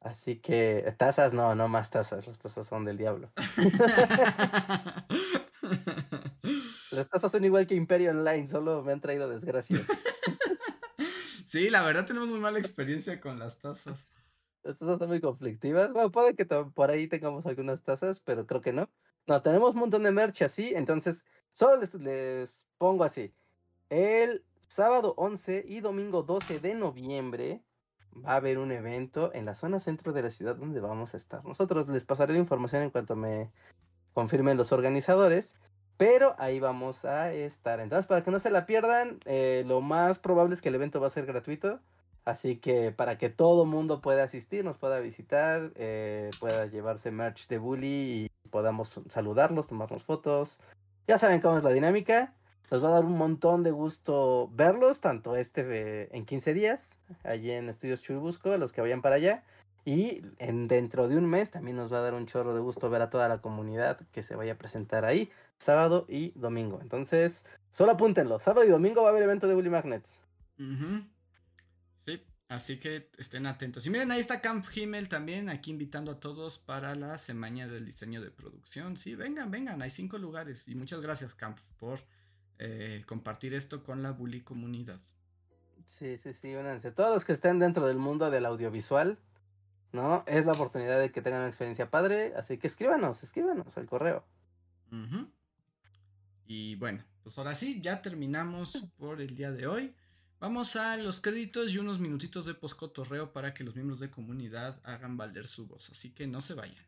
[0.00, 3.30] Así que tazas, no, no más tazas, las tazas son del diablo.
[6.98, 9.86] las tazas son igual que Imperio Online, solo me han traído desgracias.
[11.46, 14.08] sí, la verdad tenemos muy mala experiencia con las tazas.
[14.64, 15.92] Las tazas son muy conflictivas.
[15.92, 18.90] Bueno, puede que por ahí tengamos algunas tazas, pero creo que no.
[19.26, 23.32] No, tenemos un montón de merch así, entonces solo les, les pongo así.
[23.90, 27.62] El sábado 11 y domingo 12 de noviembre
[28.24, 31.16] va a haber un evento en la zona centro de la ciudad donde vamos a
[31.16, 31.44] estar.
[31.44, 33.52] Nosotros les pasaré la información en cuanto me
[34.12, 35.54] confirmen los organizadores,
[35.98, 37.80] pero ahí vamos a estar.
[37.80, 41.00] Entonces, para que no se la pierdan, eh, lo más probable es que el evento
[41.00, 41.80] va a ser gratuito.
[42.24, 47.48] Así que para que todo mundo pueda asistir, nos pueda visitar, eh, pueda llevarse merch
[47.48, 50.60] de Bully y podamos saludarlos, tomarnos fotos.
[51.08, 52.34] Ya saben cómo es la dinámica.
[52.70, 57.50] Nos va a dar un montón de gusto verlos, tanto este en 15 días, allí
[57.50, 59.42] en Estudios Churubusco, los que vayan para allá.
[59.88, 62.90] Y en, dentro de un mes también nos va a dar un chorro de gusto
[62.90, 66.80] ver a toda la comunidad que se vaya a presentar ahí, sábado y domingo.
[66.82, 68.38] Entonces, solo apúntenlo.
[68.38, 70.20] Sábado y domingo va a haber evento de Bully Magnets.
[72.04, 73.86] Sí, así que estén atentos.
[73.86, 77.86] Y miren, ahí está Camp Himmel también, aquí invitando a todos para la semana del
[77.86, 78.98] diseño de producción.
[78.98, 80.68] Sí, vengan, vengan, hay cinco lugares.
[80.68, 82.00] Y muchas gracias, Camp, por
[82.58, 85.00] eh, compartir esto con la bully comunidad.
[85.86, 86.90] Sí, sí, sí, únanse.
[86.90, 89.16] Todos los que estén dentro del mundo del audiovisual,
[89.92, 90.24] ¿no?
[90.26, 94.24] Es la oportunidad de que tengan una experiencia padre, así que escríbanos, escríbanos al correo.
[96.46, 99.94] Y bueno, pues ahora sí, ya terminamos por el día de hoy.
[100.40, 104.80] Vamos a los créditos y unos minutitos de poscotorreo para que los miembros de comunidad
[104.84, 106.87] hagan valer su voz, así que no se vayan.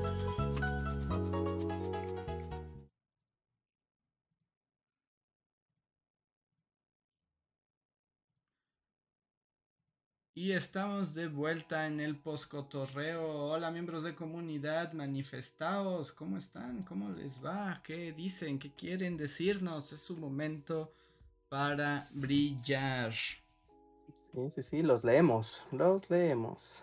[10.41, 13.51] Y estamos de vuelta en el poscotorreo.
[13.51, 16.11] Hola miembros de comunidad, manifestaos.
[16.11, 16.81] ¿Cómo están?
[16.81, 17.79] ¿Cómo les va?
[17.83, 18.57] ¿Qué dicen?
[18.57, 19.93] ¿Qué quieren decirnos?
[19.93, 20.95] Es su momento
[21.47, 23.13] para brillar.
[23.13, 25.67] Sí, sí, sí, los leemos.
[25.71, 26.81] Los leemos.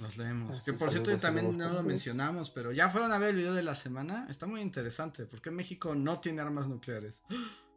[0.00, 0.60] Los leemos.
[0.62, 3.62] que por cierto también no lo mencionamos, pero ya fueron a ver el video de
[3.62, 4.26] la semana.
[4.28, 5.26] Está muy interesante.
[5.26, 7.22] ¿Por qué México no tiene armas nucleares?
[7.28, 7.69] No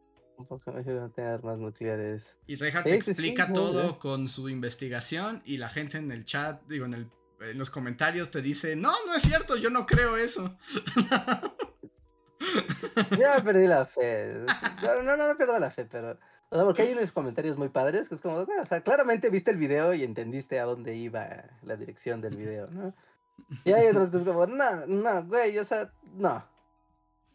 [1.15, 2.37] tener armas nucleares.
[2.47, 6.93] Y Reinhardt explica todo con su investigación y la gente en el chat, digo, en,
[6.93, 7.11] el,
[7.41, 10.57] en los comentarios te dice, no, no es cierto, yo no creo eso.
[13.19, 14.45] ya perdí la fe.
[14.83, 16.17] No, no, no, pierdo la fe, pero...
[16.49, 19.49] O sea, porque hay unos comentarios muy padres que es como, o sea, claramente viste
[19.49, 22.93] el video y entendiste a dónde iba la dirección del video, ¿no?
[23.63, 26.47] Y hay otros que es como, no, no, güey, o sea, no.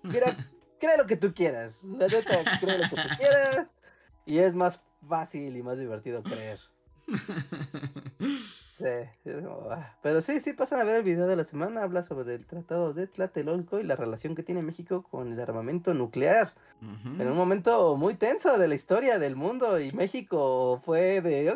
[0.05, 0.37] Mira,
[0.79, 1.83] cree lo que tú quieras.
[1.83, 3.75] La neta, cree lo que tú quieras.
[4.27, 6.59] Y es más fácil y más divertido creer.
[8.79, 8.85] Sí,
[9.71, 11.83] ah, pero sí, sí, pasan a ver el video de la semana.
[11.83, 15.95] Habla sobre el tratado de Tlatelolco y la relación que tiene México con el armamento
[15.95, 16.55] nuclear.
[16.81, 19.81] En un momento muy tenso de la historia del mundo.
[19.81, 21.53] Y México fue de.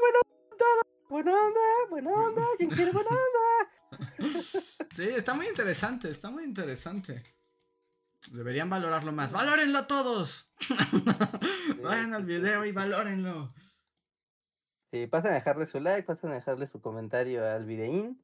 [0.00, 0.20] Buena
[0.52, 0.64] onda,
[1.08, 4.18] buena onda, buena onda, ¿quién quiere buena onda?
[4.94, 7.22] Sí, está muy interesante, está muy interesante.
[8.30, 9.32] Deberían valorarlo más.
[9.32, 10.54] ¡Valórenlo todos!
[11.82, 13.52] Vayan al video y valórenlo.
[14.92, 18.22] Sí, pasen a dejarle su like, pasen a dejarle su comentario al videín.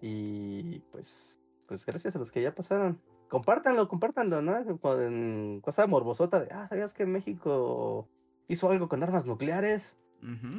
[0.00, 3.00] Y pues, pues gracias a los que ya pasaron.
[3.28, 4.78] Compártanlo, compártanlo, ¿no?
[4.80, 8.08] Con cosa morbosota de, ah, ¿sabías que México
[8.48, 9.96] hizo algo con armas nucleares?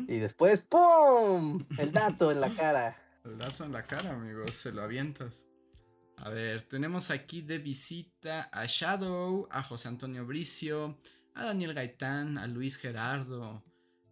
[0.08, 1.66] Y después, ¡pum!
[1.78, 2.96] El dato en la cara.
[3.26, 5.50] El dato en la cara, amigos, se lo avientas.
[6.18, 10.98] A ver, tenemos aquí de visita a Shadow, a José Antonio Bricio,
[11.36, 13.64] a Daniel Gaitán, a Luis Gerardo,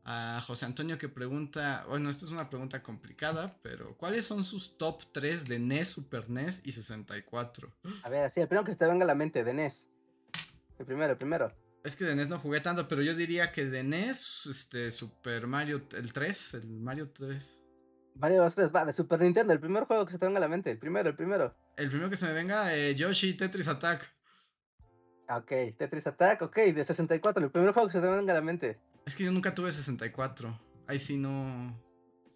[0.03, 4.77] A José Antonio que pregunta, bueno, esta es una pregunta complicada, pero ¿cuáles son sus
[4.77, 7.75] top 3 de NES, Super NES y 64?
[8.03, 9.87] A ver, así, el primero que se te venga a la mente, de NES.
[10.77, 11.51] El primero, el primero.
[11.83, 15.47] Es que de NES no jugué tanto, pero yo diría que de NES, este, Super
[15.47, 17.64] Mario, el 3, el Mario 3.
[18.15, 20.47] Mario 3, va, de Super Nintendo, el primer juego que se te venga a la
[20.47, 21.53] mente, el primero, el primero.
[21.75, 24.09] El primero que se me venga, eh, Yoshi Tetris Attack.
[25.27, 28.35] Ah, ok, Tetris Attack, ok, de 64, el primer juego que se te venga a
[28.35, 28.79] la mente.
[29.05, 30.59] Es que yo nunca tuve 64.
[30.87, 31.79] Ahí sí no.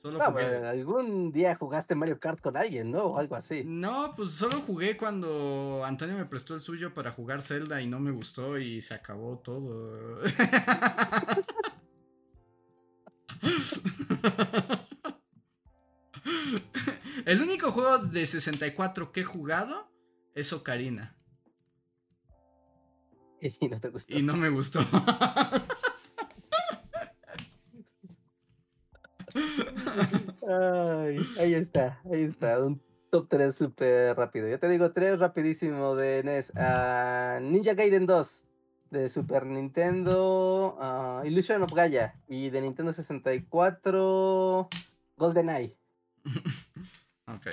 [0.02, 0.46] Solo jugué.
[0.66, 3.04] algún día jugaste Mario Kart con alguien, ¿no?
[3.04, 3.64] O algo así.
[3.66, 8.00] No, pues solo jugué cuando Antonio me prestó el suyo para jugar Zelda y no
[8.00, 10.22] me gustó y se acabó todo.
[17.30, 19.88] el único juego de 64 que he jugado
[20.34, 21.16] es Ocarina.
[23.40, 24.18] Y no te gustó.
[24.18, 24.80] Y no me gustó.
[31.40, 32.60] ahí está, ahí está.
[32.66, 32.82] Un
[33.12, 34.50] top 3 súper rápido.
[34.50, 36.52] Yo te digo 3 rapidísimo de NES.
[36.56, 38.44] Ah, Ninja Gaiden 2
[38.90, 44.68] de Super Nintendo, uh, Illusion of Gaia y de Nintendo 64
[45.16, 45.78] GoldenEye.
[47.36, 47.48] ok,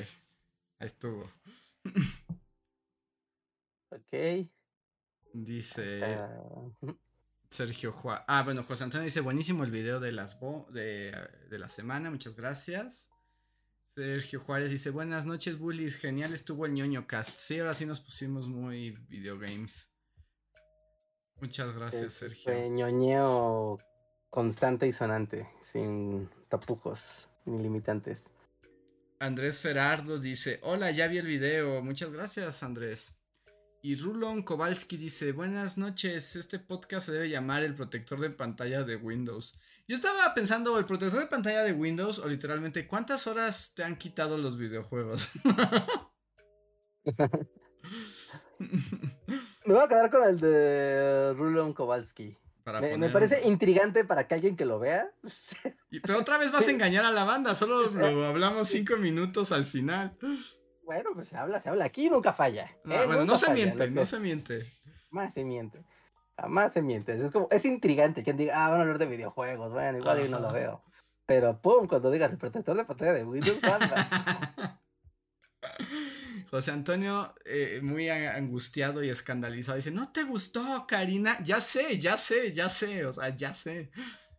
[0.78, 1.30] ahí estuvo.
[3.90, 4.48] ok.
[5.32, 6.18] Dice.
[7.50, 8.24] Sergio Juárez.
[8.26, 10.38] Ah, bueno, José Antonio dice, buenísimo el video de las
[10.70, 11.14] de,
[11.48, 13.08] de, la semana, muchas gracias.
[13.94, 17.38] Sergio Juárez dice, buenas noches, bullies, genial estuvo el ñoño cast.
[17.38, 19.90] Sí, ahora sí nos pusimos muy videogames.
[21.40, 22.52] Muchas gracias, Sergio.
[22.52, 23.78] Fue ñoñeo
[24.30, 28.30] constante y sonante, sin tapujos ni limitantes.
[29.18, 31.82] Andrés Ferardo dice, hola, ya vi el video.
[31.82, 33.14] Muchas gracias, Andrés.
[33.82, 38.82] Y Rulon Kowalski dice, buenas noches, este podcast se debe llamar el protector de pantalla
[38.82, 39.58] de Windows.
[39.88, 43.96] Yo estaba pensando, el protector de pantalla de Windows, o literalmente, ¿cuántas horas te han
[43.96, 45.30] quitado los videojuegos?
[48.58, 52.36] me voy a quedar con el de Rulon Kowalski.
[52.98, 55.12] Me, parece intrigante para que alguien que lo vea.
[56.02, 59.64] pero otra vez vas a engañar a la banda, solo lo hablamos cinco minutos al
[59.64, 60.16] final.
[60.84, 61.84] Bueno, pues se habla, se habla.
[61.84, 62.76] Aquí nunca falla.
[62.84, 63.06] No, ¿eh?
[63.06, 64.72] bueno, no se miente, no se miente.
[65.10, 65.84] Más se miente.
[66.48, 67.12] Más se miente.
[67.16, 69.72] Es como, es intrigante quien diga, ah, van a hablar de videojuegos.
[69.72, 70.82] Bueno, igual yo no lo veo.
[71.24, 73.58] Pero pum, cuando digan el protector de pantalla de Windows.
[76.50, 81.38] José Antonio, eh, muy angustiado y escandalizado, dice: ¿No te gustó, Karina?
[81.42, 83.90] Ya sé, ya sé, ya sé, o sea, ya sé.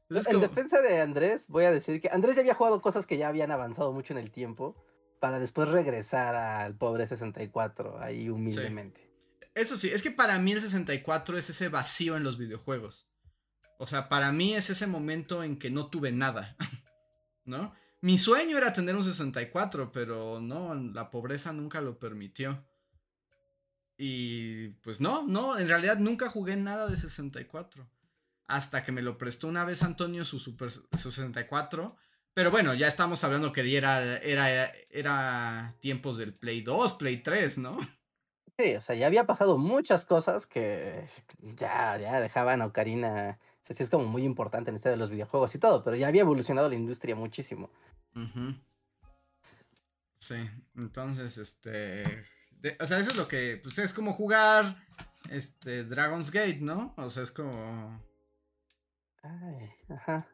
[0.10, 3.28] en defensa de Andrés, voy a decir que Andrés ya había jugado cosas que ya
[3.28, 4.76] habían avanzado mucho en el tiempo
[5.20, 9.08] para después regresar al pobre 64 ahí humildemente.
[9.56, 13.10] Eso sí, es que para mí el 64 es ese vacío en los videojuegos.
[13.80, 16.56] O sea, para mí es ese momento en que no tuve nada,
[17.46, 17.74] ¿no?
[18.02, 22.66] Mi sueño era tener un 64, pero no, la pobreza nunca lo permitió.
[23.98, 27.90] Y pues no, no, en realidad nunca jugué nada de 64.
[28.48, 31.98] Hasta que me lo prestó una vez Antonio su, super, su 64
[32.38, 37.58] pero bueno, ya estamos hablando que era, era, era tiempos del Play 2, Play 3,
[37.58, 37.80] ¿no?
[38.60, 41.10] Sí, o sea, ya había pasado muchas cosas que
[41.40, 43.40] ya, ya dejaban a Ocarina.
[43.68, 46.08] Sea, sí es como muy importante en este de los videojuegos y todo, pero ya
[46.08, 47.70] había evolucionado la industria muchísimo.
[50.20, 50.36] Sí,
[50.78, 52.24] entonces, este.
[52.80, 53.60] o sea, eso es lo que.
[53.62, 54.78] Pues es como jugar.
[55.30, 55.84] Este.
[55.84, 56.94] Dragon's Gate, ¿no?
[56.96, 58.02] O sea, es como.
[59.22, 60.30] Ay, ajá.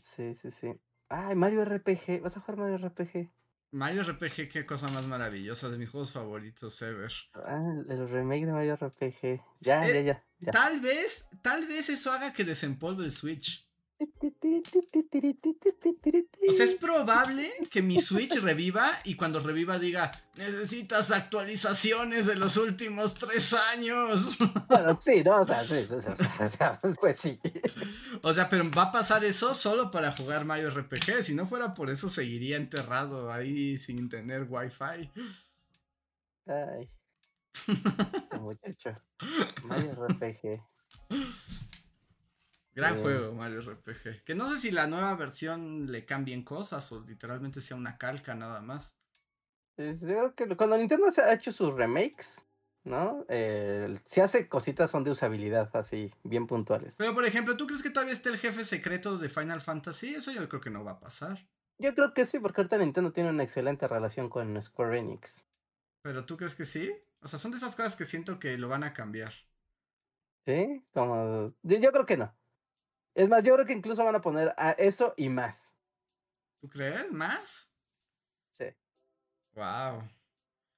[0.00, 0.72] Sí, sí, sí.
[1.08, 2.22] Ay, Mario RPG.
[2.22, 3.28] ¿Vas a jugar Mario RPG?
[3.72, 7.10] Mario RPG, qué cosa más maravillosa, de mis juegos favoritos ever.
[7.34, 9.42] Ah, el remake de Mario RPG.
[9.60, 13.68] Ya, ya, ya, ya, Tal vez, tal vez eso haga que desempolve el Switch.
[16.48, 22.36] O sea, es probable que mi Switch reviva y cuando reviva diga, necesitas actualizaciones de
[22.36, 24.38] los últimos tres años.
[24.68, 25.40] Bueno, sí, ¿no?
[25.40, 27.40] O sea, sí, o sea, pues sí.
[28.22, 31.22] O sea, pero va a pasar eso solo para jugar Mario RPG.
[31.22, 35.10] Si no fuera por eso, seguiría enterrado ahí sin tener wifi.
[36.46, 36.88] Ay.
[38.40, 39.00] Muchacho.
[39.64, 40.62] Mario RPG.
[42.72, 44.24] Gran juego, Mario RPG.
[44.24, 48.34] Que no sé si la nueva versión le cambien cosas o literalmente sea una calca
[48.34, 48.96] nada más.
[49.76, 52.44] Yo creo que cuando Nintendo se ha hecho sus remakes,
[52.84, 53.24] ¿no?
[53.28, 56.94] Eh, si hace cositas son de usabilidad así, bien puntuales.
[56.98, 60.14] Pero por ejemplo, ¿tú crees que todavía está el jefe secreto de Final Fantasy?
[60.14, 61.48] Eso yo creo que no va a pasar.
[61.78, 65.44] Yo creo que sí, porque ahorita Nintendo tiene una excelente relación con Square Enix.
[66.02, 66.92] ¿Pero tú crees que sí?
[67.20, 69.32] O sea, son de esas cosas que siento que lo van a cambiar.
[70.46, 70.84] ¿Sí?
[70.92, 71.54] Como...
[71.62, 72.34] yo creo que no.
[73.14, 75.74] Es más, yo creo que incluso van a poner a eso y más.
[76.60, 77.10] ¿Tú crees?
[77.10, 77.68] ¿Más?
[78.52, 78.66] Sí.
[79.54, 80.08] Wow.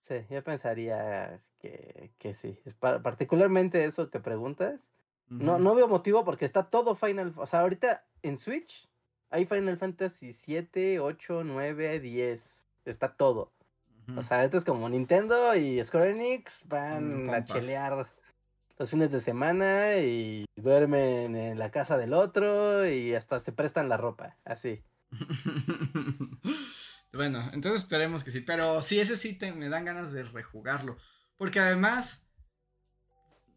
[0.00, 2.58] Sí, yo pensaría que, que sí.
[2.78, 4.90] Particularmente eso que preguntas.
[5.28, 7.32] No, no veo motivo porque está todo Final.
[7.36, 8.88] O sea, ahorita en Switch
[9.30, 12.66] hay Final Fantasy 7, 8, 9, 10.
[12.84, 13.52] Está todo.
[14.16, 18.10] O sea, ahorita es como Nintendo y Square Enix van mm, a chelear
[18.78, 23.90] los fines de semana y duermen en la casa del otro y hasta se prestan
[23.90, 24.82] la ropa, así.
[27.12, 28.40] bueno, entonces esperemos que sí.
[28.40, 30.96] Pero sí, ese sí me dan ganas de rejugarlo.
[31.36, 32.26] Porque además.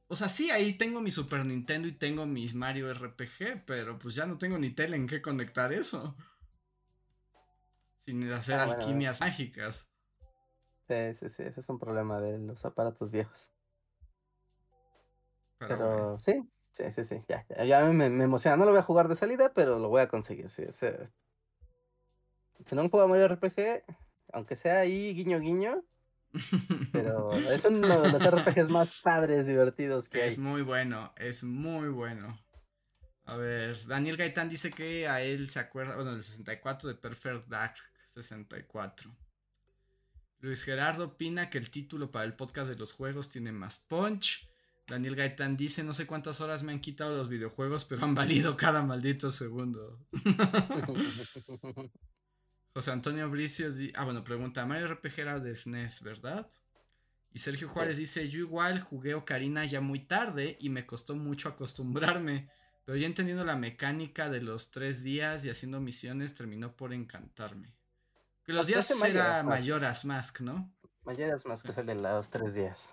[0.08, 4.14] O sea, sí, ahí tengo mi Super Nintendo y tengo mis Mario RPG, pero pues
[4.16, 6.16] ya no tengo ni tele en qué conectar eso.
[8.06, 9.88] Sin hacer ah, alquimias mágicas.
[10.88, 13.50] Sí, sí, sí, ese es un problema de los aparatos viejos.
[15.60, 18.58] Pero, sí, sí, sí, sí, ya, ya, me, me, emociona.
[18.58, 20.50] No lo voy a jugar de salida, pero lo voy a conseguir.
[20.50, 20.64] Sí,
[22.66, 23.84] si no un juego Mario RPG,
[24.34, 25.84] aunque sea ahí guiño guiño,
[26.92, 30.30] pero es uno de los RPGs más padres, divertidos que es hay.
[30.32, 32.40] Es muy bueno, es muy bueno.
[33.26, 37.48] A ver, Daniel Gaitán dice que a él se acuerda, bueno, del 64 de Perfect
[37.48, 37.76] Dark
[38.14, 39.16] 64.
[40.44, 44.50] Luis Gerardo opina que el título para el podcast de los juegos tiene más punch.
[44.86, 48.58] Daniel Gaitán dice, no sé cuántas horas me han quitado los videojuegos, pero han valido
[48.58, 50.06] cada maldito segundo.
[52.74, 56.46] José Antonio Bricio, ah bueno, pregunta, Mario RPG era de SNES, e ¿verdad?
[57.32, 61.48] Y Sergio Juárez dice, yo igual jugué Ocarina ya muy tarde y me costó mucho
[61.48, 62.50] acostumbrarme,
[62.84, 67.74] pero ya entendiendo la mecánica de los tres días y haciendo misiones terminó por encantarme.
[68.46, 70.70] Que los días era Mayoras Mask, ¿no?
[71.04, 72.90] Mayoras Mask es el de los tres días.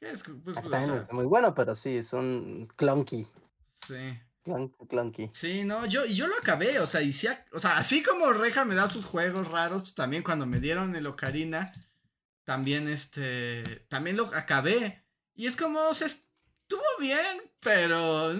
[0.00, 0.24] ¿Qué es?
[0.44, 3.28] Pues, es muy bueno, pero sí, son clunky.
[3.86, 4.18] Sí.
[4.88, 5.30] clunky.
[5.32, 7.14] Sí, no, yo, yo lo acabé, o sea, y
[7.52, 10.96] o sea, así como Reja me da sus juegos raros, pues también cuando me dieron
[10.96, 11.70] el Ocarina,
[12.44, 15.04] también este, también lo acabé.
[15.34, 18.32] Y es como, o sea, estuvo bien, pero...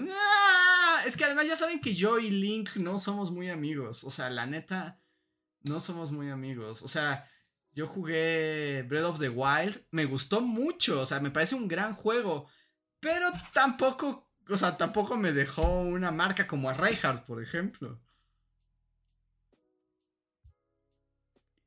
[1.05, 4.29] es que además ya saben que yo y Link no somos muy amigos, o sea,
[4.29, 5.02] la neta
[5.63, 6.81] no somos muy amigos.
[6.83, 7.29] O sea,
[7.73, 11.93] yo jugué Breath of the Wild, me gustó mucho, o sea, me parece un gran
[11.93, 12.47] juego,
[12.99, 17.99] pero tampoco, o sea, tampoco me dejó una marca como a Reinhardt, por ejemplo.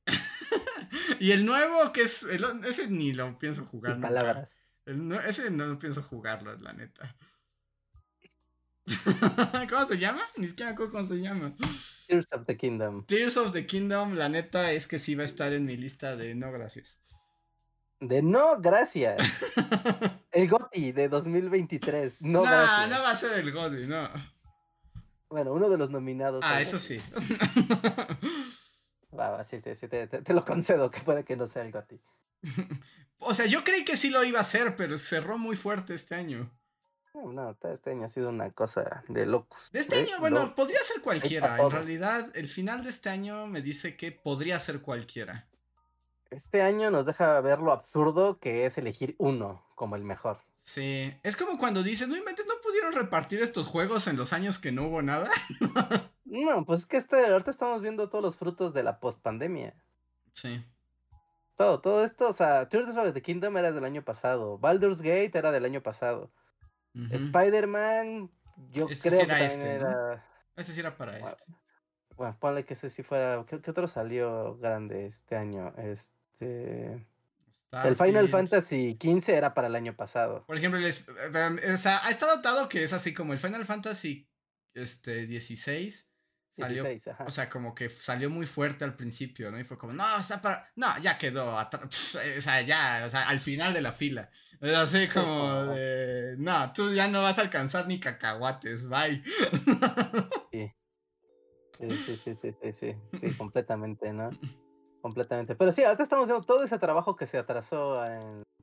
[1.20, 4.01] y el nuevo, que es, ese ni lo pienso jugar.
[4.01, 4.56] palabras.
[5.27, 7.16] ese no lo pienso jugarlo, la neta.
[9.71, 10.23] ¿Cómo se llama?
[10.37, 11.55] Ni siquiera cómo se llama.
[12.07, 13.05] Tears of the Kingdom.
[13.05, 16.17] Tears of the Kingdom, la neta es que sí va a estar en mi lista
[16.17, 16.99] de no gracias.
[18.01, 19.19] De no gracias.
[20.31, 22.21] el GOTI de 2023.
[22.21, 24.09] No, nah, no va a ser el GOTI, no.
[25.29, 26.45] Bueno, uno de los nominados.
[26.47, 27.01] Ah, eso sí.
[29.19, 32.01] va, sí, sí, te, te, lo concedo que puede que no sea el GOTI.
[33.19, 36.15] o sea, yo creí que sí lo iba a hacer, pero cerró muy fuerte este
[36.15, 36.53] año.
[37.25, 39.71] No, este año ha sido una cosa de locos.
[39.73, 41.59] De este año, bueno, podría ser cualquiera.
[41.59, 45.49] En realidad, el final de este año me dice que podría ser cualquiera.
[46.31, 50.41] Este año nos deja ver lo absurdo que es elegir uno como el mejor.
[50.61, 54.59] Sí, es como cuando dices, no inventes, no pudieron repartir estos juegos en los años
[54.59, 55.31] que no hubo nada.
[56.25, 59.75] no, pues es que este, ahorita estamos viendo todos los frutos de la post-pandemia.
[60.33, 60.63] Sí.
[61.57, 65.39] Todo, todo esto, o sea, Tears of the Kingdom era del año pasado, Baldur's Gate
[65.39, 66.31] era del año pasado.
[67.10, 68.31] Spider-Man,
[68.73, 70.24] yo creo que era este, era...
[70.56, 71.44] Ese sí era para este.
[72.16, 73.44] Bueno, ponle que ese sí fuera.
[73.47, 75.74] ¿Qué, otro salió grande este año?
[75.77, 77.06] Este.
[77.85, 80.44] El Final Fantasy XV era para el año pasado.
[80.47, 83.66] Por ejemplo, eh, eh, o sea, ha estado notado que es así como el Final
[83.66, 84.27] Fantasy
[84.73, 86.09] este, 16
[86.59, 86.87] Salió,
[87.27, 89.61] o sea, como que salió muy fuerte al principio, ¿no?
[89.61, 90.70] Y fue como, no, está para.
[90.74, 91.55] No, ya quedó.
[91.55, 94.31] o sea, ya, o sea, al final de la fila.
[94.61, 96.37] Así como de.
[96.39, 99.23] No, tú ya no vas a alcanzar ni cacahuates, bye.
[100.51, 100.73] Sí.
[101.78, 104.31] Sí, sí, sí, sí, sí, sí, completamente, ¿no?
[105.03, 105.55] Completamente.
[105.55, 108.03] Pero sí, ahorita estamos viendo todo ese trabajo que se atrasó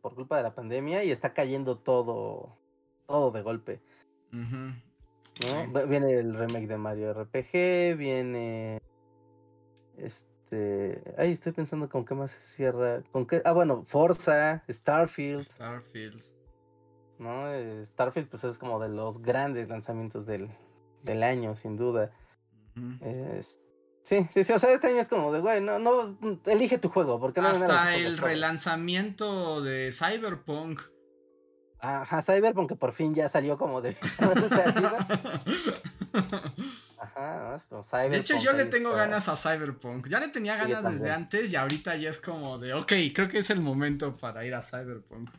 [0.01, 2.57] por culpa de la pandemia y está cayendo todo,
[3.05, 3.81] todo de golpe.
[5.87, 8.81] Viene el remake de Mario RPG, viene.
[9.97, 11.01] Este.
[11.17, 13.01] Ay, estoy pensando con qué más se cierra.
[13.11, 13.41] ¿Con qué?
[13.43, 15.43] Ah, bueno, Forza, Starfield.
[15.43, 16.21] Starfield.
[17.17, 17.51] ¿No?
[17.51, 20.49] Eh, Starfield, pues es como de los grandes lanzamientos del,
[21.03, 22.11] del año, sin duda.
[24.03, 24.53] sí, sí, sí.
[24.53, 27.19] O sea, este año es como de, güey, no, no, elige tu juego.
[27.19, 30.92] Porque no Hasta el relanzamiento de Cyberpunk
[31.83, 33.97] Ajá, Cyberpunk que por fin ya salió como de
[36.97, 38.09] Ajá, Cyberpunk.
[38.09, 40.07] De hecho, yo le tengo ganas a Cyberpunk.
[40.07, 43.39] Ya le tenía ganas desde antes y ahorita ya es como de, ok, creo que
[43.39, 45.29] es el momento para ir a Cyberpunk.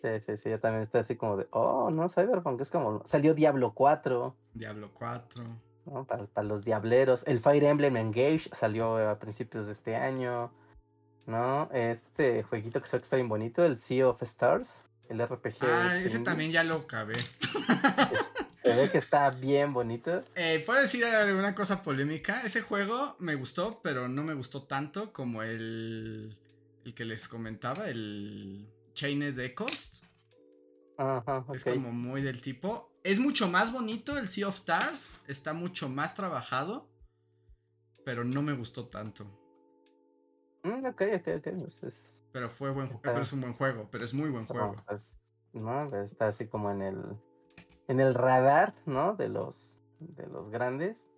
[0.00, 3.34] Sí, sí, sí, yo también estoy así como de, oh, no, Cyberpunk es como, salió
[3.34, 4.34] Diablo 4.
[4.54, 5.44] Diablo 4.
[6.06, 7.24] Para, los diableros.
[7.26, 10.50] El Fire Emblem Engage salió a principios de este año.
[11.26, 11.68] ¿No?
[11.72, 15.56] Este jueguito que está bien bonito, el Sea of Stars, el RPG.
[15.60, 17.14] Ah, ese también ya lo acabé.
[18.62, 20.24] Se ve que está bien bonito.
[20.36, 22.42] Eh, ¿Puedo decir alguna cosa polémica?
[22.42, 26.38] Ese juego me gustó, pero no me gustó tanto como el,
[26.84, 30.02] el que les comentaba, el Chained Echoes.
[30.96, 32.92] Ajá, Es como muy del tipo.
[33.02, 35.18] Es mucho más bonito el Sea of Stars.
[35.26, 36.88] Está mucho más trabajado.
[38.04, 39.24] Pero no me gustó tanto.
[40.62, 41.48] Mm, ok, ok, ok.
[41.80, 42.98] Pues pero fue buen.
[43.02, 43.88] Pero es un buen juego.
[43.90, 44.76] Pero es muy buen juego.
[44.86, 45.18] Pues,
[45.52, 47.02] no, está así como en el.
[47.88, 49.14] En el radar, ¿no?
[49.14, 49.80] De los.
[50.00, 51.12] De los grandes.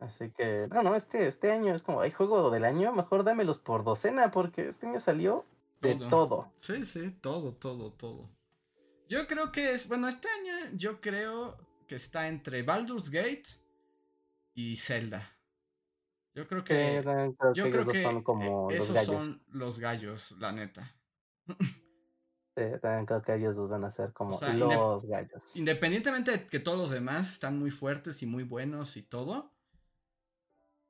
[0.00, 3.58] Así que, no, no, este, este año es como, hay juego del año, mejor dámelos
[3.58, 5.44] por docena, porque este año salió
[5.80, 6.52] de todo.
[6.60, 8.30] Sí, sí, todo, todo, todo.
[9.08, 11.56] Yo creo que es, bueno, este año yo creo
[11.86, 13.44] que está entre Baldur's Gate
[14.54, 15.35] y Zelda.
[16.36, 17.02] Yo creo que,
[17.54, 20.94] yo creo que, son como esos los son los gallos, la neta.
[22.54, 25.56] Sí, también creo que ellos van a ser como los gallos.
[25.56, 29.56] Independientemente de que todos los demás están muy fuertes y muy buenos y todo,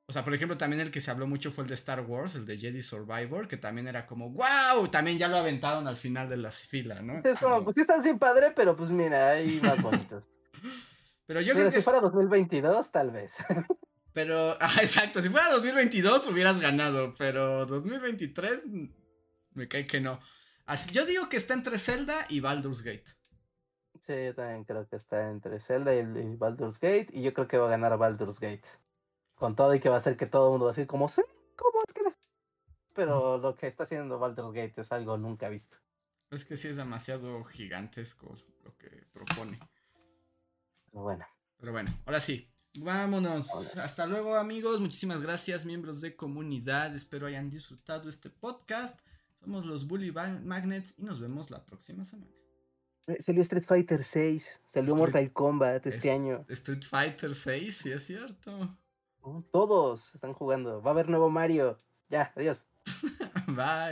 [0.09, 2.35] o sea, por ejemplo, también el que se habló mucho fue el de Star Wars,
[2.35, 6.27] el de Jedi Survivor, que también era como, wow, también ya lo aventaron al final
[6.27, 7.21] de la fila, ¿no?
[7.23, 10.27] es como, pues sí estás bien padre, pero pues mira, hay más bonitos.
[11.25, 11.77] pero yo creo que...
[11.77, 13.35] si fuera 2022, tal vez.
[14.17, 18.63] pero, ah, exacto, si fuera 2022 hubieras ganado, pero 2023
[19.53, 20.19] me cae que no.
[20.65, 23.11] Así, yo digo que está entre Zelda y Baldur's Gate.
[24.01, 27.47] Sí, yo también creo que está entre Zelda y, y Baldur's Gate, y yo creo
[27.47, 28.67] que va a ganar Baldur's Gate
[29.35, 31.09] con todo y que va a ser que todo el mundo va a decir como,
[31.09, 31.21] sí,
[31.55, 32.15] ¿cómo es que no?
[32.95, 35.77] Pero lo que está haciendo Baldur's Gate es algo nunca visto.
[36.31, 39.59] Es que sí es demasiado gigantesco lo que propone.
[40.89, 41.27] Pero bueno.
[41.59, 42.51] Pero bueno, ahora sí.
[42.79, 43.75] Vámonos.
[43.77, 44.79] Hasta luego amigos.
[44.79, 46.95] Muchísimas gracias miembros de comunidad.
[46.95, 48.99] Espero hayan disfrutado este podcast.
[49.39, 52.31] Somos los Bully Magnets y nos vemos la próxima semana.
[53.07, 56.45] Eh, salió Street Fighter 6, salió Mortal Kombat este año.
[56.49, 58.77] Street Fighter 6, sí es cierto.
[59.51, 60.81] Todos están jugando.
[60.81, 61.79] Va a haber nuevo Mario.
[62.09, 62.65] Ya, adiós.
[63.47, 63.85] Bye.